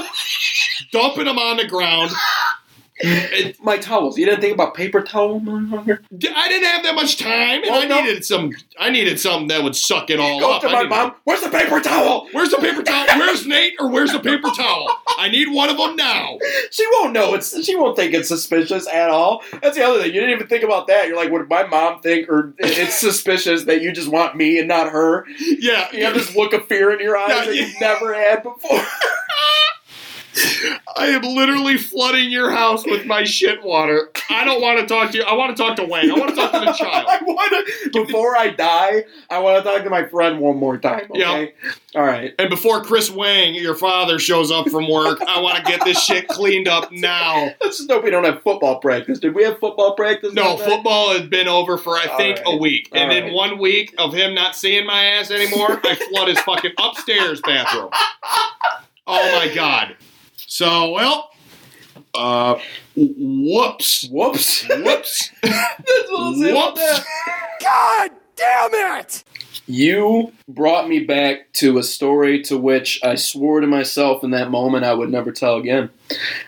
dumping 0.91 1.25
them 1.25 1.39
on 1.39 1.57
the 1.57 1.65
ground. 1.67 2.11
And 3.03 3.55
My 3.61 3.77
towels. 3.77 4.17
You 4.17 4.25
didn't 4.25 4.41
think 4.41 4.53
about 4.53 4.73
paper 4.73 5.01
towel, 5.01 5.39
motherfucker? 5.39 5.99
I 6.35 6.49
didn't 6.49 6.67
have 6.67 6.83
that 6.83 6.95
much 6.95 7.17
time, 7.17 7.61
and 7.63 7.71
Well, 7.71 7.81
I 7.81 7.85
no. 7.85 8.01
needed 8.01 8.25
some. 8.25 8.51
I 8.79 8.89
needed 8.89 9.19
something 9.19 9.47
that 9.49 9.63
would 9.63 9.75
suck 9.75 10.09
it 10.09 10.19
all 10.19 10.39
Go 10.39 10.53
up. 10.53 10.61
to 10.63 10.69
my 10.69 10.83
mom. 10.83 11.13
Where's 11.23 11.41
the 11.41 11.49
paper 11.49 11.79
towel? 11.79 12.27
Where's 12.31 12.49
the 12.49 12.57
paper 12.57 12.83
towel? 12.83 13.05
Where's 13.19 13.45
Nate? 13.45 13.73
Or 13.79 13.89
where's 13.89 14.11
the 14.11 14.19
paper 14.19 14.49
towel? 14.55 14.87
I 15.17 15.29
need 15.29 15.47
one 15.49 15.69
of 15.69 15.77
them 15.77 15.95
now. 15.95 16.37
She 16.71 16.85
won't 16.99 17.13
know. 17.13 17.33
It's 17.35 17.63
she 17.63 17.75
won't 17.75 17.95
think 17.95 18.13
it's 18.13 18.27
suspicious 18.27 18.87
at 18.87 19.09
all. 19.09 19.43
That's 19.61 19.77
the 19.77 19.83
other 19.83 19.99
thing. 20.01 20.07
You 20.13 20.19
didn't 20.21 20.35
even 20.35 20.47
think 20.47 20.63
about 20.63 20.87
that. 20.87 21.07
You're 21.07 21.17
like, 21.17 21.31
would 21.31 21.49
my 21.49 21.63
mom 21.67 22.01
think, 22.01 22.29
or 22.29 22.53
it's 22.57 22.93
suspicious 22.99 23.63
that 23.65 23.81
you 23.81 23.91
just 23.91 24.09
want 24.09 24.35
me 24.35 24.59
and 24.59 24.67
not 24.67 24.91
her? 24.91 25.25
Yeah, 25.39 25.87
You 25.93 26.05
have 26.05 26.13
this 26.13 26.35
look 26.35 26.53
of 26.53 26.67
fear 26.67 26.91
in 26.91 26.99
your 26.99 27.17
eyes 27.17 27.45
that 27.45 27.55
yeah. 27.55 27.65
you've 27.65 27.79
never 27.79 28.13
had 28.13 28.43
before. 28.43 28.81
I 30.97 31.07
am 31.07 31.21
literally 31.21 31.77
flooding 31.77 32.29
your 32.31 32.51
house 32.51 32.85
with 32.85 33.05
my 33.05 33.23
shit 33.23 33.63
water. 33.63 34.09
I 34.29 34.43
don't 34.43 34.61
want 34.61 34.79
to 34.79 34.85
talk 34.85 35.11
to 35.11 35.17
you. 35.17 35.23
I 35.23 35.33
want 35.35 35.55
to 35.55 35.61
talk 35.61 35.75
to 35.77 35.85
Wayne. 35.85 36.11
I 36.11 36.15
want 36.15 36.29
to 36.31 36.35
talk 36.35 36.51
to 36.51 36.59
the 36.59 36.73
child. 36.73 37.05
I 37.09 37.19
want 37.23 37.67
to. 37.93 38.05
Before 38.05 38.35
I 38.35 38.49
die, 38.49 39.05
I 39.29 39.39
want 39.39 39.63
to 39.63 39.69
talk 39.69 39.83
to 39.83 39.89
my 39.89 40.05
friend 40.05 40.39
one 40.39 40.57
more 40.57 40.77
time. 40.77 41.07
Okay. 41.11 41.53
All 41.95 42.03
right. 42.03 42.33
And 42.39 42.49
before 42.49 42.83
Chris 42.83 43.09
Wang, 43.09 43.55
your 43.55 43.75
father, 43.75 44.19
shows 44.19 44.51
up 44.51 44.69
from 44.69 44.89
work, 44.89 45.19
I 45.27 45.39
want 45.41 45.57
to 45.57 45.63
get 45.63 45.83
this 45.83 46.01
shit 46.03 46.27
cleaned 46.27 46.67
up 46.67 46.91
now. 46.91 47.51
Let's 47.61 47.77
just 47.77 47.89
hope 47.89 48.03
we 48.03 48.11
don't 48.11 48.23
have 48.25 48.41
football 48.43 48.79
practice. 48.79 49.19
Did 49.19 49.35
we 49.35 49.43
have 49.43 49.59
football 49.59 49.95
practice? 49.95 50.33
No, 50.33 50.57
football 50.57 51.11
has 51.13 51.27
been 51.27 51.47
over 51.47 51.77
for 51.77 51.95
I 51.97 52.05
All 52.05 52.17
think 52.17 52.37
right. 52.37 52.45
a 52.47 52.57
week, 52.57 52.89
All 52.91 52.99
and 52.99 53.11
in 53.11 53.33
one 53.33 53.57
week 53.59 53.95
of 53.97 54.13
him 54.13 54.33
not 54.33 54.55
seeing 54.55 54.85
my 54.85 55.03
ass 55.05 55.31
anymore, 55.31 55.79
I 55.83 55.95
flood 55.95 56.27
his 56.27 56.39
fucking 56.41 56.73
upstairs 56.77 57.41
bathroom. 57.41 57.89
Oh 59.11 59.39
my 59.39 59.51
god! 59.55 59.95
So 60.51 60.91
well, 60.93 61.29
uh, 62.15 62.59
whoops, 62.95 64.07
Whoops. 64.09 64.67
whoops, 64.67 65.29
That's 65.43 66.09
what 66.09 66.19
I'll 66.19 66.33
say 66.33 66.49
about 66.49 66.75
Whoops. 66.75 66.79
that. 66.81 67.05
God 67.61 68.11
damn 68.35 68.99
it! 68.99 69.23
You 69.67 70.33
brought 70.47 70.89
me 70.89 71.01
back 71.01 71.53
to 71.53 71.77
a 71.77 71.83
story 71.83 72.41
to 72.45 72.57
which 72.57 72.99
I 73.03 73.13
swore 73.13 73.59
to 73.61 73.67
myself 73.67 74.23
in 74.23 74.31
that 74.31 74.49
moment 74.49 74.85
I 74.85 74.93
would 74.95 75.11
never 75.11 75.31
tell 75.31 75.57
again. 75.57 75.91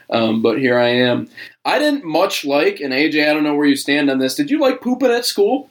Um, 0.10 0.42
but 0.42 0.58
here 0.58 0.80
I 0.80 0.88
am. 0.90 1.30
I 1.64 1.78
didn't 1.78 2.04
much 2.04 2.44
like, 2.44 2.80
and 2.80 2.92
AJ, 2.94 3.30
I 3.30 3.34
don't 3.36 3.44
know 3.44 3.54
where 3.54 3.68
you 3.68 3.76
stand 3.76 4.10
on 4.10 4.18
this. 4.18 4.34
Did 4.34 4.50
you 4.50 4.60
like 4.60 4.82
pooping 4.82 5.12
at 5.12 5.26
school? 5.28 5.70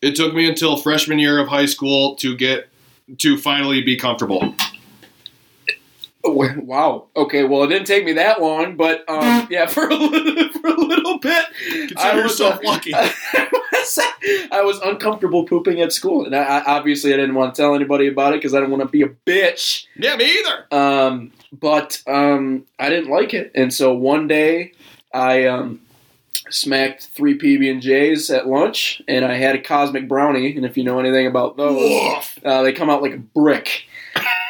It 0.00 0.16
took 0.16 0.32
me 0.34 0.48
until 0.48 0.78
freshman 0.78 1.18
year 1.18 1.38
of 1.40 1.48
high 1.48 1.66
school 1.66 2.14
to 2.16 2.34
get 2.34 2.70
to 3.18 3.36
finally 3.36 3.82
be 3.82 3.96
comfortable. 3.96 4.54
Wow. 6.24 7.06
Okay. 7.16 7.44
Well, 7.44 7.64
it 7.64 7.68
didn't 7.68 7.86
take 7.86 8.04
me 8.04 8.12
that 8.14 8.40
long, 8.40 8.76
but 8.76 9.08
um, 9.08 9.46
yeah, 9.50 9.66
for 9.68 9.88
a 9.88 9.94
little, 9.94 10.48
for 10.60 10.68
a 10.68 10.80
little 10.80 11.18
bit, 11.18 11.44
Consider 11.68 11.98
I 11.98 12.14
was, 12.14 12.24
yourself 12.24 12.60
lucky. 12.64 12.92
I 12.94 14.62
was 14.62 14.78
uncomfortable 14.80 15.44
pooping 15.44 15.80
at 15.80 15.92
school, 15.92 16.24
and 16.24 16.34
I, 16.34 16.42
I 16.42 16.76
obviously 16.76 17.12
I 17.12 17.16
didn't 17.16 17.34
want 17.34 17.54
to 17.54 17.60
tell 17.62 17.74
anybody 17.74 18.08
about 18.08 18.32
it 18.32 18.36
because 18.36 18.54
I 18.54 18.60
didn't 18.60 18.70
want 18.70 18.82
to 18.82 18.88
be 18.88 19.02
a 19.02 19.08
bitch. 19.08 19.86
yeah, 19.96 20.16
me 20.16 20.38
either. 20.38 20.66
Um, 20.74 21.32
but 21.52 22.02
um, 22.06 22.64
I 22.78 22.88
didn't 22.88 23.10
like 23.10 23.34
it, 23.34 23.52
and 23.54 23.72
so 23.72 23.92
one 23.92 24.26
day 24.26 24.72
I 25.12 25.44
um, 25.46 25.80
smacked 26.50 27.08
three 27.08 27.38
PB 27.38 27.70
and 27.70 27.82
J's 27.82 28.30
at 28.30 28.46
lunch, 28.48 29.02
and 29.08 29.24
I 29.24 29.34
had 29.36 29.54
a 29.54 29.60
cosmic 29.60 30.08
brownie. 30.08 30.56
And 30.56 30.64
if 30.64 30.76
you 30.76 30.84
know 30.84 30.98
anything 30.98 31.26
about 31.26 31.56
those, 31.56 32.24
uh, 32.44 32.62
they 32.62 32.72
come 32.72 32.90
out 32.90 33.02
like 33.02 33.14
a 33.14 33.18
brick. 33.18 33.84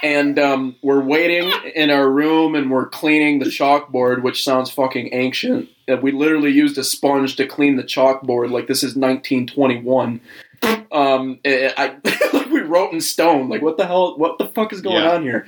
And 0.05 0.39
um, 0.39 0.77
we're 0.83 1.01
waiting 1.03 1.51
in 1.75 1.91
our 1.91 2.09
room 2.09 2.55
and 2.55 2.71
we're 2.71 2.87
cleaning 2.89 3.39
the 3.39 3.47
chalkboard, 3.47 4.23
which 4.23 4.45
sounds 4.45 4.71
fucking 4.71 5.09
ancient. 5.15 5.69
Uh, 5.89 5.97
We 5.97 6.13
literally 6.13 6.51
used 6.53 6.77
a 6.79 6.85
sponge 6.85 7.37
to 7.37 7.47
clean 7.47 7.77
the 7.77 7.83
chalkboard, 7.83 8.51
like 8.51 8.67
this 8.67 8.85
is 8.85 8.95
1921. 8.95 10.21
Um, 10.93 11.41
I, 11.45 11.73
I- 11.77 11.97
like 12.37 12.51
we 12.51 12.61
wrote 12.61 12.93
in 12.93 13.01
stone. 13.01 13.49
Like 13.49 13.63
what 13.63 13.79
the 13.79 13.87
hell? 13.87 14.17
What 14.19 14.39
the 14.39 14.47
fuck 14.49 14.73
is 14.75 14.81
going 14.83 15.03
Yeah. 15.03 15.15
on 15.15 15.23
here? 15.23 15.47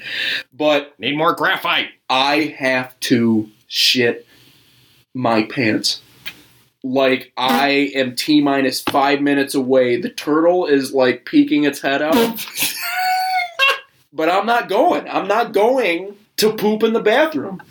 But 0.52 0.98
Need 0.98 1.16
more 1.18 1.34
graphite. 1.34 1.88
I 2.08 2.54
have 2.58 2.98
to 3.00 3.48
shit 3.68 4.26
my 5.14 5.42
pants. 5.44 6.00
Like 6.82 7.32
I 7.36 7.90
am 7.94 8.14
T 8.16 8.40
minus 8.40 8.80
five 8.80 9.20
minutes 9.20 9.54
away. 9.54 10.00
The 10.00 10.10
turtle 10.10 10.66
is 10.66 10.92
like 10.94 11.24
peeking 11.26 11.64
its 11.64 11.80
head 11.80 12.00
out. 12.02 12.14
but 14.16 14.28
I'm 14.28 14.46
not 14.46 14.68
going. 14.68 15.08
I'm 15.08 15.28
not 15.28 15.52
going 15.52 16.16
to 16.38 16.52
poop 16.54 16.82
in 16.82 16.92
the 16.92 17.00
bathroom. 17.00 17.62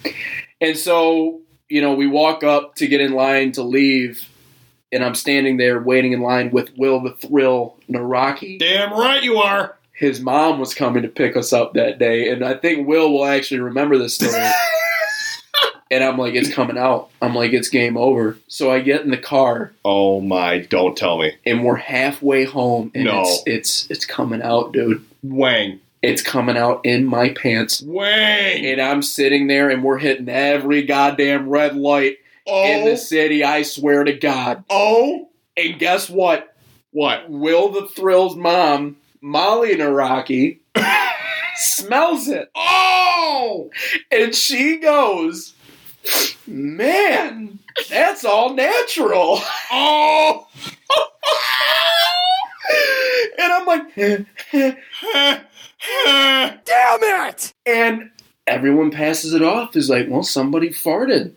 And 0.62 0.78
so, 0.78 1.42
you 1.70 1.82
know, 1.82 1.94
we 1.96 2.08
walk 2.08 2.44
up 2.44 2.76
to 2.76 2.88
get 2.88 3.02
in 3.02 3.14
line 3.14 3.52
to 3.54 3.64
leave, 3.64 4.28
and 4.92 5.04
I'm 5.04 5.16
standing 5.16 5.58
there 5.58 5.82
waiting 5.82 6.14
in 6.14 6.22
line 6.22 6.52
with 6.52 6.70
Will 6.78 7.02
the 7.02 7.12
Thrill 7.12 7.76
Naraki 7.90 8.58
Damn 8.60 8.92
right 8.94 9.22
you 9.24 9.38
are. 9.38 9.76
his 9.92 10.22
mom 10.22 10.60
was 10.60 10.74
coming 10.74 11.04
to 11.04 11.10
pick 11.10 11.36
us 11.36 11.52
up 11.54 11.74
that 11.74 12.00
day, 12.00 12.30
and 12.30 12.44
I 12.46 12.54
think 12.56 12.88
Will 12.88 13.12
will 13.12 13.26
actually 13.26 13.60
remember 13.62 13.98
this 13.98 14.16
story. 14.16 14.34
and 15.92 16.04
I'm 16.04 16.18
like, 16.18 16.34
it's 16.34 16.54
coming 16.54 16.78
out. 16.78 17.10
I'm 17.22 17.36
like, 17.36 17.54
it's 17.54 17.70
game 17.70 17.96
over. 17.98 18.38
So 18.48 18.72
I 18.72 18.80
get 18.80 19.02
in 19.02 19.12
the 19.12 19.18
car, 19.18 19.72
Oh 19.84 20.20
my, 20.22 20.60
don't 20.60 20.98
tell 20.98 21.18
me. 21.20 21.34
and 21.46 21.64
we're 21.64 21.76
halfway 21.76 22.46
home, 22.46 22.92
and 22.96 23.06
No. 23.06 23.22
it's 23.22 23.44
it's 23.46 23.92
it's 23.92 24.06
coming 24.06 24.42
out, 24.42 24.72
dude. 24.74 25.06
Wang. 25.24 25.80
It's 26.06 26.22
coming 26.22 26.58
out 26.58 26.82
in 26.86 27.06
my 27.06 27.30
pants. 27.30 27.82
Wang. 27.82 28.66
And 28.66 28.82
I'm 28.82 29.02
sitting 29.02 29.48
there, 29.48 29.70
and 29.70 29.84
we're 29.84 29.98
hitting 29.98 30.30
every 30.30 30.84
goddamn 30.84 31.50
red 31.50 31.76
light 31.76 32.18
in 32.46 32.82
Oh. 32.84 32.90
the 32.90 32.98
city. 32.98 33.44
I 33.44 33.64
swear 33.64 34.04
to 34.04 34.14
God. 34.14 34.64
Oh. 34.70 35.30
And 35.58 35.80
guess 35.80 36.10
what? 36.10 36.56
What? 36.92 37.30
Will 37.30 37.70
the 37.70 37.88
Thrill's 37.88 38.36
mom, 38.36 38.98
Molly 39.22 39.76
Naraki, 39.76 40.60
smells 41.56 42.28
it. 42.28 42.50
Oh. 42.56 43.70
And 44.12 44.36
she 44.36 44.78
goes, 44.78 45.54
Man, 46.46 47.58
that's 47.90 48.24
all 48.26 48.54
natural. 48.54 49.40
Oh. 49.72 50.48
And 53.38 53.52
I'm 53.54 53.66
like, 53.68 53.96
Damn 56.06 57.30
it! 57.30 57.54
and 57.66 58.12
everyone 58.48 58.92
passes 58.92 59.34
it 59.34 59.42
off 59.42 59.76
as 59.76 59.90
like, 59.90 60.08
well, 60.10 60.24
somebody 60.24 60.70
farted. 60.70 61.34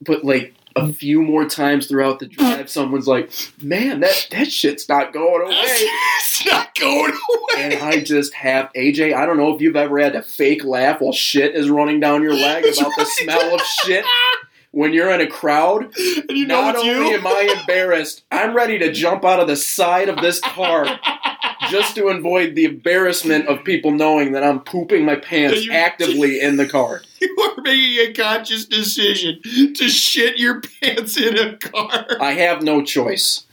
But 0.00 0.24
like 0.24 0.54
a 0.76 0.92
few 0.92 1.22
more 1.22 1.44
times 1.46 1.86
throughout 1.86 2.18
the 2.18 2.26
drive, 2.26 2.68
someone's 2.68 3.06
like, 3.06 3.30
man, 3.62 4.00
that, 4.00 4.28
that 4.32 4.50
shit's 4.50 4.88
not 4.88 5.12
going 5.12 5.42
away. 5.42 5.54
it's 5.56 6.44
not 6.46 6.74
going 6.74 7.12
away. 7.12 7.62
And 7.62 7.74
I 7.74 8.02
just 8.02 8.34
have 8.34 8.70
AJ. 8.74 9.14
I 9.14 9.24
don't 9.24 9.36
know 9.36 9.54
if 9.54 9.60
you've 9.60 9.76
ever 9.76 9.98
had 9.98 10.16
a 10.16 10.22
fake 10.22 10.64
laugh 10.64 11.00
while 11.00 11.12
shit 11.12 11.54
is 11.54 11.70
running 11.70 12.00
down 12.00 12.22
your 12.22 12.34
leg 12.34 12.64
about 12.64 12.92
the 12.96 13.04
smell 13.04 13.54
of 13.54 13.60
shit 13.60 14.04
when 14.74 14.92
you're 14.92 15.10
in 15.10 15.20
a 15.20 15.26
crowd. 15.26 15.84
and 16.28 16.36
you 16.36 16.46
know 16.46 16.60
Not 16.60 16.76
only 16.76 17.10
you. 17.10 17.16
am 17.16 17.26
I 17.26 17.54
embarrassed, 17.60 18.24
I'm 18.30 18.54
ready 18.54 18.78
to 18.78 18.92
jump 18.92 19.24
out 19.24 19.40
of 19.40 19.46
the 19.46 19.56
side 19.56 20.08
of 20.08 20.16
this 20.18 20.40
car 20.40 20.86
just 21.70 21.94
to 21.96 22.08
avoid 22.08 22.54
the 22.54 22.64
embarrassment 22.64 23.46
of 23.48 23.64
people 23.64 23.90
knowing 23.92 24.32
that 24.32 24.42
I'm 24.44 24.60
pooping 24.60 25.04
my 25.04 25.16
pants 25.16 25.64
You- 25.64 25.72
actively 25.72 26.40
in 26.40 26.56
the 26.56 26.66
car. 26.66 27.00
You 27.20 27.36
are 27.56 27.62
making 27.62 28.10
a 28.10 28.12
conscious 28.12 28.66
decision 28.66 29.40
to 29.74 29.88
shit 29.88 30.36
your 30.38 30.60
pants 30.82 31.16
in 31.16 31.38
a 31.38 31.56
car. 31.56 32.06
I 32.20 32.32
have 32.32 32.62
no 32.62 32.82
choice. 32.84 33.44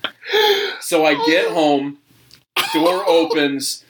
So 0.81 1.05
I 1.05 1.13
get 1.25 1.49
home, 1.51 1.97
door 2.73 3.03
opens, 3.07 3.85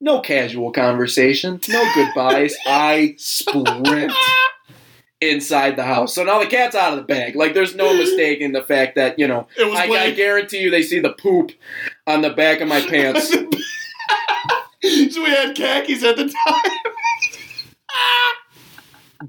no 0.00 0.20
casual 0.20 0.72
conversation, 0.72 1.60
no 1.68 1.92
goodbyes. 1.94 2.56
I 2.66 3.14
sprint 3.18 4.12
inside 5.20 5.76
the 5.76 5.84
house. 5.84 6.14
So 6.14 6.24
now 6.24 6.38
the 6.38 6.46
cat's 6.46 6.74
out 6.74 6.92
of 6.92 6.98
the 6.98 7.04
bag. 7.04 7.36
Like 7.36 7.54
there's 7.54 7.74
no 7.74 7.94
mistaking 7.96 8.52
the 8.52 8.62
fact 8.62 8.96
that, 8.96 9.18
you 9.18 9.26
know, 9.26 9.48
It 9.58 9.64
was 9.64 9.78
I, 9.78 9.86
I 9.86 10.10
guarantee 10.12 10.60
you 10.60 10.70
they 10.70 10.82
see 10.82 11.00
the 11.00 11.12
poop 11.12 11.52
on 12.06 12.22
the 12.22 12.30
back 12.30 12.60
of 12.60 12.68
my 12.68 12.80
pants. 12.88 13.28
so 13.30 13.38
we 14.82 15.30
had 15.30 15.56
khakis 15.56 16.02
at 16.02 16.16
the 16.16 16.24
time. 16.24 16.70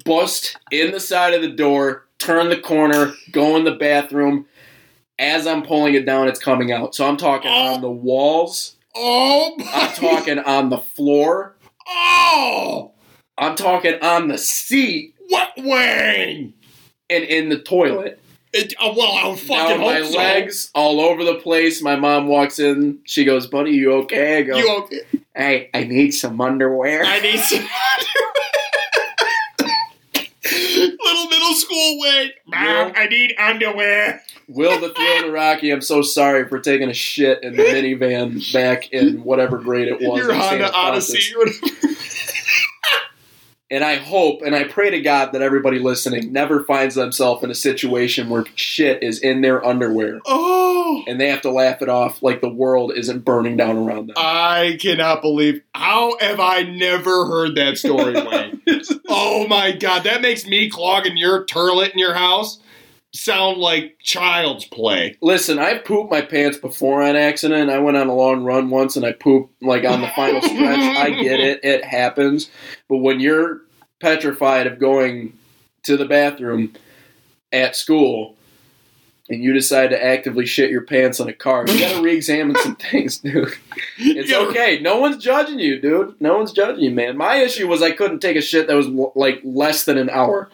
bust 0.05 0.57
in 0.71 0.91
the 0.91 0.99
side 0.99 1.33
of 1.33 1.41
the 1.41 1.51
door, 1.51 2.05
turn 2.19 2.49
the 2.49 2.59
corner, 2.59 3.13
go 3.31 3.55
in 3.55 3.63
the 3.63 3.75
bathroom. 3.75 4.45
As 5.19 5.47
I'm 5.47 5.63
pulling 5.63 5.95
it 5.95 6.05
down, 6.05 6.27
it's 6.27 6.39
coming 6.39 6.71
out. 6.71 6.93
So 6.93 7.07
I'm 7.07 7.17
talking 7.17 7.49
oh. 7.51 7.73
on 7.73 7.81
the 7.81 7.89
walls. 7.89 8.75
Oh 8.95 9.55
I'm 9.73 9.93
talking 9.93 10.39
on 10.39 10.69
the 10.69 10.77
floor. 10.77 11.55
Oh, 11.87 12.91
I'm 13.37 13.55
talking 13.55 13.95
on 14.01 14.27
the 14.27 14.37
seat 14.37 15.13
what 15.29 15.51
wang? 15.57 16.53
and 17.09 17.23
in 17.23 17.49
the 17.49 17.59
toilet. 17.59 18.19
It, 18.53 18.73
uh, 18.79 18.93
well, 18.95 19.11
I 19.11 19.27
would 19.27 19.39
fucking 19.39 19.77
Down 19.77 19.79
my 19.81 19.95
hope 19.99 20.05
so. 20.07 20.17
legs, 20.17 20.71
all 20.73 21.01
over 21.01 21.23
the 21.23 21.35
place. 21.35 21.81
My 21.81 21.95
mom 21.97 22.27
walks 22.27 22.59
in. 22.59 22.99
She 23.03 23.25
goes, 23.25 23.45
"Buddy, 23.47 23.71
you 23.71 23.91
okay?" 24.03 24.37
I 24.37 24.41
go, 24.43 24.57
You 24.57 24.75
okay? 24.83 25.01
"Hey, 25.35 25.69
I 25.73 25.83
need 25.83 26.11
some 26.11 26.39
underwear." 26.41 27.03
I 27.05 27.19
need 27.19 27.39
some. 27.39 27.59
Underwear. 27.59 28.33
Little 30.49 31.27
middle 31.27 31.53
school 31.55 31.99
way. 31.99 32.33
Mom, 32.47 32.63
Yeah. 32.65 32.93
I 32.95 33.07
need 33.07 33.35
underwear. 33.37 34.23
Will 34.47 34.79
the 34.79 34.93
Thrill 34.93 35.31
Rocky? 35.31 35.71
I'm 35.71 35.81
so 35.81 36.01
sorry 36.01 36.47
for 36.47 36.59
taking 36.59 36.89
a 36.89 36.93
shit 36.93 37.43
in 37.43 37.57
the 37.57 37.63
minivan 37.63 38.51
back 38.53 38.91
in 38.93 39.23
whatever 39.23 39.57
grade 39.57 39.89
it 39.89 39.99
was. 39.99 40.19
Your 40.21 40.31
in 40.33 40.39
Santa 40.41 40.71
Honda. 40.71 40.73
Odyssey. 40.73 41.33
whatever. 41.35 41.57
And 43.69 43.83
I 43.83 43.95
hope 43.95 44.41
and 44.43 44.55
I 44.55 44.63
pray 44.63 44.89
to 44.91 45.01
God 45.01 45.33
that 45.33 45.41
everybody 45.41 45.77
listening 45.79 46.31
never 46.31 46.63
finds 46.63 46.95
themselves 46.95 47.43
in 47.43 47.51
a 47.51 47.55
situation 47.55 48.29
where 48.29 48.45
shit 48.55 49.03
is 49.03 49.19
in 49.19 49.41
their 49.41 49.63
underwear 49.65 50.21
Oh. 50.25 51.03
and 51.05 51.19
they 51.19 51.27
have 51.27 51.41
to 51.41 51.51
laugh 51.51 51.81
it 51.81 51.89
off 51.89 52.23
like 52.23 52.39
the 52.39 52.47
world 52.49 52.93
isn't 52.95 53.25
burning 53.25 53.57
down 53.57 53.75
around 53.77 54.07
them. 54.07 54.15
I 54.17 54.77
cannot 54.81 55.21
believe. 55.21 55.61
How 55.75 56.17
have 56.19 56.39
I 56.39 56.61
never 56.63 57.25
heard 57.25 57.55
that 57.55 57.77
story, 57.77 58.13
Wayne? 58.13 58.61
oh 59.09 59.45
my 59.49 59.73
god, 59.73 60.05
that 60.05 60.21
makes 60.21 60.45
me 60.47 60.69
clogging 60.69 61.17
your 61.17 61.43
toilet 61.45 61.91
in 61.91 61.99
your 61.99 62.13
house 62.13 62.59
sound 63.17 63.57
like 63.57 63.97
child's 64.01 64.65
play. 64.65 65.17
Listen, 65.21 65.59
I've 65.59 65.83
pooped 65.85 66.11
my 66.11 66.21
pants 66.21 66.57
before 66.57 67.01
on 67.01 67.15
accident. 67.15 67.69
I 67.69 67.79
went 67.79 67.97
on 67.97 68.07
a 68.07 68.15
long 68.15 68.43
run 68.43 68.69
once 68.69 68.95
and 68.95 69.05
I 69.05 69.11
pooped 69.11 69.61
like 69.61 69.83
on 69.85 70.01
the 70.01 70.07
final 70.15 70.41
stretch. 70.41 70.79
I 70.79 71.09
get 71.11 71.39
it, 71.39 71.59
it 71.63 71.83
happens. 71.83 72.49
But 72.87 72.97
when 72.97 73.19
you're 73.19 73.61
petrified 73.99 74.67
of 74.67 74.79
going 74.79 75.37
to 75.83 75.97
the 75.97 76.05
bathroom 76.05 76.73
at 77.51 77.75
school 77.75 78.35
and 79.29 79.43
you 79.43 79.51
decide 79.51 79.89
to 79.89 80.01
actively 80.01 80.45
shit 80.45 80.69
your 80.71 80.81
pants 80.81 81.19
on 81.19 81.27
a 81.27 81.33
car, 81.33 81.65
you 81.67 81.79
gotta 81.79 82.01
re 82.01 82.15
examine 82.15 82.55
some 82.57 82.75
things, 82.75 83.17
dude. 83.17 83.53
It's 83.97 84.29
Yeah. 84.29 84.37
okay. 84.39 84.79
No 84.79 84.99
one's 84.99 85.17
judging 85.21 85.59
you, 85.59 85.79
dude. 85.81 86.15
No 86.21 86.37
one's 86.37 86.51
judging 86.51 86.83
you, 86.83 86.91
man. 86.91 87.17
My 87.17 87.37
issue 87.37 87.67
was 87.67 87.81
I 87.81 87.91
couldn't 87.91 88.19
take 88.19 88.37
a 88.37 88.41
shit 88.41 88.67
that 88.67 88.75
was 88.75 88.87
like 89.15 89.41
less 89.43 89.85
than 89.85 89.97
an 89.97 90.09
hour. 90.09 90.49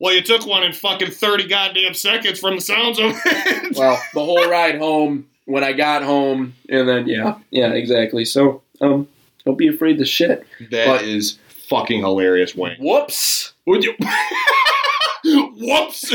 Well, 0.00 0.14
you 0.14 0.22
took 0.22 0.46
one 0.46 0.62
in 0.64 0.72
fucking 0.72 1.10
30 1.10 1.46
goddamn 1.48 1.92
seconds 1.94 2.38
from 2.40 2.56
the 2.56 2.60
sounds 2.62 2.98
of 2.98 3.12
it. 3.24 3.76
Well, 3.76 4.00
the 4.14 4.24
whole 4.24 4.48
ride 4.48 4.78
home, 4.78 5.26
when 5.44 5.62
I 5.62 5.72
got 5.72 6.02
home, 6.02 6.54
and 6.68 6.88
then 6.88 7.06
yeah, 7.06 7.36
yeah, 7.50 7.72
exactly. 7.72 8.24
So, 8.24 8.62
um, 8.80 9.06
don't 9.44 9.58
be 9.58 9.68
afraid 9.68 9.98
to 9.98 10.04
shit. 10.06 10.46
That 10.70 11.02
is 11.02 11.32
But- 11.32 11.52
fucking 11.68 12.00
hilarious, 12.00 12.54
Wayne. 12.54 12.76
Whoops. 12.78 13.52
Would 13.66 13.84
you? 13.84 13.94
Whoops! 15.24 16.14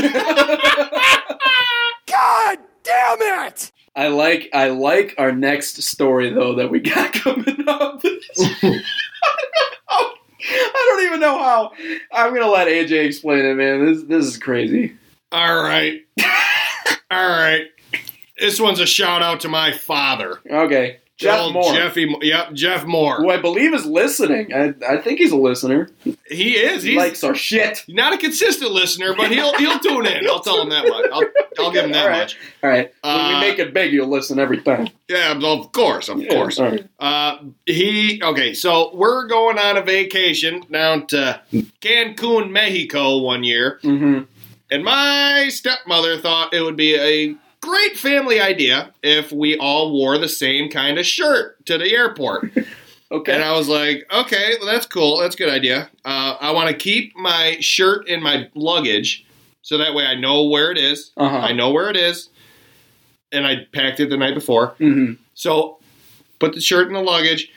God 2.06 2.58
damn 2.82 3.46
it! 3.46 3.70
I 3.94 4.08
like 4.08 4.48
I 4.52 4.68
like 4.70 5.14
our 5.16 5.30
next 5.32 5.80
story 5.82 6.30
though 6.30 6.54
that 6.56 6.70
we 6.70 6.80
got 6.80 7.12
coming 7.12 7.64
up. 7.68 8.02
I 10.48 10.86
don't 10.88 11.06
even 11.06 11.20
know 11.20 11.38
how. 11.38 11.72
I'm 12.12 12.34
gonna 12.34 12.50
let 12.50 12.68
AJ 12.68 13.04
explain 13.06 13.44
it, 13.44 13.54
man. 13.54 13.84
This 13.84 14.02
this 14.04 14.26
is 14.26 14.38
crazy. 14.38 14.94
All 15.32 15.62
right. 15.62 16.02
All 17.10 17.28
right. 17.28 17.66
This 18.38 18.60
one's 18.60 18.80
a 18.80 18.86
shout 18.86 19.22
out 19.22 19.40
to 19.40 19.48
my 19.48 19.72
father. 19.72 20.40
Okay. 20.50 20.98
Jeff 21.18 21.50
Moore, 21.52 21.72
Jeffy, 21.72 22.14
yep, 22.20 22.52
Jeff 22.52 22.84
Moore. 22.84 23.16
who 23.16 23.30
I 23.30 23.38
believe 23.38 23.72
is 23.72 23.86
listening. 23.86 24.52
I, 24.52 24.74
I 24.86 24.98
think 24.98 25.18
he's 25.18 25.32
a 25.32 25.36
listener. 25.36 25.88
He 26.28 26.52
is. 26.58 26.82
He 26.82 26.94
likes 26.96 27.24
our 27.24 27.34
shit. 27.34 27.84
not 27.88 28.12
a 28.12 28.18
consistent 28.18 28.72
listener, 28.72 29.14
but 29.16 29.30
he'll 29.30 29.54
he'll 29.56 29.78
tune 29.78 30.04
in. 30.06 30.28
I'll 30.28 30.40
tell 30.40 30.60
him 30.60 30.68
that 30.68 30.86
much. 30.86 31.06
I'll, 31.10 31.22
I'll 31.64 31.72
give 31.72 31.86
him 31.86 31.92
that 31.92 32.02
All 32.04 32.08
right. 32.10 32.18
much. 32.18 32.36
All 32.62 32.68
right. 32.68 32.92
When 33.02 33.14
Uh, 33.14 33.40
we 33.40 33.48
make 33.48 33.58
it 33.58 33.72
big, 33.72 33.94
you'll 33.94 34.08
listen 34.08 34.38
every 34.38 34.60
time. 34.60 34.88
Yeah, 35.08 35.32
of 35.42 35.72
course, 35.72 36.08
of 36.10 36.20
Yeah, 36.20 36.28
course. 36.34 36.58
all 36.58 36.66
right. 36.70 36.86
Uh, 36.98 37.38
he 37.64 38.20
okay. 38.22 38.52
So 38.52 38.94
we're 38.94 39.26
going 39.26 39.58
on 39.58 39.78
a 39.78 39.82
vacation 39.82 40.64
down 40.70 41.06
to 41.08 41.40
Cancun, 41.80 42.50
Mexico, 42.50 43.18
one 43.18 43.42
year, 43.42 43.80
Mm-hmm. 43.82 44.24
and 44.70 44.84
my 44.84 45.48
stepmother 45.48 46.18
thought 46.18 46.52
it 46.52 46.60
would 46.60 46.76
be 46.76 46.96
a 46.96 47.34
great 47.66 47.98
family 47.98 48.40
idea 48.40 48.92
if 49.02 49.32
we 49.32 49.56
all 49.58 49.92
wore 49.92 50.18
the 50.18 50.28
same 50.28 50.70
kind 50.70 50.98
of 50.98 51.06
shirt 51.06 51.64
to 51.66 51.78
the 51.78 51.92
airport. 51.92 52.52
Okay. 53.08 53.34
And 53.34 53.44
I 53.44 53.52
was 53.52 53.68
like, 53.68 54.04
okay, 54.12 54.56
well, 54.58 54.66
that's 54.66 54.84
cool. 54.84 55.18
That's 55.18 55.36
a 55.36 55.38
good 55.38 55.48
idea. 55.48 55.88
Uh, 56.04 56.36
I 56.40 56.50
want 56.50 56.70
to 56.70 56.74
keep 56.74 57.14
my 57.16 57.56
shirt 57.60 58.08
in 58.08 58.20
my 58.20 58.50
luggage 58.56 59.24
so 59.62 59.78
that 59.78 59.94
way 59.94 60.04
I 60.04 60.16
know 60.16 60.42
where 60.44 60.72
it 60.72 60.76
is. 60.76 61.12
Uh-huh. 61.16 61.36
I 61.36 61.52
know 61.52 61.70
where 61.70 61.88
it 61.88 61.96
is. 61.96 62.30
And 63.30 63.46
I 63.46 63.66
packed 63.72 64.00
it 64.00 64.10
the 64.10 64.16
night 64.16 64.34
before. 64.34 64.70
mm-hmm. 64.80 65.22
So 65.34 65.78
put 66.40 66.54
the 66.54 66.60
shirt 66.60 66.88
in 66.88 66.94
the 66.94 67.00
luggage. 67.00 67.48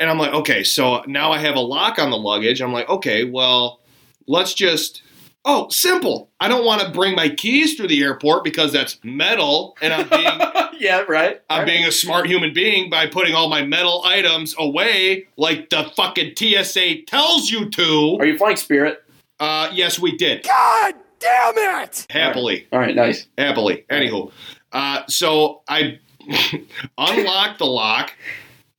And 0.00 0.10
I'm 0.10 0.18
like, 0.18 0.32
okay, 0.32 0.64
so 0.64 1.02
now 1.06 1.30
I 1.30 1.38
have 1.38 1.54
a 1.54 1.60
lock 1.60 2.00
on 2.00 2.10
the 2.10 2.18
luggage. 2.18 2.60
I'm 2.60 2.72
like, 2.72 2.88
okay, 2.88 3.22
well, 3.24 3.78
let's 4.26 4.52
just. 4.52 5.02
Oh, 5.44 5.68
simple. 5.70 6.30
I 6.38 6.48
don't 6.48 6.66
want 6.66 6.82
to 6.82 6.90
bring 6.90 7.14
my 7.16 7.30
keys 7.30 7.74
through 7.74 7.88
the 7.88 8.02
airport 8.02 8.44
because 8.44 8.72
that's 8.72 8.98
metal, 9.02 9.74
and 9.80 9.92
I'm 9.94 10.06
being 10.08 10.40
yeah, 10.80 11.00
right. 11.08 11.40
I'm 11.48 11.60
Right. 11.60 11.66
being 11.66 11.84
a 11.86 11.92
smart 11.92 12.26
human 12.26 12.52
being 12.52 12.90
by 12.90 13.06
putting 13.06 13.34
all 13.34 13.48
my 13.48 13.62
metal 13.64 14.02
items 14.04 14.54
away 14.58 15.26
like 15.38 15.70
the 15.70 15.90
fucking 15.96 16.34
TSA 16.36 17.02
tells 17.06 17.50
you 17.50 17.70
to. 17.70 18.16
Are 18.20 18.26
you 18.26 18.36
flying 18.36 18.56
Spirit? 18.56 19.02
Uh, 19.38 19.70
yes, 19.72 19.98
we 19.98 20.14
did. 20.18 20.44
God 20.44 20.94
damn 21.18 21.54
it! 21.84 22.06
Happily. 22.10 22.66
All 22.70 22.78
right, 22.78 22.94
nice. 22.94 23.26
Happily. 23.38 23.86
Anywho. 23.90 24.30
Uh, 24.72 25.02
so 25.08 25.62
I 25.68 25.98
unlock 26.98 27.56
the 27.58 27.66
lock. 27.66 28.12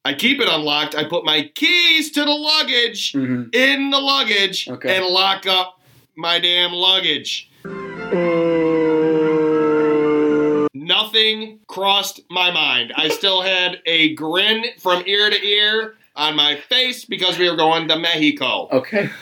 I 0.06 0.14
keep 0.14 0.40
it 0.40 0.48
unlocked. 0.48 0.96
I 0.96 1.04
put 1.06 1.26
my 1.26 1.50
keys 1.56 2.12
to 2.12 2.22
the 2.24 2.32
luggage 2.32 3.14
Mm-hmm. 3.14 3.50
in 3.54 3.90
the 3.90 4.00
luggage 4.00 4.68
Okay. 4.70 4.96
and 4.98 5.06
lock 5.06 5.46
up 5.48 5.80
my 6.16 6.40
damn 6.40 6.72
luggage. 6.72 7.50
Nothing 10.74 11.60
crossed 11.68 12.22
my 12.30 12.52
mind. 12.52 12.94
I 12.96 13.10
still 13.10 13.42
had 13.42 13.82
a 13.86 14.14
grin 14.16 14.66
from 14.80 15.04
ear 15.06 15.30
to 15.30 15.44
ear 15.44 15.96
on 16.16 16.36
my 16.36 16.58
face 16.58 17.06
because 17.06 17.38
we 17.38 17.50
were 17.50 17.56
going 17.56 17.88
to 17.88 17.98
Mexico. 17.98 18.68
Okay. 18.72 19.10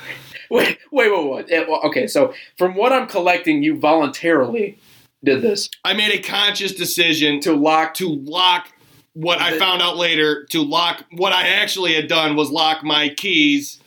Wait, 0.52 0.80
wait, 0.92 1.12
wait, 1.12 1.48
wait. 1.48 1.70
Okay, 1.84 2.08
so 2.08 2.34
from 2.58 2.74
what 2.74 2.92
I'm 2.92 3.06
collecting, 3.06 3.62
you 3.62 3.78
voluntarily 3.78 4.80
did 5.24 5.44
this 5.44 5.70
I 5.84 5.94
made 5.94 6.12
a 6.12 6.22
conscious 6.24 6.74
decision 6.74 7.40
to 7.42 7.54
lock. 7.54 7.94
to 7.96 8.10
lock 8.10 8.72
what 9.14 9.40
I 9.40 9.58
found 9.58 9.82
out 9.82 9.98
later 9.98 10.46
to 10.46 10.64
lock 10.64 11.04
what 11.12 11.34
I 11.34 11.48
actually 11.50 11.94
had 11.94 12.08
done 12.08 12.36
was 12.36 12.50
lock 12.50 12.84
my 12.84 13.10
keys 13.10 13.80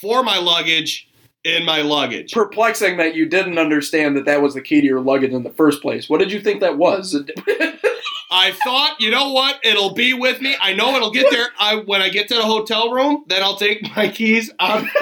for 0.00 0.22
my 0.22 0.38
luggage 0.38 1.07
in 1.48 1.64
my 1.64 1.82
luggage. 1.82 2.32
Perplexing 2.32 2.96
that 2.98 3.14
you 3.14 3.26
didn't 3.26 3.58
understand 3.58 4.16
that 4.16 4.24
that 4.26 4.42
was 4.42 4.54
the 4.54 4.60
key 4.60 4.80
to 4.80 4.86
your 4.86 5.00
luggage 5.00 5.32
in 5.32 5.42
the 5.42 5.50
first 5.50 5.82
place. 5.82 6.08
What 6.08 6.18
did 6.18 6.30
you 6.30 6.40
think 6.40 6.60
that 6.60 6.76
was? 6.76 7.14
I 8.30 8.52
thought, 8.62 8.96
you 9.00 9.10
know 9.10 9.32
what? 9.32 9.58
It'll 9.64 9.94
be 9.94 10.12
with 10.12 10.40
me. 10.40 10.54
I 10.60 10.74
know 10.74 10.94
it'll 10.96 11.10
get 11.10 11.30
there. 11.30 11.48
I 11.58 11.76
when 11.76 12.02
I 12.02 12.10
get 12.10 12.28
to 12.28 12.34
the 12.34 12.42
hotel 12.42 12.90
room, 12.90 13.24
then 13.26 13.42
I'll 13.42 13.56
take 13.56 13.82
my 13.96 14.08
keys 14.08 14.50
out. 14.60 14.84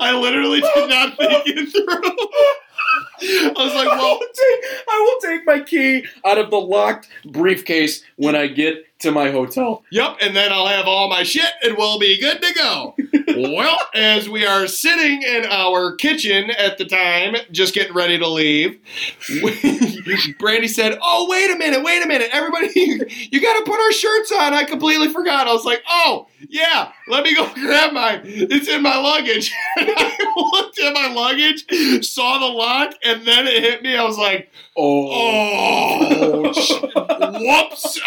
I 0.00 0.18
literally 0.20 0.60
did 0.60 0.90
not 0.90 1.16
think 1.16 1.42
it 1.46 1.70
through. 1.70 2.16
I 3.56 3.64
was 3.64 3.74
like, 3.74 3.88
I 3.88 3.96
well, 3.96 4.18
will, 4.18 4.26
take, 4.26 4.64
I 4.88 5.18
will 5.22 5.30
take 5.30 5.46
my 5.46 5.60
key 5.60 6.04
out 6.24 6.38
of 6.38 6.50
the 6.50 6.60
locked 6.60 7.08
briefcase 7.24 8.02
when 8.16 8.34
I 8.34 8.48
get 8.48 8.84
to 9.02 9.10
my 9.10 9.30
hotel. 9.30 9.84
Yep, 9.90 10.18
and 10.20 10.34
then 10.34 10.52
I'll 10.52 10.66
have 10.66 10.86
all 10.86 11.08
my 11.08 11.22
shit 11.22 11.50
and 11.62 11.76
we'll 11.76 11.98
be 11.98 12.20
good 12.20 12.40
to 12.40 12.54
go. 12.54 12.94
well, 13.54 13.78
as 13.94 14.28
we 14.28 14.46
are 14.46 14.66
sitting 14.66 15.22
in 15.22 15.44
our 15.46 15.94
kitchen 15.96 16.50
at 16.50 16.78
the 16.78 16.84
time, 16.84 17.36
just 17.50 17.74
getting 17.74 17.94
ready 17.94 18.18
to 18.18 18.28
leave, 18.28 18.80
Brandy 20.38 20.68
said, 20.68 20.98
Oh, 21.02 21.26
wait 21.28 21.50
a 21.50 21.56
minute, 21.56 21.82
wait 21.82 22.02
a 22.02 22.06
minute. 22.06 22.30
Everybody, 22.32 22.70
you 23.30 23.40
got 23.40 23.58
to 23.58 23.64
put 23.64 23.80
our 23.80 23.92
shirts 23.92 24.32
on. 24.32 24.54
I 24.54 24.64
completely 24.64 25.08
forgot. 25.08 25.46
I 25.46 25.52
was 25.52 25.64
like, 25.64 25.82
Oh, 25.88 26.26
yeah, 26.48 26.92
let 27.08 27.24
me 27.24 27.34
go 27.34 27.52
grab 27.54 27.92
mine. 27.92 28.22
It's 28.24 28.68
in 28.68 28.82
my 28.82 28.96
luggage. 28.98 29.52
And 29.76 29.88
I 29.90 30.32
looked 30.52 30.78
at 30.78 30.92
my 30.94 31.12
luggage, 31.12 32.04
saw 32.04 32.38
the 32.38 32.46
lock, 32.46 32.94
and 33.04 33.26
then 33.26 33.46
it 33.46 33.62
hit 33.62 33.82
me. 33.82 33.96
I 33.96 34.04
was 34.04 34.18
like, 34.18 34.50
Oh. 34.76 35.10
Oh, 36.44 36.52
whoops. 37.40 38.00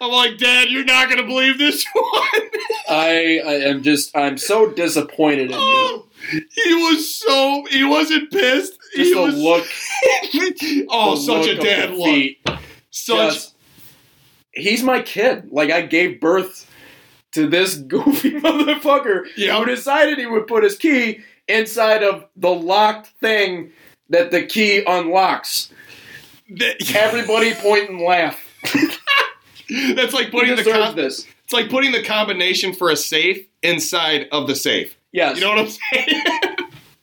I'm 0.00 0.10
like, 0.10 0.38
Dad, 0.38 0.68
you're 0.70 0.84
not 0.84 1.06
going 1.08 1.20
to 1.20 1.26
believe 1.26 1.58
this 1.58 1.84
one. 1.94 2.40
I, 2.88 3.40
I 3.44 3.52
am 3.68 3.82
just, 3.82 4.16
I'm 4.16 4.36
so 4.38 4.70
disappointed 4.72 5.46
in 5.50 5.50
you. 5.52 5.56
Oh, 5.58 6.06
he 6.30 6.74
was 6.74 7.14
so, 7.14 7.64
he 7.70 7.84
wasn't 7.84 8.30
pissed. 8.30 8.72
Just 8.94 9.08
he 9.08 9.14
the 9.14 9.20
was, 9.20 9.34
look. 9.36 9.66
oh, 10.90 11.14
the 11.14 11.20
such 11.20 11.46
look 11.46 11.58
a 11.58 11.62
dad 11.62 11.90
look. 11.90 12.58
Such, 12.90 13.32
Just- 13.34 13.54
he's 14.52 14.82
my 14.82 15.00
kid. 15.02 15.50
Like 15.50 15.70
I 15.70 15.82
gave 15.82 16.20
birth 16.20 16.68
to 17.32 17.46
this 17.48 17.74
goofy 17.88 18.32
motherfucker 18.32 19.24
Yeah. 19.36 19.58
who 19.58 19.64
decided 19.66 20.18
he 20.18 20.26
would 20.26 20.46
put 20.46 20.64
his 20.64 20.76
key 20.76 21.20
inside 21.48 22.02
of 22.02 22.26
the 22.36 22.50
locked 22.50 23.08
thing 23.20 23.72
that 24.10 24.30
the 24.30 24.42
key 24.44 24.84
unlocks. 24.86 25.72
Everybody 26.94 27.54
point 27.54 27.88
and 27.88 28.00
laugh. 28.00 28.38
that's 29.94 30.12
like 30.14 30.30
putting 30.30 30.56
the, 30.56 30.64
com- 30.64 30.94
this. 30.96 31.26
it's 31.44 31.52
like 31.52 31.70
putting 31.70 31.92
the 31.92 32.02
combination 32.02 32.72
for 32.72 32.90
a 32.90 32.96
safe 32.96 33.46
inside 33.62 34.28
of 34.32 34.46
the 34.46 34.54
safe. 34.54 34.96
Yes. 35.12 35.36
You 35.36 35.42
know 35.42 35.50
what 35.50 35.58
I'm 35.60 35.68
saying? 35.68 36.24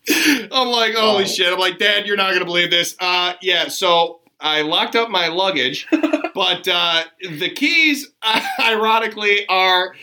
I'm 0.51 0.67
like, 0.69 0.95
holy 0.95 1.23
Oh. 1.23 1.27
shit. 1.27 1.51
I'm 1.53 1.59
like, 1.59 1.77
Dad, 1.77 2.07
you're 2.07 2.17
not 2.17 2.29
going 2.29 2.39
to 2.39 2.45
believe 2.45 2.71
this. 2.71 2.95
Uh, 2.99 3.33
yeah, 3.41 3.67
so 3.67 4.21
I 4.39 4.61
locked 4.63 4.95
up 4.95 5.09
my 5.09 5.27
luggage, 5.27 5.85
but 6.33 6.67
uh, 6.67 7.03
the 7.21 7.49
keys, 7.51 8.07
ironically, 8.59 9.45
are 9.47 9.95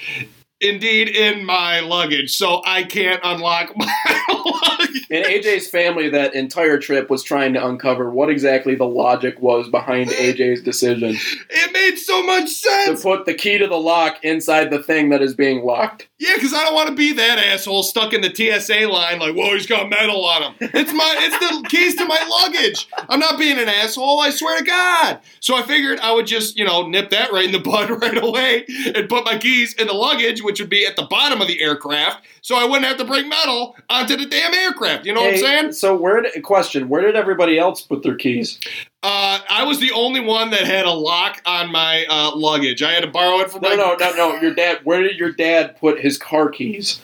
indeed 0.61 1.09
in 1.09 1.45
my 1.45 1.81
luggage, 1.81 2.35
so 2.35 2.63
I 2.65 2.85
can't 2.85 3.21
unlock 3.23 3.77
my 3.77 3.93
luggage. 4.29 5.07
In 5.11 5.23
AJ's 5.23 5.69
family, 5.69 6.09
that 6.11 6.35
entire 6.35 6.79
trip 6.79 7.11
was 7.11 7.23
trying 7.23 7.53
to 7.55 7.65
uncover 7.65 8.11
what 8.11 8.29
exactly 8.31 8.75
the 8.75 8.87
logic 8.87 9.41
was 9.41 9.69
behind 9.69 10.11
AJ's 10.11 10.63
decision 10.63 11.17
It 11.51 11.73
made 11.73 11.97
so 11.97 12.23
much 12.23 12.49
sense 12.49 13.03
to 13.03 13.09
put 13.09 13.27
the 13.27 13.35
key 13.35 13.59
to 13.59 13.67
the 13.67 13.77
lock 13.77 14.19
inside 14.25 14.71
the 14.71 14.83
thing 14.83 15.11
that 15.11 15.23
is 15.23 15.35
being 15.35 15.65
locked. 15.65 16.09
Yeah, 16.19 16.33
because 16.35 16.55
I 16.55 16.65
don't 16.65 16.75
want 16.75 16.89
to 16.89 16.95
be 16.95 17.13
that 17.13 17.39
asshole 17.39 17.83
stuck 17.83 18.13
in 18.15 18.23
the 18.23 18.35
TSA 18.35 18.89
line, 18.89 19.19
like, 19.19 19.35
whoa, 19.35 19.53
he's 19.53 19.67
got 19.67 19.91
metal 19.91 20.25
on 20.25 20.43
him. 20.43 20.55
It's 20.61 20.93
my, 20.93 21.17
it's 21.19 21.63
the 21.63 21.69
keys 21.69 21.95
to 21.97 22.07
my 22.07 22.27
luggage. 22.29 22.89
I'm 23.09 23.21
not 23.21 23.39
being 23.39 23.59
an 23.59 23.69
asshole. 23.69 24.21
I 24.21 24.31
swear 24.31 24.59
to 24.59 24.65
God. 24.65 25.21
So 25.41 25.57
I 25.57 25.63
figured 25.63 26.01
I 26.01 26.13
would 26.13 26.27
just, 26.27 26.57
you 26.59 26.65
know, 26.65 26.87
nip 26.87 27.11
that 27.11 27.33
right 27.33 27.45
in 27.45 27.53
the 27.53 27.59
bud 27.67 27.91
right 27.91 28.23
away 28.23 28.65
and 28.95 29.09
put 29.09 29.25
my 29.25 29.37
keys 29.39 29.75
in 29.75 29.87
the 29.87 29.93
luggage, 29.93 30.43
which 30.47 30.61
would 30.61 30.71
be 30.71 30.87
at 30.87 30.97
the 30.97 31.03
bottom 31.03 31.43
of 31.43 31.49
the 31.49 31.61
aircraft, 31.61 32.25
so 32.41 32.57
I 32.57 32.65
wouldn't 32.65 32.87
have 32.87 32.97
to 32.97 33.05
bring 33.05 33.29
metal 33.29 33.77
onto 33.91 34.17
the 34.17 34.25
damn 34.25 34.55
aircraft. 34.55 35.05
You 35.05 35.13
know 35.13 35.21
what 35.21 35.35
I'm 35.35 35.41
saying? 35.41 35.73
So 35.73 35.95
where 35.95 36.23
did 36.23 36.43
question? 36.43 36.89
Where 36.89 37.03
did 37.03 37.17
everybody 37.17 37.59
else 37.59 37.83
put 37.83 38.03
their 38.03 38.15
keys? 38.15 38.59
Uh, 39.03 39.41
I 39.51 39.65
was 39.65 39.79
the 39.81 39.93
only 39.93 40.21
one 40.21 40.51
that 40.51 40.63
had 40.63 40.87
a 40.87 40.93
lock 40.93 41.43
on 41.45 41.71
my 41.71 42.07
uh, 42.09 42.35
luggage. 42.35 42.83
I 42.83 42.93
had 42.93 43.03
to 43.03 43.11
borrow 43.11 43.41
it 43.41 43.51
from 43.51 43.61
No, 43.61 43.71
my 43.71 43.77
no, 43.77 43.97
no, 43.99 44.13
no. 44.17 44.41
Your 44.41 44.55
dad. 44.55 44.81
Where 44.85 45.03
did 45.03 45.19
your 45.19 45.33
dad 45.33 45.79
put 45.79 46.01
his 46.01 46.17
car 46.17 46.49
keys? 46.49 47.01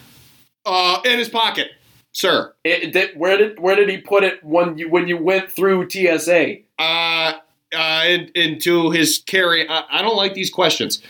Uh, 0.64 1.00
in 1.04 1.18
his 1.18 1.28
pocket, 1.28 1.72
sir. 2.12 2.54
It, 2.64 2.92
did, 2.92 3.18
where 3.18 3.36
did 3.36 3.58
where 3.58 3.76
did 3.76 3.88
he 3.88 3.98
put 3.98 4.22
it 4.24 4.42
when 4.42 4.78
you 4.78 4.88
when 4.88 5.08
you 5.08 5.16
went 5.18 5.50
through 5.50 5.90
TSA? 5.90 6.56
uh, 6.78 7.32
uh, 7.74 8.02
in, 8.06 8.30
into 8.34 8.90
his 8.90 9.22
carry. 9.26 9.68
I, 9.68 9.84
I 9.90 10.02
don't 10.02 10.16
like 10.16 10.34
these 10.34 10.50
questions. 10.50 11.02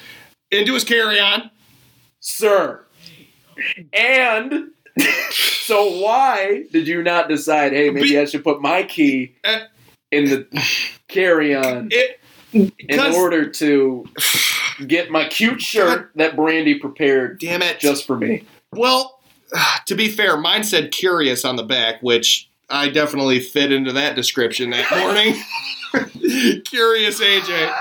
Into 0.51 0.75
his 0.75 0.85
carry 0.85 1.19
on. 1.19 1.51
Sir. 2.23 2.85
And 3.93 4.71
so 5.31 5.99
why 6.01 6.65
did 6.73 6.87
you 6.89 7.03
not 7.03 7.29
decide, 7.29 7.73
hey, 7.73 7.91
maybe 7.91 8.11
Be- 8.11 8.19
I 8.19 8.25
should 8.25 8.45
put 8.45 8.63
my 8.63 8.83
key 8.85 9.35
Uh, 9.45 9.61
in 10.11 10.25
the 10.27 10.47
carry-on 11.09 11.89
It 11.91 12.21
in 12.53 13.01
order 13.01 13.49
to 13.49 14.05
get 14.87 15.11
my 15.11 15.27
cute 15.29 15.61
shirt 15.61 16.11
that 16.17 16.37
Brandy 16.37 16.75
prepared 16.77 17.39
damn 17.41 17.63
it. 17.63 17.79
just 17.81 18.07
for 18.07 18.17
me? 18.17 18.45
well, 18.73 19.19
to 19.87 19.95
be 19.95 20.09
fair, 20.09 20.37
mine 20.37 20.65
said 20.65 20.93
curious 20.93 21.45
on 21.45 21.57
the 21.57 21.63
back, 21.65 22.03
which 22.03 22.49
I 22.71 22.89
definitely 22.89 23.41
fit 23.41 23.73
into 23.73 23.93
that 23.93 24.17
description 24.17 24.71
that 24.71 24.91
morning. 24.99 25.35
Curious 26.65 27.21
AJ. 27.21 27.73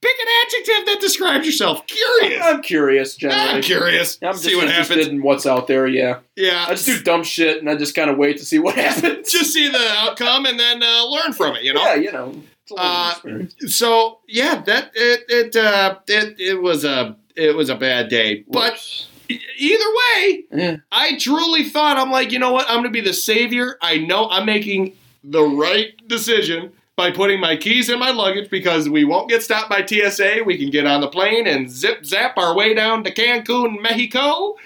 Pick 0.00 0.14
an 0.20 0.26
adjective 0.46 0.86
that 0.86 1.00
describes 1.00 1.44
yourself. 1.44 1.84
Curious. 1.86 2.40
I'm 2.44 2.62
curious, 2.62 3.16
generally. 3.16 3.40
I'm 3.50 3.62
curious. 3.62 4.18
I'm 4.22 4.32
just 4.32 4.44
see 4.44 4.54
what 4.54 4.66
interested 4.68 4.98
happens. 4.98 5.12
in 5.14 5.22
what's 5.22 5.44
out 5.46 5.66
there. 5.66 5.86
Yeah, 5.88 6.20
Yeah. 6.36 6.66
I 6.68 6.74
just 6.74 6.86
do 6.86 7.00
dumb 7.00 7.24
shit 7.24 7.58
and 7.58 7.68
I 7.68 7.74
just 7.74 7.94
kind 7.96 8.08
of 8.08 8.16
wait 8.16 8.36
to 8.38 8.44
see 8.44 8.60
what 8.60 8.74
happens. 8.76 9.30
just 9.30 9.52
see 9.52 9.68
the 9.68 9.88
outcome 9.98 10.46
and 10.46 10.58
then 10.58 10.82
uh, 10.84 11.04
learn 11.06 11.32
from 11.32 11.56
it, 11.56 11.64
you 11.64 11.74
know? 11.74 11.82
yeah, 11.82 11.94
you 11.96 12.12
know. 12.12 12.32
It's 12.62 12.70
a 12.70 13.26
learning 13.28 13.50
Uh. 13.64 13.68
So 13.68 14.20
yeah, 14.28 14.62
that 14.66 14.92
it 14.94 15.24
it 15.28 15.56
uh 15.56 15.98
it, 16.06 16.38
it 16.38 16.62
was 16.62 16.84
a 16.84 17.16
it 17.34 17.56
was 17.56 17.68
a 17.70 17.74
bad 17.74 18.08
day. 18.08 18.44
But 18.48 18.74
Whoops. 18.74 19.08
e- 19.28 19.40
either 19.56 19.84
way, 19.96 20.44
yeah. 20.52 20.76
I 20.92 21.16
truly 21.18 21.64
thought 21.64 21.96
I'm 21.96 22.10
like, 22.12 22.30
you 22.30 22.38
know 22.38 22.52
what? 22.52 22.66
I'm 22.68 22.76
gonna 22.76 22.90
be 22.90 23.00
the 23.00 23.14
savior. 23.14 23.78
I 23.82 23.98
know 23.98 24.28
I'm 24.28 24.46
making 24.46 24.96
the 25.24 25.42
right 25.42 25.88
decision 26.06 26.72
by 26.98 27.12
putting 27.12 27.38
my 27.38 27.56
keys 27.56 27.88
in 27.88 27.96
my 27.96 28.10
luggage 28.10 28.50
because 28.50 28.88
we 28.88 29.04
won't 29.04 29.28
get 29.28 29.40
stopped 29.40 29.70
by 29.70 29.86
TSA. 29.86 30.42
We 30.44 30.58
can 30.58 30.68
get 30.68 30.84
on 30.84 31.00
the 31.00 31.06
plane 31.06 31.46
and 31.46 31.70
zip 31.70 32.04
zap 32.04 32.36
our 32.36 32.56
way 32.56 32.74
down 32.74 33.04
to 33.04 33.14
Cancun, 33.14 33.80
Mexico. 33.80 34.56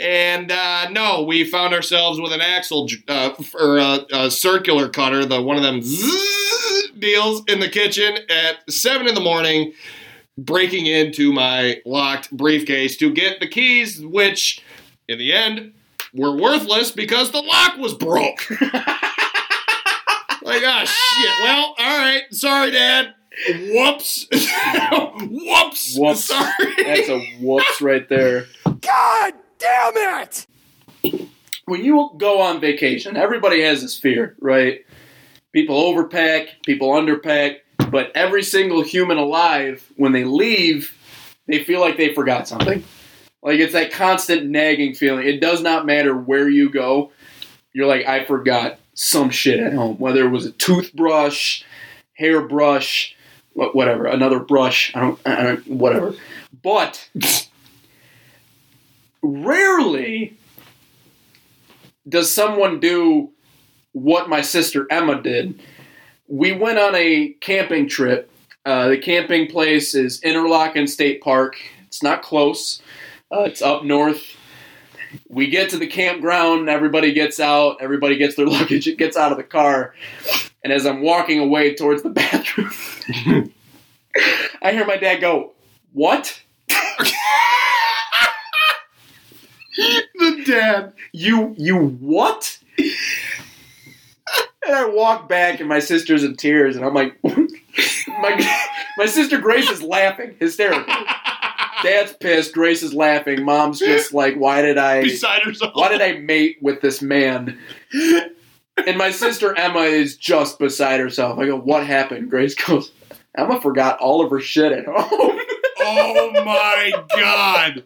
And 0.00 0.50
uh, 0.50 0.90
no, 0.90 1.22
we 1.22 1.44
found 1.44 1.72
ourselves 1.72 2.20
with 2.20 2.32
an 2.32 2.40
axle 2.40 2.88
uh, 3.06 3.34
or 3.54 3.78
a, 3.78 4.06
a 4.12 4.30
circular 4.30 4.88
cutter, 4.88 5.24
the 5.24 5.40
one 5.40 5.56
of 5.56 5.62
them 5.62 5.78
deals 6.98 7.44
in 7.46 7.60
the 7.60 7.68
kitchen 7.68 8.18
at 8.28 8.68
seven 8.68 9.06
in 9.06 9.14
the 9.14 9.20
morning, 9.20 9.72
breaking 10.36 10.86
into 10.86 11.32
my 11.32 11.80
locked 11.86 12.36
briefcase 12.36 12.96
to 12.96 13.12
get 13.12 13.38
the 13.38 13.46
keys, 13.46 14.04
which 14.04 14.64
in 15.06 15.18
the 15.18 15.32
end 15.32 15.74
were 16.12 16.36
worthless 16.36 16.90
because 16.90 17.30
the 17.30 17.40
lock 17.40 17.76
was 17.76 17.94
broke. 17.94 18.48
like, 20.50 20.62
ah, 20.66 20.84
shit. 20.84 21.30
Well, 21.42 21.74
all 21.78 21.98
right. 21.98 22.22
Sorry, 22.32 22.70
Dad. 22.70 23.14
Whoops. 23.72 24.26
Whoops. 24.32 25.96
Whoops. 25.96 26.24
Sorry. 26.24 26.74
That's 26.84 27.08
a 27.08 27.20
whoops 27.40 27.80
right 27.80 28.08
there. 28.08 28.46
God 28.64 29.34
damn 29.58 30.22
it! 30.22 30.46
When 31.66 31.84
you 31.84 32.10
go 32.16 32.40
on 32.40 32.60
vacation, 32.60 33.16
everybody 33.16 33.62
has 33.62 33.82
this 33.82 33.96
fear, 33.96 34.34
right? 34.40 34.84
People 35.52 35.80
overpack, 35.80 36.48
people 36.64 36.90
underpack, 36.90 37.58
but 37.90 38.10
every 38.14 38.42
single 38.42 38.82
human 38.82 39.18
alive, 39.18 39.88
when 39.96 40.12
they 40.12 40.24
leave, 40.24 40.96
they 41.46 41.62
feel 41.62 41.80
like 41.80 41.96
they 41.96 42.12
forgot 42.14 42.48
something. 42.48 42.82
Like 43.42 43.60
it's 43.60 43.72
that 43.72 43.92
constant 43.92 44.46
nagging 44.46 44.94
feeling. 44.94 45.26
It 45.26 45.40
does 45.40 45.62
not 45.62 45.86
matter 45.86 46.14
where 46.14 46.48
you 46.48 46.70
go. 46.70 47.12
You're 47.72 47.86
like, 47.86 48.06
I 48.06 48.24
forgot 48.24 48.79
some 48.94 49.30
shit 49.30 49.60
at 49.60 49.72
home, 49.72 49.96
whether 49.96 50.24
it 50.24 50.30
was 50.30 50.46
a 50.46 50.52
toothbrush, 50.52 51.62
hairbrush, 52.14 53.16
whatever, 53.54 54.06
another 54.06 54.40
brush. 54.40 54.92
I 54.94 55.00
don't, 55.00 55.20
I 55.26 55.42
don't, 55.42 55.66
whatever. 55.68 56.14
But 56.62 57.08
rarely 59.22 60.36
does 62.08 62.34
someone 62.34 62.80
do 62.80 63.30
what 63.92 64.28
my 64.28 64.40
sister 64.40 64.86
Emma 64.90 65.20
did. 65.20 65.60
We 66.28 66.52
went 66.52 66.78
on 66.78 66.94
a 66.94 67.34
camping 67.40 67.88
trip. 67.88 68.30
Uh, 68.64 68.88
the 68.88 68.98
camping 68.98 69.48
place 69.48 69.94
is 69.94 70.20
Interlochen 70.20 70.88
State 70.88 71.20
Park. 71.20 71.56
It's 71.86 72.02
not 72.02 72.22
close. 72.22 72.80
Uh, 73.32 73.42
it's 73.42 73.62
up 73.62 73.84
north. 73.84 74.36
We 75.28 75.48
get 75.48 75.70
to 75.70 75.78
the 75.78 75.86
campground. 75.86 76.68
Everybody 76.68 77.12
gets 77.12 77.40
out. 77.40 77.78
Everybody 77.80 78.16
gets 78.16 78.36
their 78.36 78.46
luggage. 78.48 78.86
It 78.86 78.98
gets 78.98 79.16
out 79.16 79.32
of 79.32 79.38
the 79.38 79.44
car. 79.44 79.94
And 80.62 80.72
as 80.72 80.86
I'm 80.86 81.02
walking 81.02 81.38
away 81.38 81.74
towards 81.74 82.02
the 82.02 82.10
bathroom, 82.10 82.70
I 84.62 84.72
hear 84.72 84.84
my 84.86 84.96
dad 84.96 85.20
go, 85.20 85.52
"What? 85.92 86.40
the 90.14 90.42
dad. 90.46 90.92
You 91.12 91.54
you 91.56 91.76
what?" 91.76 92.58
And 94.66 94.76
I 94.76 94.84
walk 94.86 95.28
back, 95.28 95.60
and 95.60 95.68
my 95.68 95.78
sister's 95.78 96.22
in 96.22 96.36
tears, 96.36 96.76
and 96.76 96.84
I'm 96.84 96.94
like, 96.94 97.16
my 97.24 98.66
my 98.98 99.06
sister 99.06 99.38
Grace 99.38 99.70
is 99.70 99.82
laughing 99.82 100.36
hysterically. 100.38 100.94
Dad's 101.82 102.12
pissed. 102.14 102.52
Grace 102.54 102.82
is 102.82 102.94
laughing. 102.94 103.44
Mom's 103.44 103.78
just 103.78 104.12
like, 104.14 104.34
why 104.36 104.62
did 104.62 104.78
I? 104.78 105.02
Beside 105.02 105.42
herself. 105.42 105.72
Why 105.74 105.88
did 105.88 106.00
I 106.02 106.18
mate 106.18 106.58
with 106.60 106.80
this 106.80 107.02
man? 107.02 107.58
And 108.86 108.96
my 108.96 109.10
sister 109.10 109.56
Emma 109.56 109.80
is 109.80 110.16
just 110.16 110.58
beside 110.58 111.00
herself. 111.00 111.38
I 111.38 111.46
go, 111.46 111.56
what 111.56 111.86
happened? 111.86 112.30
Grace 112.30 112.54
goes, 112.54 112.92
Emma 113.36 113.60
forgot 113.60 113.98
all 113.98 114.24
of 114.24 114.30
her 114.30 114.40
shit 114.40 114.72
at 114.72 114.86
home. 114.86 115.38
Oh 115.82 116.30
my 116.44 116.92
god. 117.16 117.84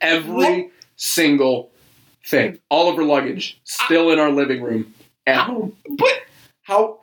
Every 0.00 0.70
single 0.96 1.70
thing, 2.24 2.58
all 2.70 2.88
of 2.88 2.96
her 2.96 3.02
luggage, 3.02 3.60
still 3.64 4.10
in 4.10 4.18
our 4.18 4.30
living 4.30 4.62
room 4.62 4.94
at 5.26 5.44
home. 5.44 5.76
But 5.88 6.12
How? 6.62 7.00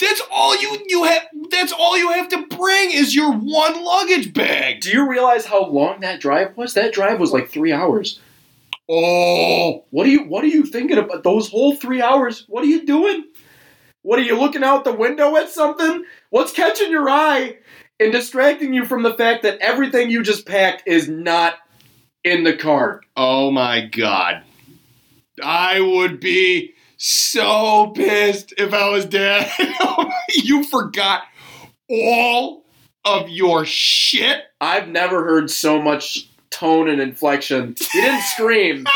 That's 0.00 0.22
all 0.30 0.56
you 0.56 0.78
you 0.86 1.04
have 1.04 1.22
that's 1.50 1.72
all 1.72 1.98
you 1.98 2.10
have 2.10 2.28
to 2.28 2.46
bring 2.46 2.90
is 2.92 3.14
your 3.14 3.32
one 3.32 3.84
luggage 3.84 4.32
bag. 4.32 4.80
Do 4.80 4.90
you 4.90 5.08
realize 5.08 5.44
how 5.44 5.66
long 5.66 6.00
that 6.00 6.20
drive 6.20 6.56
was? 6.56 6.74
That 6.74 6.92
drive 6.92 7.18
was 7.18 7.32
like 7.32 7.48
three 7.48 7.72
hours. 7.72 8.20
Oh. 8.88 9.84
What 9.90 10.06
are 10.06 10.10
you 10.10 10.24
What 10.24 10.44
are 10.44 10.48
you 10.48 10.64
thinking 10.64 10.98
about 10.98 11.24
those 11.24 11.50
whole 11.50 11.74
three 11.74 12.00
hours? 12.00 12.44
What 12.48 12.62
are 12.62 12.68
you 12.68 12.86
doing? 12.86 13.24
What 14.02 14.18
are 14.18 14.22
you 14.22 14.38
looking 14.38 14.64
out 14.64 14.84
the 14.84 14.92
window 14.92 15.36
at 15.36 15.50
something? 15.50 16.04
What's 16.30 16.52
catching 16.52 16.90
your 16.90 17.10
eye 17.10 17.58
and 17.98 18.12
distracting 18.12 18.72
you 18.72 18.84
from 18.84 19.02
the 19.02 19.14
fact 19.14 19.42
that 19.42 19.58
everything 19.58 20.10
you 20.10 20.22
just 20.22 20.46
packed 20.46 20.84
is 20.86 21.08
not 21.08 21.54
in 22.22 22.44
the 22.44 22.56
car? 22.56 23.02
Oh 23.16 23.50
my 23.50 23.86
god. 23.86 24.44
I 25.42 25.80
would 25.80 26.20
be 26.20 26.74
so 26.98 27.92
pissed 27.94 28.52
if 28.58 28.74
I 28.74 28.90
was 28.90 29.06
dead. 29.06 29.50
you 30.34 30.64
forgot 30.64 31.22
all 31.88 32.64
of 33.04 33.28
your 33.30 33.64
shit. 33.64 34.42
I've 34.60 34.88
never 34.88 35.24
heard 35.24 35.50
so 35.50 35.80
much 35.80 36.28
tone 36.50 36.88
and 36.88 37.00
inflection. 37.00 37.74
He 37.92 38.00
didn't 38.00 38.22
scream, 38.34 38.86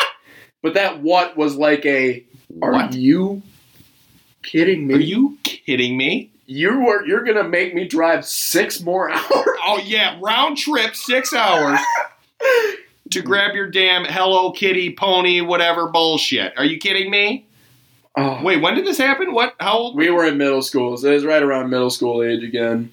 but 0.62 0.74
that 0.74 1.00
what 1.00 1.36
was 1.36 1.56
like 1.56 1.86
a. 1.86 2.24
Are 2.60 2.72
What? 2.72 2.92
you 2.92 3.40
kidding 4.42 4.86
me? 4.86 4.94
Are 4.94 4.98
you 5.00 5.38
kidding 5.44 5.96
me? 5.96 6.30
You 6.46 6.88
are. 6.88 7.06
You're 7.06 7.24
gonna 7.24 7.44
make 7.48 7.72
me 7.74 7.86
drive 7.86 8.26
six 8.26 8.80
more 8.82 9.10
hours. 9.12 9.46
Oh 9.64 9.80
yeah, 9.82 10.18
round 10.20 10.58
trip, 10.58 10.94
six 10.96 11.32
hours 11.32 11.78
to 13.10 13.22
grab 13.22 13.54
your 13.54 13.70
damn 13.70 14.04
Hello 14.04 14.50
Kitty 14.52 14.94
pony, 14.94 15.40
whatever 15.40 15.86
bullshit. 15.88 16.52
Are 16.58 16.64
you 16.64 16.78
kidding 16.78 17.10
me? 17.10 17.46
Oh. 18.16 18.42
Wait, 18.42 18.60
when 18.60 18.74
did 18.74 18.84
this 18.86 18.98
happen? 18.98 19.32
What? 19.32 19.54
How 19.58 19.78
old? 19.78 19.96
We 19.96 20.10
were 20.10 20.26
in 20.26 20.36
middle 20.36 20.60
school, 20.62 20.96
so 20.96 21.08
it 21.10 21.14
was 21.14 21.24
right 21.24 21.42
around 21.42 21.70
middle 21.70 21.90
school 21.90 22.22
age 22.22 22.42
again. 22.44 22.92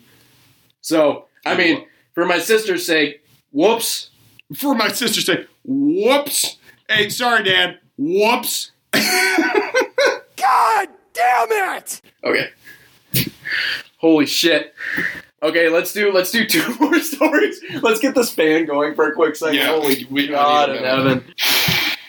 So, 0.82 1.26
I 1.46 1.56
mean, 1.56 1.86
for 2.14 2.26
my 2.26 2.40
sister's 2.40 2.86
sake, 2.86 3.22
whoops. 3.52 4.12
For 4.56 4.74
my 4.76 4.88
sister 4.88 5.20
say, 5.22 5.46
whoops. 5.66 6.58
Hey, 6.90 7.10
sorry, 7.10 7.44
Dad. 7.44 7.80
Whoops. 7.98 8.72
God 8.94 10.88
damn 11.14 11.52
it! 11.78 12.02
Okay. 12.24 12.50
Holy 13.98 14.26
shit. 14.26 14.74
Okay, 15.44 15.70
let's 15.70 15.92
do 15.94 16.12
let's 16.14 16.32
do 16.32 16.46
two 16.48 16.76
more 16.80 16.98
stories. 17.00 17.62
Let's 17.82 18.00
get 18.00 18.16
this 18.16 18.32
fan 18.32 18.66
going 18.66 18.96
for 18.96 19.08
a 19.08 19.14
quick 19.14 19.36
second. 19.36 19.56
Yeah, 19.56 19.68
Holy 19.68 20.06
we- 20.10 20.28
God 20.28 20.70
in 20.70 20.84
heaven. 20.84 21.24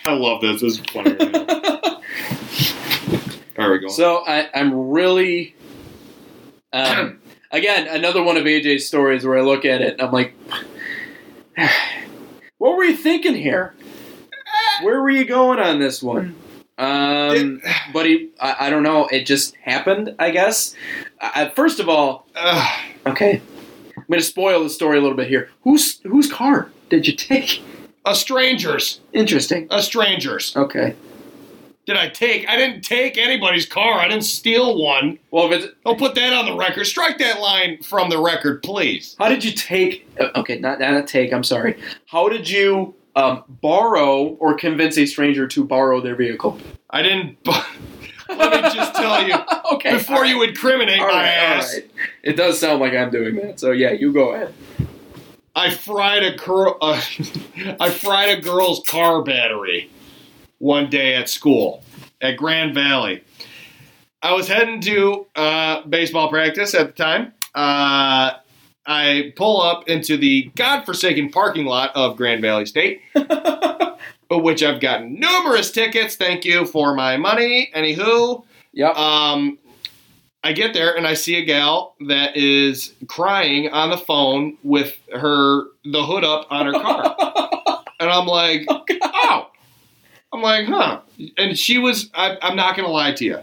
I 0.06 0.12
love 0.14 0.40
this. 0.40 0.60
This 0.62 0.78
is 0.78 0.80
funny. 0.86 1.16
Right. 3.60 3.66
There 3.66 3.72
we 3.72 3.78
go. 3.80 3.88
So 3.88 4.24
I, 4.26 4.48
I'm 4.54 4.88
really, 4.88 5.54
um, 6.72 7.20
again, 7.50 7.88
another 7.88 8.22
one 8.22 8.36
of 8.36 8.44
AJ's 8.44 8.86
stories 8.86 9.24
where 9.24 9.38
I 9.38 9.42
look 9.42 9.64
at 9.64 9.82
it 9.82 9.92
and 9.94 10.02
I'm 10.02 10.12
like, 10.12 10.34
what 12.58 12.76
were 12.76 12.84
you 12.84 12.96
thinking 12.96 13.34
here? 13.34 13.74
Where 14.82 15.02
were 15.02 15.10
you 15.10 15.26
going 15.26 15.58
on 15.58 15.78
this 15.78 16.02
one? 16.02 16.34
Um, 16.78 17.60
but 17.92 18.06
he, 18.06 18.30
I, 18.40 18.56
I 18.60 18.70
don't 18.70 18.82
know. 18.82 19.06
It 19.08 19.26
just 19.26 19.54
happened, 19.56 20.14
I 20.18 20.30
guess. 20.30 20.74
I, 21.20 21.52
first 21.54 21.80
of 21.80 21.90
all, 21.90 22.26
okay, 23.06 23.42
I'm 23.94 24.04
going 24.08 24.20
to 24.20 24.22
spoil 24.22 24.62
the 24.62 24.70
story 24.70 24.96
a 24.96 25.02
little 25.02 25.16
bit 25.16 25.28
here. 25.28 25.50
Whose 25.64 26.00
whose 26.00 26.32
car 26.32 26.70
did 26.88 27.06
you 27.06 27.14
take? 27.14 27.62
a 28.06 28.14
stranger's. 28.14 29.00
Interesting. 29.12 29.66
A 29.70 29.82
stranger's. 29.82 30.56
Okay. 30.56 30.96
Did 31.90 31.98
I 31.98 32.08
take? 32.08 32.48
I 32.48 32.54
didn't 32.56 32.82
take 32.82 33.18
anybody's 33.18 33.66
car. 33.66 33.98
I 33.98 34.06
didn't 34.06 34.22
steal 34.22 34.80
one. 34.80 35.18
Well, 35.32 35.52
if 35.52 35.60
it's 35.64 35.74
Don't 35.84 35.98
put 35.98 36.14
that 36.14 36.32
on 36.32 36.44
the 36.44 36.54
record. 36.54 36.84
Strike 36.86 37.18
that 37.18 37.40
line 37.40 37.82
from 37.82 38.10
the 38.10 38.20
record, 38.20 38.62
please. 38.62 39.16
How 39.18 39.28
did 39.28 39.42
you 39.42 39.50
take? 39.50 40.06
uh, 40.20 40.28
Okay, 40.36 40.60
not 40.60 40.78
not 40.78 41.08
take. 41.08 41.32
I'm 41.32 41.42
sorry. 41.42 41.76
How 42.06 42.28
did 42.28 42.48
you 42.48 42.94
um, 43.16 43.42
borrow 43.60 44.22
or 44.38 44.54
convince 44.54 44.98
a 44.98 45.04
stranger 45.06 45.48
to 45.48 45.64
borrow 45.64 46.00
their 46.00 46.14
vehicle? 46.14 46.58
I 46.90 47.02
didn't. 47.02 47.38
Let 48.28 48.52
me 48.52 48.70
just 48.72 48.94
tell 48.94 49.26
you 49.26 49.34
okay. 49.72 49.94
before 49.94 50.24
you 50.24 50.44
incriminate 50.44 51.00
my 51.00 51.26
ass. 51.26 51.76
It 52.22 52.36
does 52.36 52.60
sound 52.60 52.78
like 52.78 52.92
I'm 52.94 53.10
doing 53.10 53.34
that. 53.34 53.58
So 53.58 53.72
yeah, 53.72 53.90
you 53.90 54.12
go 54.12 54.32
ahead. 54.32 54.54
I 55.56 55.70
fried 55.70 56.22
a 56.22 56.36
girl. 56.36 56.78
Uh, 56.80 57.02
I 57.80 57.90
fried 57.90 58.38
a 58.38 58.40
girl's 58.40 58.80
car 58.86 59.24
battery 59.24 59.90
one 60.60 60.88
day 60.88 61.14
at 61.16 61.28
school 61.28 61.82
at 62.20 62.36
Grand 62.36 62.74
Valley. 62.74 63.24
I 64.22 64.34
was 64.34 64.46
heading 64.46 64.80
to 64.82 65.26
uh, 65.34 65.82
baseball 65.86 66.28
practice 66.28 66.74
at 66.74 66.88
the 66.88 66.92
time. 67.02 67.32
Uh, 67.54 68.32
I 68.86 69.32
pull 69.36 69.60
up 69.62 69.88
into 69.88 70.16
the 70.16 70.50
godforsaken 70.54 71.30
parking 71.30 71.64
lot 71.66 71.90
of 71.96 72.16
Grand 72.16 72.42
Valley 72.42 72.66
State, 72.66 73.00
which 74.30 74.62
I've 74.62 74.80
gotten 74.80 75.18
numerous 75.18 75.70
tickets. 75.72 76.16
Thank 76.16 76.44
you 76.44 76.66
for 76.66 76.94
my 76.94 77.16
money. 77.16 77.70
Anywho, 77.74 78.44
Yep. 78.72 78.96
um, 78.96 79.58
I 80.44 80.52
get 80.52 80.74
there 80.74 80.96
and 80.96 81.06
I 81.06 81.14
see 81.14 81.36
a 81.36 81.44
gal 81.44 81.96
that 82.08 82.36
is 82.36 82.92
crying 83.08 83.68
on 83.70 83.90
the 83.90 83.98
phone 83.98 84.56
with 84.62 84.96
her 85.12 85.64
the 85.84 86.02
hood 86.04 86.24
up 86.24 86.46
on 86.50 86.66
her 86.66 86.72
car, 86.72 87.16
and 88.00 88.08
I'm 88.10 88.26
like, 88.26 88.66
oh, 88.70 89.49
I'm 90.32 90.42
like, 90.42 90.66
huh? 90.66 91.00
And 91.36 91.58
she 91.58 91.78
was, 91.78 92.10
I, 92.14 92.36
I'm 92.40 92.56
not 92.56 92.76
gonna 92.76 92.88
lie 92.88 93.12
to 93.12 93.24
you, 93.24 93.38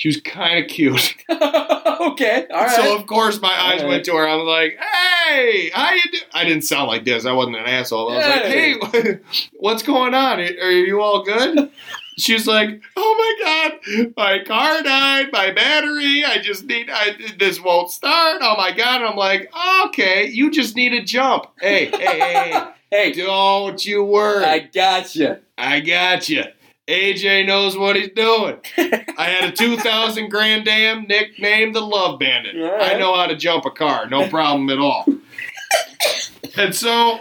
she 0.00 0.08
was 0.08 0.20
kind 0.22 0.64
of 0.64 0.70
cute. 0.70 1.14
okay. 1.30 2.46
All 2.50 2.60
right. 2.62 2.70
So 2.74 2.96
of 2.96 3.06
course 3.06 3.38
my 3.42 3.52
eyes 3.52 3.82
All 3.82 3.88
went 3.88 4.04
to 4.06 4.12
her. 4.14 4.26
I 4.26 4.34
was 4.36 4.46
like, 4.46 4.78
"Hey, 4.78 5.70
how 5.74 5.92
you 5.92 6.00
do?" 6.10 6.18
I 6.32 6.44
didn't 6.44 6.64
sound 6.64 6.88
like 6.88 7.04
this. 7.04 7.26
I 7.26 7.32
wasn't 7.32 7.56
an 7.56 7.66
asshole. 7.66 8.10
I 8.10 8.16
was 8.16 8.26
like, 8.26 8.42
Hey. 8.42 8.78
"Hey, 8.92 9.18
what's 9.58 9.82
going 9.82 10.14
on? 10.14 10.40
Are 10.40 10.70
you 10.70 11.02
all 11.02 11.22
good?" 11.22 11.70
She 12.18 12.34
was 12.34 12.46
like, 12.46 12.82
"Oh 12.96 13.36
my 13.40 13.44
god, 13.44 14.12
my 14.14 14.44
car 14.44 14.82
died, 14.82 15.32
my 15.32 15.52
battery. 15.52 16.22
I 16.22 16.36
just 16.42 16.64
need. 16.64 16.90
I, 16.92 17.16
this 17.38 17.58
won't 17.62 17.90
start. 17.90 18.42
Oh 18.42 18.56
my 18.58 18.72
god!" 18.72 19.00
And 19.00 19.10
I'm 19.10 19.16
like, 19.16 19.50
"Okay, 19.86 20.26
you 20.26 20.50
just 20.50 20.76
need 20.76 20.92
a 20.92 21.02
jump. 21.02 21.46
Hey, 21.58 21.86
hey, 21.86 22.18
hey, 22.18 22.64
hey, 22.90 23.12
don't 23.12 23.84
you 23.84 24.04
worry. 24.04 24.44
I 24.44 24.58
got 24.60 25.14
you. 25.14 25.36
I 25.56 25.80
got 25.80 26.28
you." 26.28 26.44
AJ 26.90 27.46
knows 27.46 27.78
what 27.78 27.94
he's 27.94 28.10
doing. 28.10 28.56
I 28.76 29.26
had 29.26 29.52
a 29.52 29.52
2000 29.52 30.28
Grand 30.28 30.66
Am 30.66 31.06
nicknamed 31.06 31.74
the 31.74 31.80
Love 31.80 32.18
Bandit. 32.18 32.56
Right. 32.56 32.94
I 32.96 32.98
know 32.98 33.14
how 33.14 33.26
to 33.26 33.36
jump 33.36 33.64
a 33.64 33.70
car, 33.70 34.08
no 34.08 34.28
problem 34.28 34.68
at 34.70 34.78
all. 34.78 35.04
and 36.56 36.74
so 36.74 37.20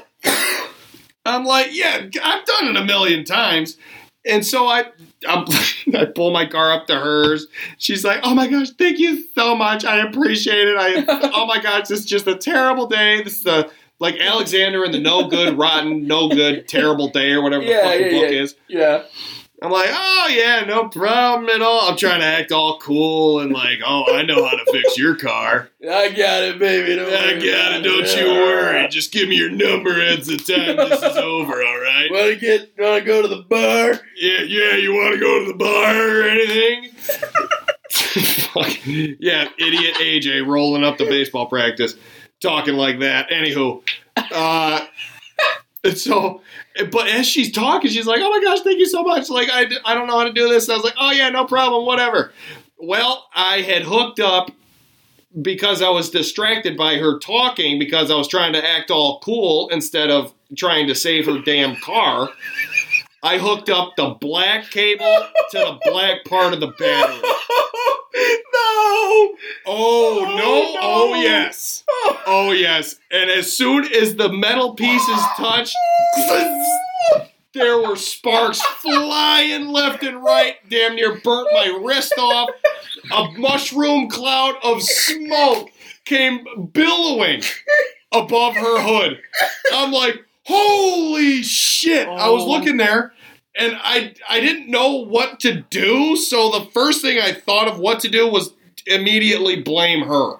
I'm 1.25 1.45
like, 1.45 1.67
yeah, 1.71 2.07
I've 2.23 2.45
done 2.45 2.67
it 2.67 2.77
a 2.77 2.83
million 2.83 3.23
times. 3.23 3.77
And 4.25 4.45
so 4.45 4.67
I, 4.67 4.85
I'm, 5.27 5.45
I 5.95 6.05
pull 6.05 6.31
my 6.31 6.45
car 6.45 6.71
up 6.71 6.87
to 6.87 6.95
hers. 6.95 7.47
She's 7.77 8.03
like, 8.03 8.19
"Oh 8.23 8.35
my 8.35 8.47
gosh, 8.47 8.71
thank 8.71 8.99
you 8.99 9.23
so 9.33 9.55
much. 9.55 9.85
I 9.85 10.05
appreciate 10.07 10.67
it. 10.67 10.77
I, 10.77 11.31
oh 11.33 11.45
my 11.45 11.61
gosh, 11.61 11.87
this 11.87 12.01
is 12.01 12.05
just 12.05 12.27
a 12.27 12.35
terrible 12.35 12.87
day. 12.87 13.23
This 13.23 13.39
is 13.39 13.45
a 13.45 13.69
like 13.99 14.17
Alexander 14.19 14.83
in 14.85 14.91
the 14.91 14.99
no 14.99 15.27
good, 15.27 15.57
rotten, 15.57 16.07
no 16.07 16.29
good, 16.29 16.67
terrible 16.67 17.09
day 17.09 17.31
or 17.31 17.41
whatever 17.41 17.63
Yeah, 17.63 17.77
the 17.77 17.83
fucking 17.83 18.01
yeah, 18.05 18.11
book 18.11 18.31
yeah. 18.31 18.41
is." 18.41 18.55
Yeah. 18.67 19.03
I'm 19.61 19.71
like, 19.71 19.89
oh 19.91 20.27
yeah, 20.31 20.63
no 20.65 20.87
problem 20.87 21.49
at 21.49 21.61
all. 21.61 21.89
I'm 21.89 21.97
trying 21.97 22.21
to 22.21 22.25
act 22.25 22.53
all 22.53 22.79
cool 22.79 23.41
and 23.41 23.51
like, 23.51 23.79
oh, 23.85 24.05
I 24.15 24.23
know 24.23 24.45
how 24.45 24.51
to 24.55 24.71
fix 24.71 24.97
your 24.97 25.17
car. 25.17 25.69
I 25.83 26.09
got 26.11 26.43
it, 26.43 26.59
baby. 26.59 26.95
Don't 26.95 27.11
I 27.13 27.33
got 27.33 27.73
it, 27.73 27.83
don't 27.83 28.15
you 28.17 28.31
worry. 28.31 28.87
Just 28.87 29.11
give 29.11 29.27
me 29.27 29.35
your 29.35 29.49
number 29.49 30.01
at 30.01 30.23
the 30.23 30.37
time 30.37 30.77
this 30.77 31.03
is 31.03 31.17
over, 31.17 31.61
all 31.61 31.79
right? 31.81 32.07
Want 32.09 32.27
to 32.27 32.35
get? 32.37 32.71
Want 32.79 33.03
to 33.03 33.05
go 33.05 33.21
to 33.21 33.27
the 33.27 33.41
bar? 33.49 33.99
Yeah, 34.15 34.43
yeah. 34.43 34.75
You 34.77 34.93
want 34.93 35.15
to 35.15 35.19
go 35.19 35.39
to 35.39 35.51
the 35.51 35.57
bar 35.57 36.19
or 36.19 36.23
anything? 36.23 36.91
Yeah, 38.85 39.47
idiot 39.57 39.95
AJ 39.95 40.47
rolling 40.47 40.83
up 40.83 40.97
the 40.97 41.05
baseball 41.05 41.45
practice, 41.47 41.95
talking 42.41 42.75
like 42.75 42.99
that. 42.99 43.29
Anywho, 43.29 43.83
uh, 44.31 44.85
and 45.83 45.97
so, 45.97 46.41
but 46.91 47.07
as 47.07 47.25
she's 47.25 47.51
talking, 47.51 47.89
she's 47.89 48.07
like, 48.07 48.21
"Oh 48.21 48.29
my 48.29 48.41
gosh, 48.43 48.61
thank 48.61 48.79
you 48.79 48.87
so 48.87 49.03
much." 49.03 49.29
Like, 49.29 49.49
I, 49.51 49.67
I 49.85 49.93
don't 49.93 50.07
know 50.07 50.17
how 50.17 50.25
to 50.25 50.33
do 50.33 50.49
this. 50.49 50.67
And 50.67 50.73
I 50.73 50.77
was 50.77 50.83
like, 50.83 50.95
"Oh 50.99 51.11
yeah, 51.11 51.29
no 51.29 51.45
problem, 51.45 51.85
whatever." 51.85 52.33
Well, 52.77 53.27
I 53.35 53.61
had 53.61 53.83
hooked 53.83 54.19
up 54.19 54.51
because 55.41 55.81
I 55.81 55.89
was 55.89 56.09
distracted 56.09 56.77
by 56.77 56.95
her 56.95 57.19
talking 57.19 57.77
because 57.77 58.09
I 58.09 58.15
was 58.15 58.27
trying 58.27 58.53
to 58.53 58.67
act 58.67 58.89
all 58.89 59.19
cool 59.19 59.69
instead 59.69 60.09
of 60.09 60.33
trying 60.55 60.87
to 60.87 60.95
save 60.95 61.25
her 61.27 61.39
damn 61.39 61.75
car. 61.77 62.29
I 63.21 63.37
hooked 63.37 63.69
up 63.69 63.95
the 63.97 64.15
black 64.19 64.69
cable 64.69 65.27
to 65.51 65.57
the 65.57 65.79
black 65.85 66.25
part 66.25 66.53
of 66.53 66.59
the 66.59 66.67
battery. 66.67 67.29
Oh, 68.61 69.35
oh, 69.65 70.25
no. 70.25 70.29
Oh 70.31 70.35
no! 70.37 70.73
no. 70.73 70.79
Oh 70.81 71.21
yes! 71.21 71.83
Oh 72.25 72.51
yes! 72.51 72.95
And 73.11 73.29
as 73.29 73.55
soon 73.55 73.85
as 73.93 74.15
the 74.15 74.29
metal 74.31 74.75
pieces 74.75 75.21
touched, 75.37 75.75
there 77.53 77.77
were 77.81 77.95
sparks 77.95 78.61
flying 78.61 79.69
left 79.69 80.03
and 80.03 80.23
right. 80.23 80.55
Damn 80.69 80.95
near 80.95 81.19
burnt 81.21 81.49
my 81.53 81.79
wrist 81.83 82.13
off. 82.17 82.49
A 83.11 83.31
mushroom 83.37 84.09
cloud 84.09 84.55
of 84.63 84.81
smoke 84.83 85.69
came 86.05 86.45
billowing 86.73 87.41
above 88.11 88.55
her 88.55 88.81
hood. 88.81 89.19
I'm 89.73 89.91
like, 89.91 90.25
holy 90.49 91.43
shit! 91.43 92.07
I 92.07 92.29
was 92.29 92.43
Oh. 92.43 92.49
looking 92.49 92.77
there. 92.77 93.13
And 93.57 93.77
I 93.83 94.13
I 94.29 94.39
didn't 94.39 94.69
know 94.69 94.91
what 95.03 95.39
to 95.41 95.61
do, 95.69 96.15
so 96.15 96.51
the 96.51 96.65
first 96.71 97.01
thing 97.01 97.19
I 97.19 97.33
thought 97.33 97.67
of 97.67 97.77
what 97.79 97.99
to 98.01 98.07
do 98.09 98.27
was 98.27 98.53
immediately 98.85 99.61
blame 99.61 100.01
her. 100.07 100.37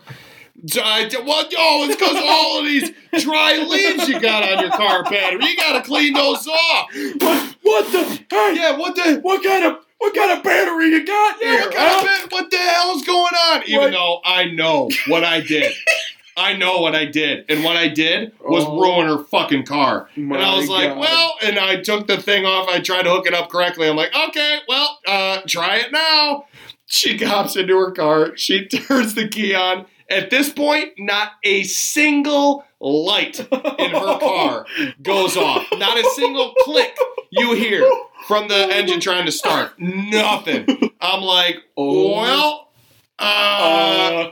So 0.68 0.82
I, 0.82 1.10
well, 1.26 1.43
yo, 1.49 1.86
it's 1.86 1.95
because 1.95 2.16
all 2.24 2.60
of 2.60 2.66
these 2.66 2.91
dry 3.24 3.57
leaves 3.57 4.07
you 4.07 4.20
got 4.20 4.43
on 4.43 4.60
your 4.60 4.72
car 4.72 5.03
battery. 5.03 5.43
You 5.45 5.57
got 5.57 5.74
to 5.74 5.82
clean 5.82 6.14
those 6.14 6.47
off. 6.47 6.88
What? 7.20 7.55
What 7.62 7.91
the? 7.91 8.03
Hey, 8.30 8.55
Yeah, 8.55 8.78
what 8.78 8.95
the? 8.95 9.20
what 9.22 9.43
kind 9.43 9.66
of? 9.66 9.78
What 9.97 10.16
kind 10.16 10.32
of 10.38 10.43
battery 10.43 10.86
you 10.91 11.05
got 11.05 11.38
Yeah, 11.41 11.47
here? 11.49 11.60
what, 11.62 11.74
kind 11.76 12.07
huh? 12.07 12.26
of, 12.26 12.32
what 12.32 12.51
the 12.51 12.57
hell's 12.57 13.03
going 13.05 13.34
on? 13.49 13.64
Even 13.64 13.80
What? 13.82 13.91
though 13.91 14.22
I 14.24 14.45
know 14.45 14.89
what 15.07 15.26
I 15.26 15.41
did. 15.41 15.74
I 16.40 16.56
know 16.56 16.80
what 16.80 16.96
I 16.96 17.06
did. 17.06 17.46
And 17.50 17.64
what 17.64 17.76
I 17.76 17.88
did 17.90 18.32
was 18.42 18.64
Oh. 18.66 18.80
ruin 18.80 19.08
her 19.08 19.24
fucking 19.26 19.66
car. 19.66 20.10
And 20.16 20.36
I 20.38 20.56
was 20.56 20.70
like, 20.70 20.90
God. 20.90 21.00
well, 21.00 21.36
and 21.44 21.60
I 21.60 21.78
took 21.82 22.08
the 22.08 22.18
thing 22.22 22.46
off. 22.46 22.68
I 22.70 22.80
tried 22.80 23.04
to 23.04 23.10
hook 23.12 23.28
it 23.28 23.34
up 23.34 23.50
correctly. 23.50 23.88
I'm 23.90 23.96
like, 23.96 24.16
okay, 24.30 24.60
well, 24.68 25.00
uh, 25.08 25.42
try 25.48 25.78
it 25.78 25.92
now. 25.92 26.46
She 26.86 27.18
hops 27.18 27.56
into 27.56 27.78
her 27.78 27.92
car. 27.92 28.36
She 28.38 28.66
turns 28.68 29.14
the 29.16 29.28
key 29.28 29.54
on. 29.54 29.86
At 30.10 30.30
this 30.32 30.50
point, 30.52 30.94
not 30.98 31.34
a 31.44 31.62
single 31.64 32.64
light 32.80 33.40
in 33.42 33.92
her 33.92 34.20
car 34.20 34.66
goes 35.04 35.38
off. 35.38 35.68
Not 35.74 36.00
a 36.00 36.04
single 36.16 36.54
click 36.64 36.98
you 37.30 37.54
hear 37.54 37.88
from 38.28 38.48
the 38.48 38.56
engine 38.76 39.00
trying 39.00 39.26
to 39.28 39.32
start. 39.32 39.74
Nothing. 39.78 40.66
I'm 41.00 41.22
like, 41.22 41.58
Oh. 41.78 42.16
well, 42.22 42.72
uh, 43.20 43.24
Uh, 43.24 44.32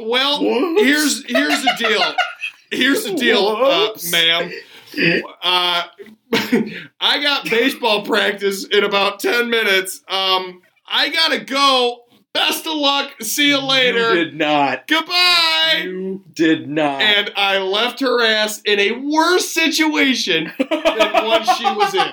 well, 0.00 0.44
what? 0.44 0.84
here's 0.84 1.24
here's 1.26 1.62
the 1.62 1.74
deal. 1.78 2.14
Here's 2.70 3.04
the 3.04 3.14
deal, 3.14 3.46
uh, 3.46 3.96
ma'am. 4.10 4.52
Uh, 5.42 5.84
I 7.00 7.22
got 7.22 7.48
baseball 7.48 8.04
practice 8.04 8.64
in 8.64 8.84
about 8.84 9.20
ten 9.20 9.50
minutes. 9.50 10.02
Um, 10.08 10.62
I 10.86 11.10
gotta 11.10 11.40
go. 11.40 12.00
Best 12.32 12.66
of 12.66 12.74
luck. 12.74 13.12
See 13.22 13.50
you 13.50 13.60
later. 13.60 14.12
You 14.12 14.24
did 14.24 14.34
not. 14.36 14.88
Goodbye. 14.88 15.82
You 15.84 16.24
did 16.32 16.68
not. 16.68 17.00
And 17.00 17.30
I 17.36 17.58
left 17.58 18.00
her 18.00 18.24
ass 18.24 18.60
in 18.64 18.80
a 18.80 18.90
worse 18.90 19.50
situation 19.50 20.50
than 20.58 21.12
one 21.24 21.44
she 21.44 21.64
was 21.64 21.94
in. 21.94 22.12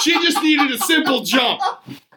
She 0.00 0.12
just 0.24 0.42
needed 0.42 0.70
a 0.70 0.78
simple 0.78 1.22
jump, 1.24 1.60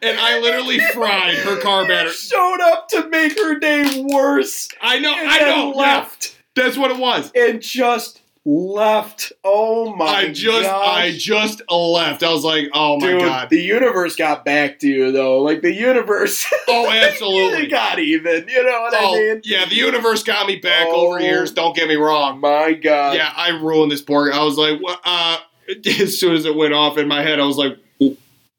and 0.01 0.19
I 0.19 0.39
literally 0.39 0.79
fried 0.93 1.35
her 1.35 1.59
car 1.61 1.87
battery. 1.87 2.11
showed 2.13 2.59
up 2.61 2.87
to 2.89 3.07
make 3.09 3.37
her 3.37 3.57
day 3.59 4.05
worse. 4.11 4.67
I 4.81 4.99
know, 4.99 5.13
I 5.15 5.39
know. 5.39 5.69
yeah. 5.73 5.79
Left 5.79 6.35
That's 6.55 6.77
what 6.77 6.91
it 6.91 6.97
was. 6.97 7.31
and 7.35 7.61
just 7.61 8.21
left. 8.45 9.31
Oh 9.43 9.95
my! 9.95 10.05
God. 10.05 10.15
I 10.15 10.27
just, 10.33 10.63
gosh. 10.63 10.87
I 10.87 11.11
just 11.17 11.61
left. 11.69 12.23
I 12.23 12.31
was 12.33 12.43
like, 12.43 12.69
oh 12.73 12.99
my 12.99 13.07
Dude, 13.11 13.21
god. 13.21 13.49
the 13.49 13.61
universe 13.61 14.15
got 14.15 14.43
back 14.45 14.79
to 14.79 14.87
you 14.87 15.11
though. 15.11 15.41
Like 15.41 15.61
the 15.61 15.73
universe, 15.73 16.45
Oh, 16.67 16.89
absolutely. 16.89 17.67
got 17.67 17.99
even. 17.99 18.47
You 18.47 18.63
know 18.63 18.81
what 18.81 18.93
I 18.93 18.99
Oh, 19.01 19.13
mean? 19.13 19.41
yeah, 19.43 19.65
the 19.65 19.75
universe 19.75 20.23
got 20.23 20.47
me 20.47 20.55
back 20.57 20.87
Oh. 20.89 21.07
over 21.07 21.19
years. 21.19 21.51
Don't 21.51 21.75
get 21.75 21.87
me 21.87 21.95
wrong. 21.95 22.39
My 22.39 22.73
God. 22.73 23.15
Yeah, 23.15 23.31
I 23.35 23.49
ruined 23.49 23.91
this 23.91 24.01
pork. 24.01 24.33
I 24.33 24.43
was 24.43 24.57
like, 24.57 24.81
wha- 24.81 24.97
uh, 25.03 25.37
as 26.01 26.19
soon 26.19 26.35
as 26.35 26.45
it 26.45 26.55
went 26.55 26.73
off 26.73 26.97
in 26.97 27.07
my 27.07 27.21
head, 27.21 27.39
I 27.39 27.45
was 27.45 27.57
like, 27.57 27.77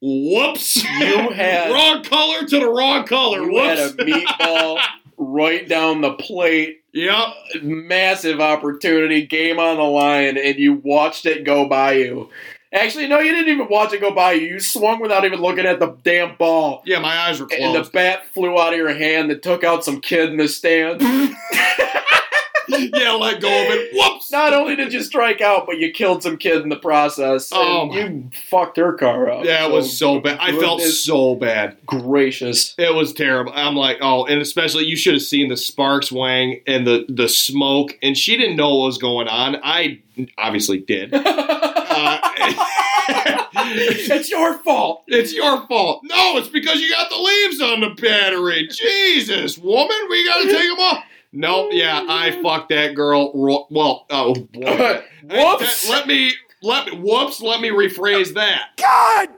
whoops. 0.01 0.83
You 0.83 1.29
had- 1.31 1.71
wrong 1.71 2.03
color 2.03 2.45
to 2.47 2.59
the 2.59 2.69
wrong 2.69 3.05
color. 3.05 3.43
You 3.43 3.57
had 3.59 3.77
a 3.79 3.89
meatball 3.93 4.79
right 5.17 5.67
down 5.67 6.01
the 6.01 6.13
plate. 6.13 6.83
yep. 6.93 7.27
Massive 7.61 8.39
opportunity, 8.41 9.25
game 9.25 9.59
on 9.59 9.77
the 9.77 9.83
line, 9.83 10.37
and 10.37 10.57
you 10.57 10.81
watched 10.83 11.25
it 11.25 11.43
go 11.43 11.67
by 11.67 11.93
you. 11.93 12.29
Actually, 12.73 13.07
no, 13.07 13.19
you 13.19 13.33
didn't 13.33 13.53
even 13.53 13.67
watch 13.69 13.91
it 13.91 13.99
go 13.99 14.11
by 14.15 14.31
you. 14.31 14.47
You 14.47 14.59
swung 14.61 15.01
without 15.01 15.25
even 15.25 15.41
looking 15.41 15.65
at 15.65 15.79
the 15.81 15.97
damn 16.03 16.37
ball. 16.37 16.81
Yeah, 16.85 16.99
my 16.99 17.13
eyes 17.17 17.41
were 17.41 17.49
And 17.51 17.75
the 17.75 17.89
bat 17.91 18.25
flew 18.27 18.57
out 18.57 18.71
of 18.71 18.77
your 18.77 18.93
hand 18.93 19.29
that 19.29 19.43
took 19.43 19.65
out 19.65 19.83
some 19.83 19.99
kid 19.99 20.29
in 20.29 20.37
the 20.37 20.47
stand. 20.47 21.01
yeah, 22.93 23.11
let 23.13 23.41
go 23.41 23.47
of 23.47 23.69
it. 23.71 23.93
Whoops. 23.93 24.31
Not 24.31 24.53
only 24.53 24.75
did 24.75 24.93
you 24.93 25.01
strike 25.01 25.41
out, 25.41 25.65
but 25.65 25.77
you 25.77 25.91
killed 25.91 26.23
some 26.23 26.37
kid 26.37 26.61
in 26.61 26.69
the 26.69 26.77
process. 26.77 27.49
Oh, 27.53 27.91
you 27.93 28.29
fucked 28.49 28.77
her 28.77 28.93
car 28.93 29.29
up. 29.29 29.45
Yeah, 29.45 29.67
it 29.67 29.71
was 29.71 29.97
so 29.97 30.19
bad. 30.19 30.37
I 30.39 30.57
felt 30.57 30.81
so 30.81 31.35
bad. 31.35 31.77
gracious. 31.85 32.75
It 32.77 32.93
was 32.93 33.13
terrible. 33.13 33.51
I'm 33.55 33.75
like, 33.75 33.97
oh, 34.01 34.25
and 34.25 34.41
especially 34.41 34.85
you 34.85 34.95
should 34.95 35.13
have 35.13 35.23
seen 35.23 35.49
the 35.49 35.57
sparks, 35.57 36.11
Wang, 36.11 36.61
and 36.67 36.85
the 36.85 37.05
the 37.09 37.27
smoke. 37.27 37.97
And 38.01 38.17
she 38.17 38.37
didn't 38.37 38.55
know 38.55 38.75
what 38.75 38.85
was 38.85 38.97
going 38.97 39.27
on. 39.27 39.57
I 39.63 40.01
obviously 40.37 40.79
did. 40.79 41.13
Uh, 41.93 42.19
it's 43.53 44.29
your 44.29 44.57
fault. 44.59 45.03
it's 45.07 45.33
your 45.33 45.65
fault. 45.67 46.01
No, 46.03 46.37
it's 46.37 46.47
because 46.47 46.79
you 46.79 46.89
got 46.89 47.09
the 47.09 47.17
leaves 47.17 47.61
on 47.61 47.81
the 47.81 47.89
battery. 48.01 48.67
Jesus, 48.67 49.57
woman, 49.57 49.97
we 50.09 50.25
got 50.25 50.41
to 50.43 50.47
take 50.47 50.69
them 50.69 50.79
off. 50.79 51.03
Nope. 51.33 51.69
Yeah, 51.71 52.05
I 52.07 52.31
fucked 52.41 52.69
that 52.69 52.93
girl. 52.95 53.31
Well, 53.33 54.05
oh 54.09 54.33
boy. 54.53 55.03
Whoops. 55.23 55.89
Let 55.89 56.07
me 56.07 56.33
let 56.61 56.87
me 56.87 56.97
whoops. 56.99 57.41
Let 57.41 57.61
me 57.61 57.69
rephrase 57.69 58.33
that. 58.33 58.69
God. 58.77 59.29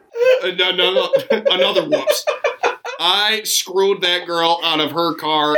Uh, 0.44 0.52
no, 0.58 0.72
no, 0.72 0.94
no, 0.94 1.14
another 1.52 1.88
whoops. 1.88 2.26
I 3.00 3.41
screwed 3.44 4.02
that 4.02 4.26
girl 4.28 4.60
out 4.64 4.80
of 4.80 4.91
her 4.91 5.16
car. 5.16 5.56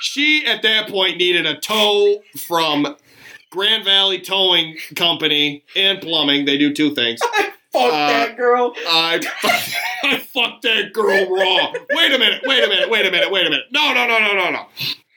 She 0.00 0.44
at 0.46 0.62
that 0.62 0.88
point 0.88 1.16
needed 1.16 1.46
a 1.46 1.58
tow 1.58 2.22
from 2.46 2.96
Grand 3.50 3.84
Valley 3.84 4.20
Towing 4.20 4.76
Company 4.96 5.64
and 5.74 6.00
plumbing. 6.00 6.44
They 6.44 6.56
do 6.58 6.72
two 6.72 6.94
things. 6.94 7.20
Fuck 7.72 7.92
Uh, 7.92 8.08
that 8.08 8.36
girl. 8.36 8.72
I, 8.86 9.20
I 10.04 10.18
fucked 10.18 10.62
that 10.62 10.92
girl 10.94 11.28
raw. 11.28 11.72
Wait 11.90 12.12
a 12.14 12.18
minute, 12.18 12.40
wait 12.46 12.64
a 12.64 12.68
minute, 12.68 12.88
wait 12.88 13.06
a 13.06 13.10
minute, 13.10 13.30
wait 13.30 13.46
a 13.46 13.50
minute. 13.50 13.66
No, 13.70 13.92
no, 13.92 14.06
no, 14.06 14.18
no, 14.18 14.34
no, 14.34 14.50
no. 14.50 14.66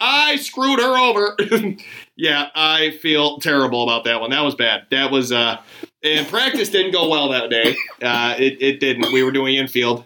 I 0.03 0.35
screwed 0.37 0.79
her 0.79 0.97
over. 0.97 1.37
yeah, 2.15 2.49
I 2.55 2.91
feel 3.01 3.37
terrible 3.37 3.83
about 3.83 4.03
that 4.05 4.19
one. 4.19 4.31
That 4.31 4.41
was 4.41 4.55
bad. 4.55 4.87
That 4.89 5.11
was, 5.11 5.31
uh, 5.31 5.57
and 6.03 6.27
practice 6.27 6.69
didn't 6.69 6.91
go 6.91 7.07
well 7.07 7.29
that 7.29 7.49
day. 7.51 7.75
Uh, 8.01 8.33
it, 8.37 8.59
it 8.61 8.79
didn't. 8.79 9.13
We 9.13 9.21
were 9.23 9.31
doing 9.31 9.55
infield. 9.55 10.03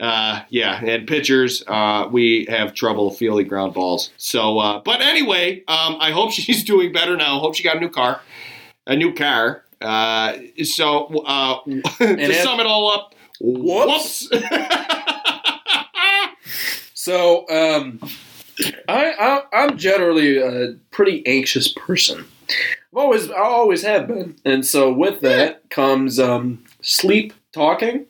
Uh, 0.00 0.42
yeah, 0.48 0.80
and 0.84 1.08
pitchers, 1.08 1.64
uh, 1.66 2.06
we 2.12 2.46
have 2.48 2.72
trouble 2.72 3.10
fielding 3.10 3.48
ground 3.48 3.74
balls. 3.74 4.12
So, 4.16 4.58
uh, 4.60 4.80
but 4.84 5.00
anyway, 5.00 5.64
um, 5.66 5.96
I 5.98 6.12
hope 6.12 6.30
she's 6.32 6.62
doing 6.62 6.92
better 6.92 7.16
now. 7.16 7.40
Hope 7.40 7.56
she 7.56 7.64
got 7.64 7.76
a 7.78 7.80
new 7.80 7.90
car, 7.90 8.20
a 8.86 8.94
new 8.94 9.12
car. 9.12 9.64
Uh, 9.80 10.34
so, 10.62 11.06
uh, 11.26 11.58
to 11.64 11.82
if- 11.98 12.36
sum 12.44 12.60
it 12.60 12.66
all 12.66 12.92
up, 12.92 13.14
Whoops. 13.40 14.28
whoops. 14.30 14.44
So, 16.94 17.48
um, 17.48 18.00
I, 18.88 19.12
I 19.12 19.42
I'm 19.52 19.78
generally 19.78 20.38
a 20.38 20.74
pretty 20.90 21.26
anxious 21.26 21.68
person. 21.68 22.24
I've 22.92 22.98
always 22.98 23.30
I 23.30 23.40
always 23.40 23.82
have 23.82 24.08
been, 24.08 24.36
and 24.44 24.64
so 24.64 24.92
with 24.92 25.20
that 25.20 25.68
comes 25.70 26.18
um, 26.18 26.64
sleep 26.82 27.32
talking, 27.52 28.06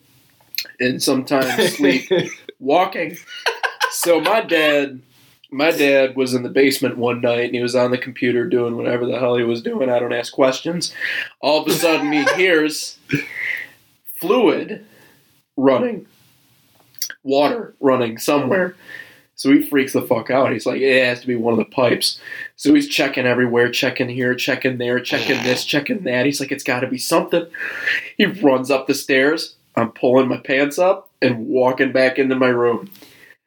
and 0.79 1.01
sometimes 1.01 1.73
sleep 1.77 2.09
walking. 2.59 3.17
So 3.91 4.21
my 4.21 4.41
dad, 4.41 5.01
my 5.51 5.71
dad 5.71 6.15
was 6.15 6.33
in 6.33 6.43
the 6.43 6.49
basement 6.49 6.97
one 6.97 7.21
night, 7.21 7.45
and 7.45 7.55
he 7.55 7.61
was 7.61 7.75
on 7.75 7.91
the 7.91 7.97
computer 7.97 8.45
doing 8.45 8.77
whatever 8.77 9.05
the 9.05 9.19
hell 9.19 9.35
he 9.35 9.43
was 9.43 9.61
doing. 9.61 9.89
I 9.89 9.99
don't 9.99 10.13
ask 10.13 10.31
questions. 10.31 10.93
All 11.41 11.61
of 11.61 11.67
a 11.67 11.71
sudden, 11.71 12.11
he 12.11 12.23
hears 12.35 12.97
fluid 14.19 14.85
running, 15.57 16.07
water 17.23 17.75
running 17.79 18.17
somewhere. 18.17 18.75
So 19.39 19.53
he 19.53 19.61
freaks 19.61 19.93
the 19.93 20.01
fuck 20.01 20.29
out. 20.29 20.51
He's 20.51 20.65
like, 20.65 20.81
it 20.81 21.05
has 21.05 21.21
to 21.21 21.27
be 21.27 21.37
one 21.37 21.53
of 21.53 21.59
the 21.59 21.63
pipes. 21.63 22.19
So 22.57 22.73
he's 22.73 22.89
checking 22.89 23.25
everywhere, 23.25 23.71
checking 23.71 24.09
here, 24.09 24.35
checking 24.35 24.79
there, 24.79 24.99
checking 24.99 25.41
this, 25.43 25.63
checking 25.63 26.03
that. 26.03 26.25
He's 26.25 26.41
like, 26.41 26.51
it's 26.51 26.61
got 26.61 26.81
to 26.81 26.87
be 26.87 26.97
something. 26.97 27.47
He 28.17 28.25
runs 28.25 28.69
up 28.69 28.85
the 28.85 28.93
stairs. 28.93 29.55
I'm 29.77 29.93
pulling 29.93 30.27
my 30.27 30.35
pants 30.35 30.77
up 30.77 31.09
and 31.21 31.47
walking 31.47 31.93
back 31.93 32.19
into 32.19 32.35
my 32.35 32.49
room. 32.49 32.91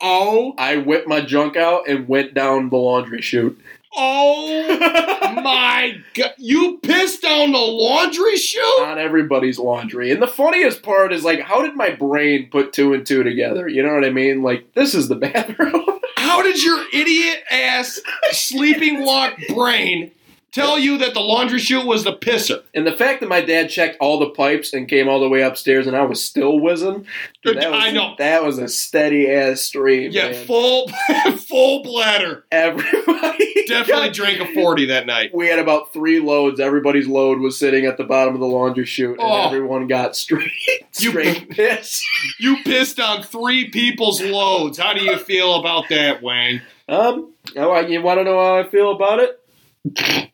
oh, 0.00 0.54
I 0.56 0.78
whipped 0.78 1.08
my 1.08 1.20
junk 1.20 1.58
out 1.58 1.86
and 1.86 2.08
went 2.08 2.32
down 2.32 2.70
the 2.70 2.76
laundry 2.78 3.20
chute. 3.20 3.60
Oh 3.96 5.32
my 5.42 5.96
god! 6.14 6.34
You 6.38 6.78
pissed 6.82 7.24
on 7.24 7.52
the 7.52 7.58
laundry 7.58 8.36
chute? 8.36 8.62
on 8.82 8.98
everybody's 8.98 9.58
laundry. 9.58 10.10
And 10.10 10.22
the 10.22 10.28
funniest 10.28 10.82
part 10.82 11.12
is 11.12 11.24
like, 11.24 11.40
how 11.40 11.62
did 11.62 11.74
my 11.74 11.90
brain 11.90 12.48
put 12.50 12.72
two 12.72 12.92
and 12.94 13.06
two 13.06 13.22
together? 13.22 13.68
You 13.68 13.82
know 13.82 13.94
what 13.94 14.04
I 14.04 14.10
mean? 14.10 14.42
Like, 14.42 14.74
this 14.74 14.94
is 14.94 15.08
the 15.08 15.14
bathroom. 15.16 16.00
How 16.16 16.42
did 16.42 16.62
your 16.62 16.82
idiot 16.92 17.42
ass 17.50 18.00
sleeping 18.30 19.04
walk 19.04 19.34
brain 19.48 20.10
tell 20.52 20.78
you 20.78 20.98
that 20.98 21.14
the 21.14 21.20
laundry 21.20 21.58
chute 21.58 21.84
was 21.86 22.04
the 22.04 22.12
pisser? 22.16 22.62
and 22.74 22.86
the 22.86 22.92
fact 22.92 23.20
that 23.20 23.28
my 23.28 23.40
dad 23.40 23.68
checked 23.70 23.96
all 24.00 24.18
the 24.18 24.30
pipes 24.30 24.72
and 24.72 24.88
came 24.88 25.08
all 25.08 25.20
the 25.20 25.28
way 25.28 25.42
upstairs 25.42 25.86
and 25.86 25.96
I 25.96 26.02
was 26.02 26.22
still 26.22 26.58
whizzing, 26.60 27.06
dude, 27.42 27.56
that 27.58 27.70
was, 27.70 27.80
I 27.84 27.90
know. 27.90 28.14
that 28.18 28.44
was 28.44 28.58
a 28.58 28.68
steady 28.68 29.30
ass 29.30 29.60
stream. 29.62 30.10
Yeah, 30.12 30.30
man. 30.30 30.46
full 30.46 30.88
full 31.36 31.82
bladder. 31.82 32.44
everybody 32.52 33.48
Definitely 33.66 34.08
got- 34.08 34.14
drank 34.14 34.40
a 34.40 34.52
forty 34.54 34.86
that 34.86 35.06
night. 35.06 35.34
We 35.34 35.46
had 35.48 35.58
about 35.58 35.92
three 35.92 36.20
loads. 36.20 36.60
Everybody's 36.60 37.06
load 37.08 37.38
was 37.40 37.58
sitting 37.58 37.86
at 37.86 37.96
the 37.96 38.04
bottom 38.04 38.34
of 38.34 38.40
the 38.40 38.46
laundry 38.46 38.84
chute, 38.86 39.12
and 39.12 39.20
Oh. 39.20 39.46
everyone 39.46 39.86
got 39.86 40.14
straight, 40.16 40.50
You- 40.98 41.10
straight 41.10 41.48
piss. 41.50 42.04
You 42.38 42.56
pissed 42.64 43.00
on 43.00 43.22
three 43.22 43.70
people's 43.70 44.20
loads. 44.20 44.78
How 44.78 44.92
do 44.92 45.02
you 45.02 45.16
feel 45.18 45.54
about 45.56 45.88
that, 45.88 46.22
Wayne? 46.22 46.60
Um, 46.88 47.32
oh, 47.56 47.78
you 47.80 48.02
want 48.02 48.20
to 48.20 48.24
know 48.24 48.36
how 48.38 48.58
I 48.58 48.68
feel 48.68 48.90
about 48.92 49.20
it? 49.20 49.40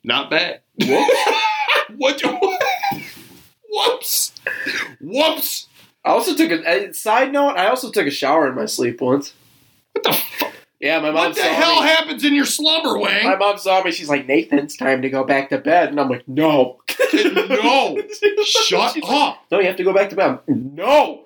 Not 0.05 0.31
bad. 0.31 0.61
Whoops. 0.79 1.19
what? 1.97 2.23
Whoops. 3.71 4.33
Whoops. 5.01 5.69
I 6.05 6.11
also 6.11 6.35
took 6.35 6.51
a, 6.51 6.89
a 6.89 6.95
side 6.95 7.33
note. 7.33 7.57
I 7.57 7.69
also 7.69 7.91
took 7.91 8.07
a 8.07 8.11
shower 8.11 8.49
in 8.49 8.55
my 8.55 8.67
sleep 8.67 9.01
once. 9.01 9.35
What 9.93 10.05
the 10.05 10.13
fuck? 10.13 10.53
Yeah, 10.81 11.01
my 11.01 11.11
mom 11.11 11.15
What 11.31 11.35
the 11.35 11.43
hell 11.43 11.83
me. 11.83 11.89
happens 11.89 12.25
in 12.25 12.35
your 12.35 12.45
slumber, 12.45 12.99
way? 13.01 13.23
My 13.25 13.35
mom 13.35 13.59
saw 13.59 13.83
me. 13.83 13.91
She's 13.91 14.09
like, 14.09 14.29
Nathan, 14.29 14.61
it's 14.61 14.77
time 14.77 15.03
to 15.03 15.11
go 15.11 15.25
back 15.25 15.49
to 15.51 15.59
bed. 15.59 15.89
And 15.89 15.99
I'm 16.01 16.09
like, 16.09 16.27
no. 16.29 16.79
No. 17.13 17.97
Shut 18.45 18.93
She's 18.95 19.03
like, 19.03 19.03
up. 19.09 19.45
no, 19.51 19.59
you 19.59 19.67
have 19.67 19.77
to 19.77 19.83
go 19.85 19.93
back 19.93 20.11
to 20.11 20.17
bed. 20.17 20.39
No. 20.47 21.25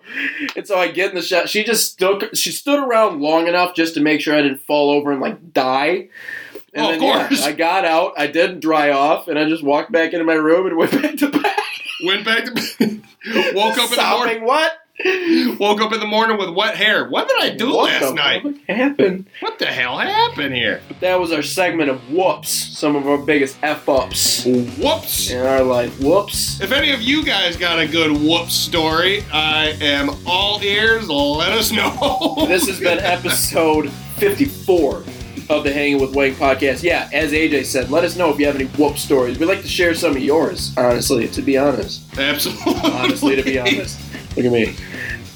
And 0.56 0.66
so 0.66 0.78
I 0.78 0.90
get 0.90 1.10
in 1.10 1.16
the 1.16 1.22
shower. 1.22 1.46
She 1.46 1.64
just 1.64 1.92
stood. 1.92 2.30
She 2.36 2.50
stood 2.50 2.78
around 2.78 3.20
long 3.20 3.46
enough 3.46 3.74
just 3.74 3.92
to 3.94 4.00
make 4.00 4.22
sure 4.22 4.34
I 4.34 4.40
didn't 4.40 4.62
fall 4.62 4.90
over 4.90 5.12
and 5.12 5.20
like 5.20 5.52
die. 5.52 6.08
And 6.74 6.86
Oh, 6.86 6.92
of 6.92 6.98
then, 7.00 7.02
yeah, 7.08 7.28
course. 7.28 7.42
I 7.42 7.52
got 7.52 7.84
out. 7.84 8.14
I 8.16 8.26
didn't 8.28 8.60
dry 8.60 8.90
off, 8.90 9.28
and 9.28 9.38
I 9.38 9.46
just 9.48 9.62
walked 9.62 9.92
back 9.92 10.12
into 10.12 10.24
my 10.24 10.34
room 10.34 10.66
and 10.66 10.76
went 10.78 10.92
back 10.92 11.16
to 11.16 11.28
bed. 11.30 11.52
Went 12.04 12.24
back 12.24 12.44
to 12.46 12.52
bed. 12.52 13.02
Woke 13.54 13.78
up 13.78 13.90
in 13.90 13.96
the 13.96 14.08
morning. 14.16 14.44
What? 14.44 14.72
Woke 15.58 15.80
up 15.80 15.92
in 15.92 16.00
the 16.00 16.06
morning 16.06 16.38
with 16.38 16.50
wet 16.50 16.76
hair. 16.76 17.08
What 17.08 17.26
did 17.28 17.38
I 17.40 17.50
do 17.50 17.72
What 17.74 17.90
last 18.02 18.14
night? 18.14 18.42
fuck 18.42 18.54
happened? 18.68 19.26
What 19.40 19.58
the 19.58 19.66
hell 19.66 19.98
happened 19.98 20.54
here? 20.54 20.80
That 21.00 21.18
was 21.18 21.32
our 21.32 21.42
segment 21.42 21.90
of 21.90 21.98
whoops. 22.12 22.50
Some 22.50 22.94
of 22.96 23.06
our 23.08 23.18
biggest 23.18 23.56
f 23.62 23.88
ups 23.88 24.44
Whoops. 24.44 25.30
in 25.30 25.44
our 25.44 25.62
life. 25.62 25.98
Whoops. 26.00 26.60
If 26.60 26.72
any 26.72 26.92
of 26.92 27.00
you 27.00 27.24
guys 27.24 27.56
got 27.56 27.78
a 27.80 27.86
good 27.88 28.12
whoops 28.12 28.54
story, 28.54 29.24
I 29.32 29.68
am 29.80 30.10
all 30.26 30.62
ears. 30.62 31.08
Let 31.08 31.52
us 31.52 31.72
know. 31.72 32.44
This 32.46 32.66
has 32.68 32.78
been 32.78 32.98
episode 33.00 33.90
54 34.18 35.02
of 35.50 35.64
the 35.64 35.72
Hanging 35.72 36.00
with 36.00 36.14
Wayne 36.14 36.34
podcast. 36.34 36.82
Yeah, 36.82 37.08
as 37.12 37.32
AJ 37.32 37.64
said, 37.66 37.90
let 37.90 38.04
us 38.04 38.16
know 38.16 38.30
if 38.30 38.38
you 38.38 38.46
have 38.46 38.54
any 38.56 38.66
whoop 38.66 38.96
stories. 38.98 39.38
We'd 39.38 39.46
like 39.46 39.62
to 39.62 39.68
share 39.68 39.94
some 39.94 40.12
of 40.16 40.22
yours, 40.22 40.72
honestly, 40.76 41.28
to 41.28 41.42
be 41.42 41.56
honest. 41.58 42.02
Absolutely. 42.18 42.90
Honestly, 42.90 43.36
to 43.36 43.42
be 43.42 43.58
honest. 43.60 44.00
Look 44.36 44.46
at 44.46 44.52
me. 44.52 44.74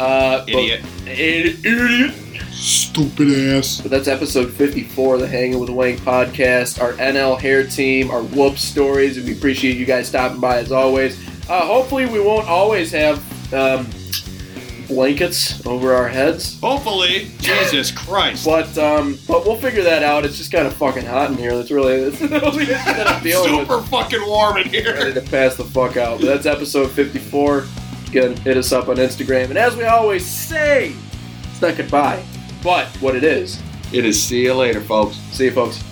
Uh, 0.01 0.45
Idiot. 0.49 0.85
Idiot. 1.07 1.65
Idiot. 1.65 2.15
Stupid 2.53 3.29
ass. 3.57 3.81
But 3.83 3.91
that's 3.91 4.09
episode 4.09 4.51
54 4.53 5.15
of 5.17 5.21
the 5.21 5.27
Hanging 5.29 5.59
with 5.59 5.69
Wayne 5.71 5.99
podcast. 5.99 6.81
Our 6.81 6.93
NL 6.95 7.39
hair 7.39 7.67
team, 7.67 8.11
our 8.11 8.23
whoop 8.23 8.57
stories. 8.59 9.17
and 9.19 9.27
We 9.27 9.33
appreciate 9.33 9.77
you 9.77 9.85
guys 9.87 10.09
stopping 10.09 10.41
by 10.41 10.59
as 10.59 10.73
always. 10.73 11.19
Uh, 11.49 11.61
hopefully, 11.67 12.07
we 12.07 12.19
won't 12.21 12.49
always 12.49 12.91
have 12.93 13.19
um, 13.53 13.87
blankets 14.87 15.65
over 15.67 15.95
our 15.95 16.09
heads. 16.09 16.59
Hopefully, 16.61 17.31
Jesus 17.39 17.91
Christ. 17.91 18.45
But 18.45 18.77
um, 18.79 19.19
but 19.27 19.45
we'll 19.47 19.57
figure 19.57 19.83
that 19.83 20.03
out. 20.03 20.25
It's 20.25 20.39
just 20.39 20.53
kind 20.53 20.67
of 20.67 20.75
fucking 20.75 21.05
hot 21.05 21.31
in 21.31 21.37
here. 21.37 21.57
That's 21.57 21.71
really 21.71 22.09
that's 22.09 22.19
the 22.21 22.45
only 22.47 22.63
issue 22.65 22.73
that 22.73 23.07
I'm 23.07 23.23
dealing 23.23 23.57
with. 23.59 23.69
Super 23.69 23.83
fucking 23.83 24.27
warm 24.27 24.59
in 24.59 24.69
here. 24.69 24.95
Ready 24.95 25.13
to 25.15 25.21
pass 25.23 25.57
the 25.57 25.65
fuck 25.65 25.97
out. 25.97 26.21
But 26.21 26.27
that's 26.27 26.47
episode 26.47 26.91
54. 26.91 27.67
Again, 28.09 28.37
hit 28.39 28.57
us 28.57 28.73
up 28.73 28.89
on 28.89 28.97
Instagram. 28.97 29.51
And 29.51 29.59
as 29.59 29.77
we 29.77 29.85
always 29.85 30.25
say, 30.25 30.95
it's 31.51 31.61
not 31.61 31.77
goodbye, 31.77 32.25
but 32.63 32.87
what 33.01 33.15
it 33.17 33.25
is. 33.25 33.61
It 33.93 34.05
is 34.05 34.23
see 34.23 34.43
you 34.43 34.55
later, 34.55 34.81
folks. 34.81 35.17
See 35.33 35.47
you, 35.47 35.53
folks. 35.53 35.83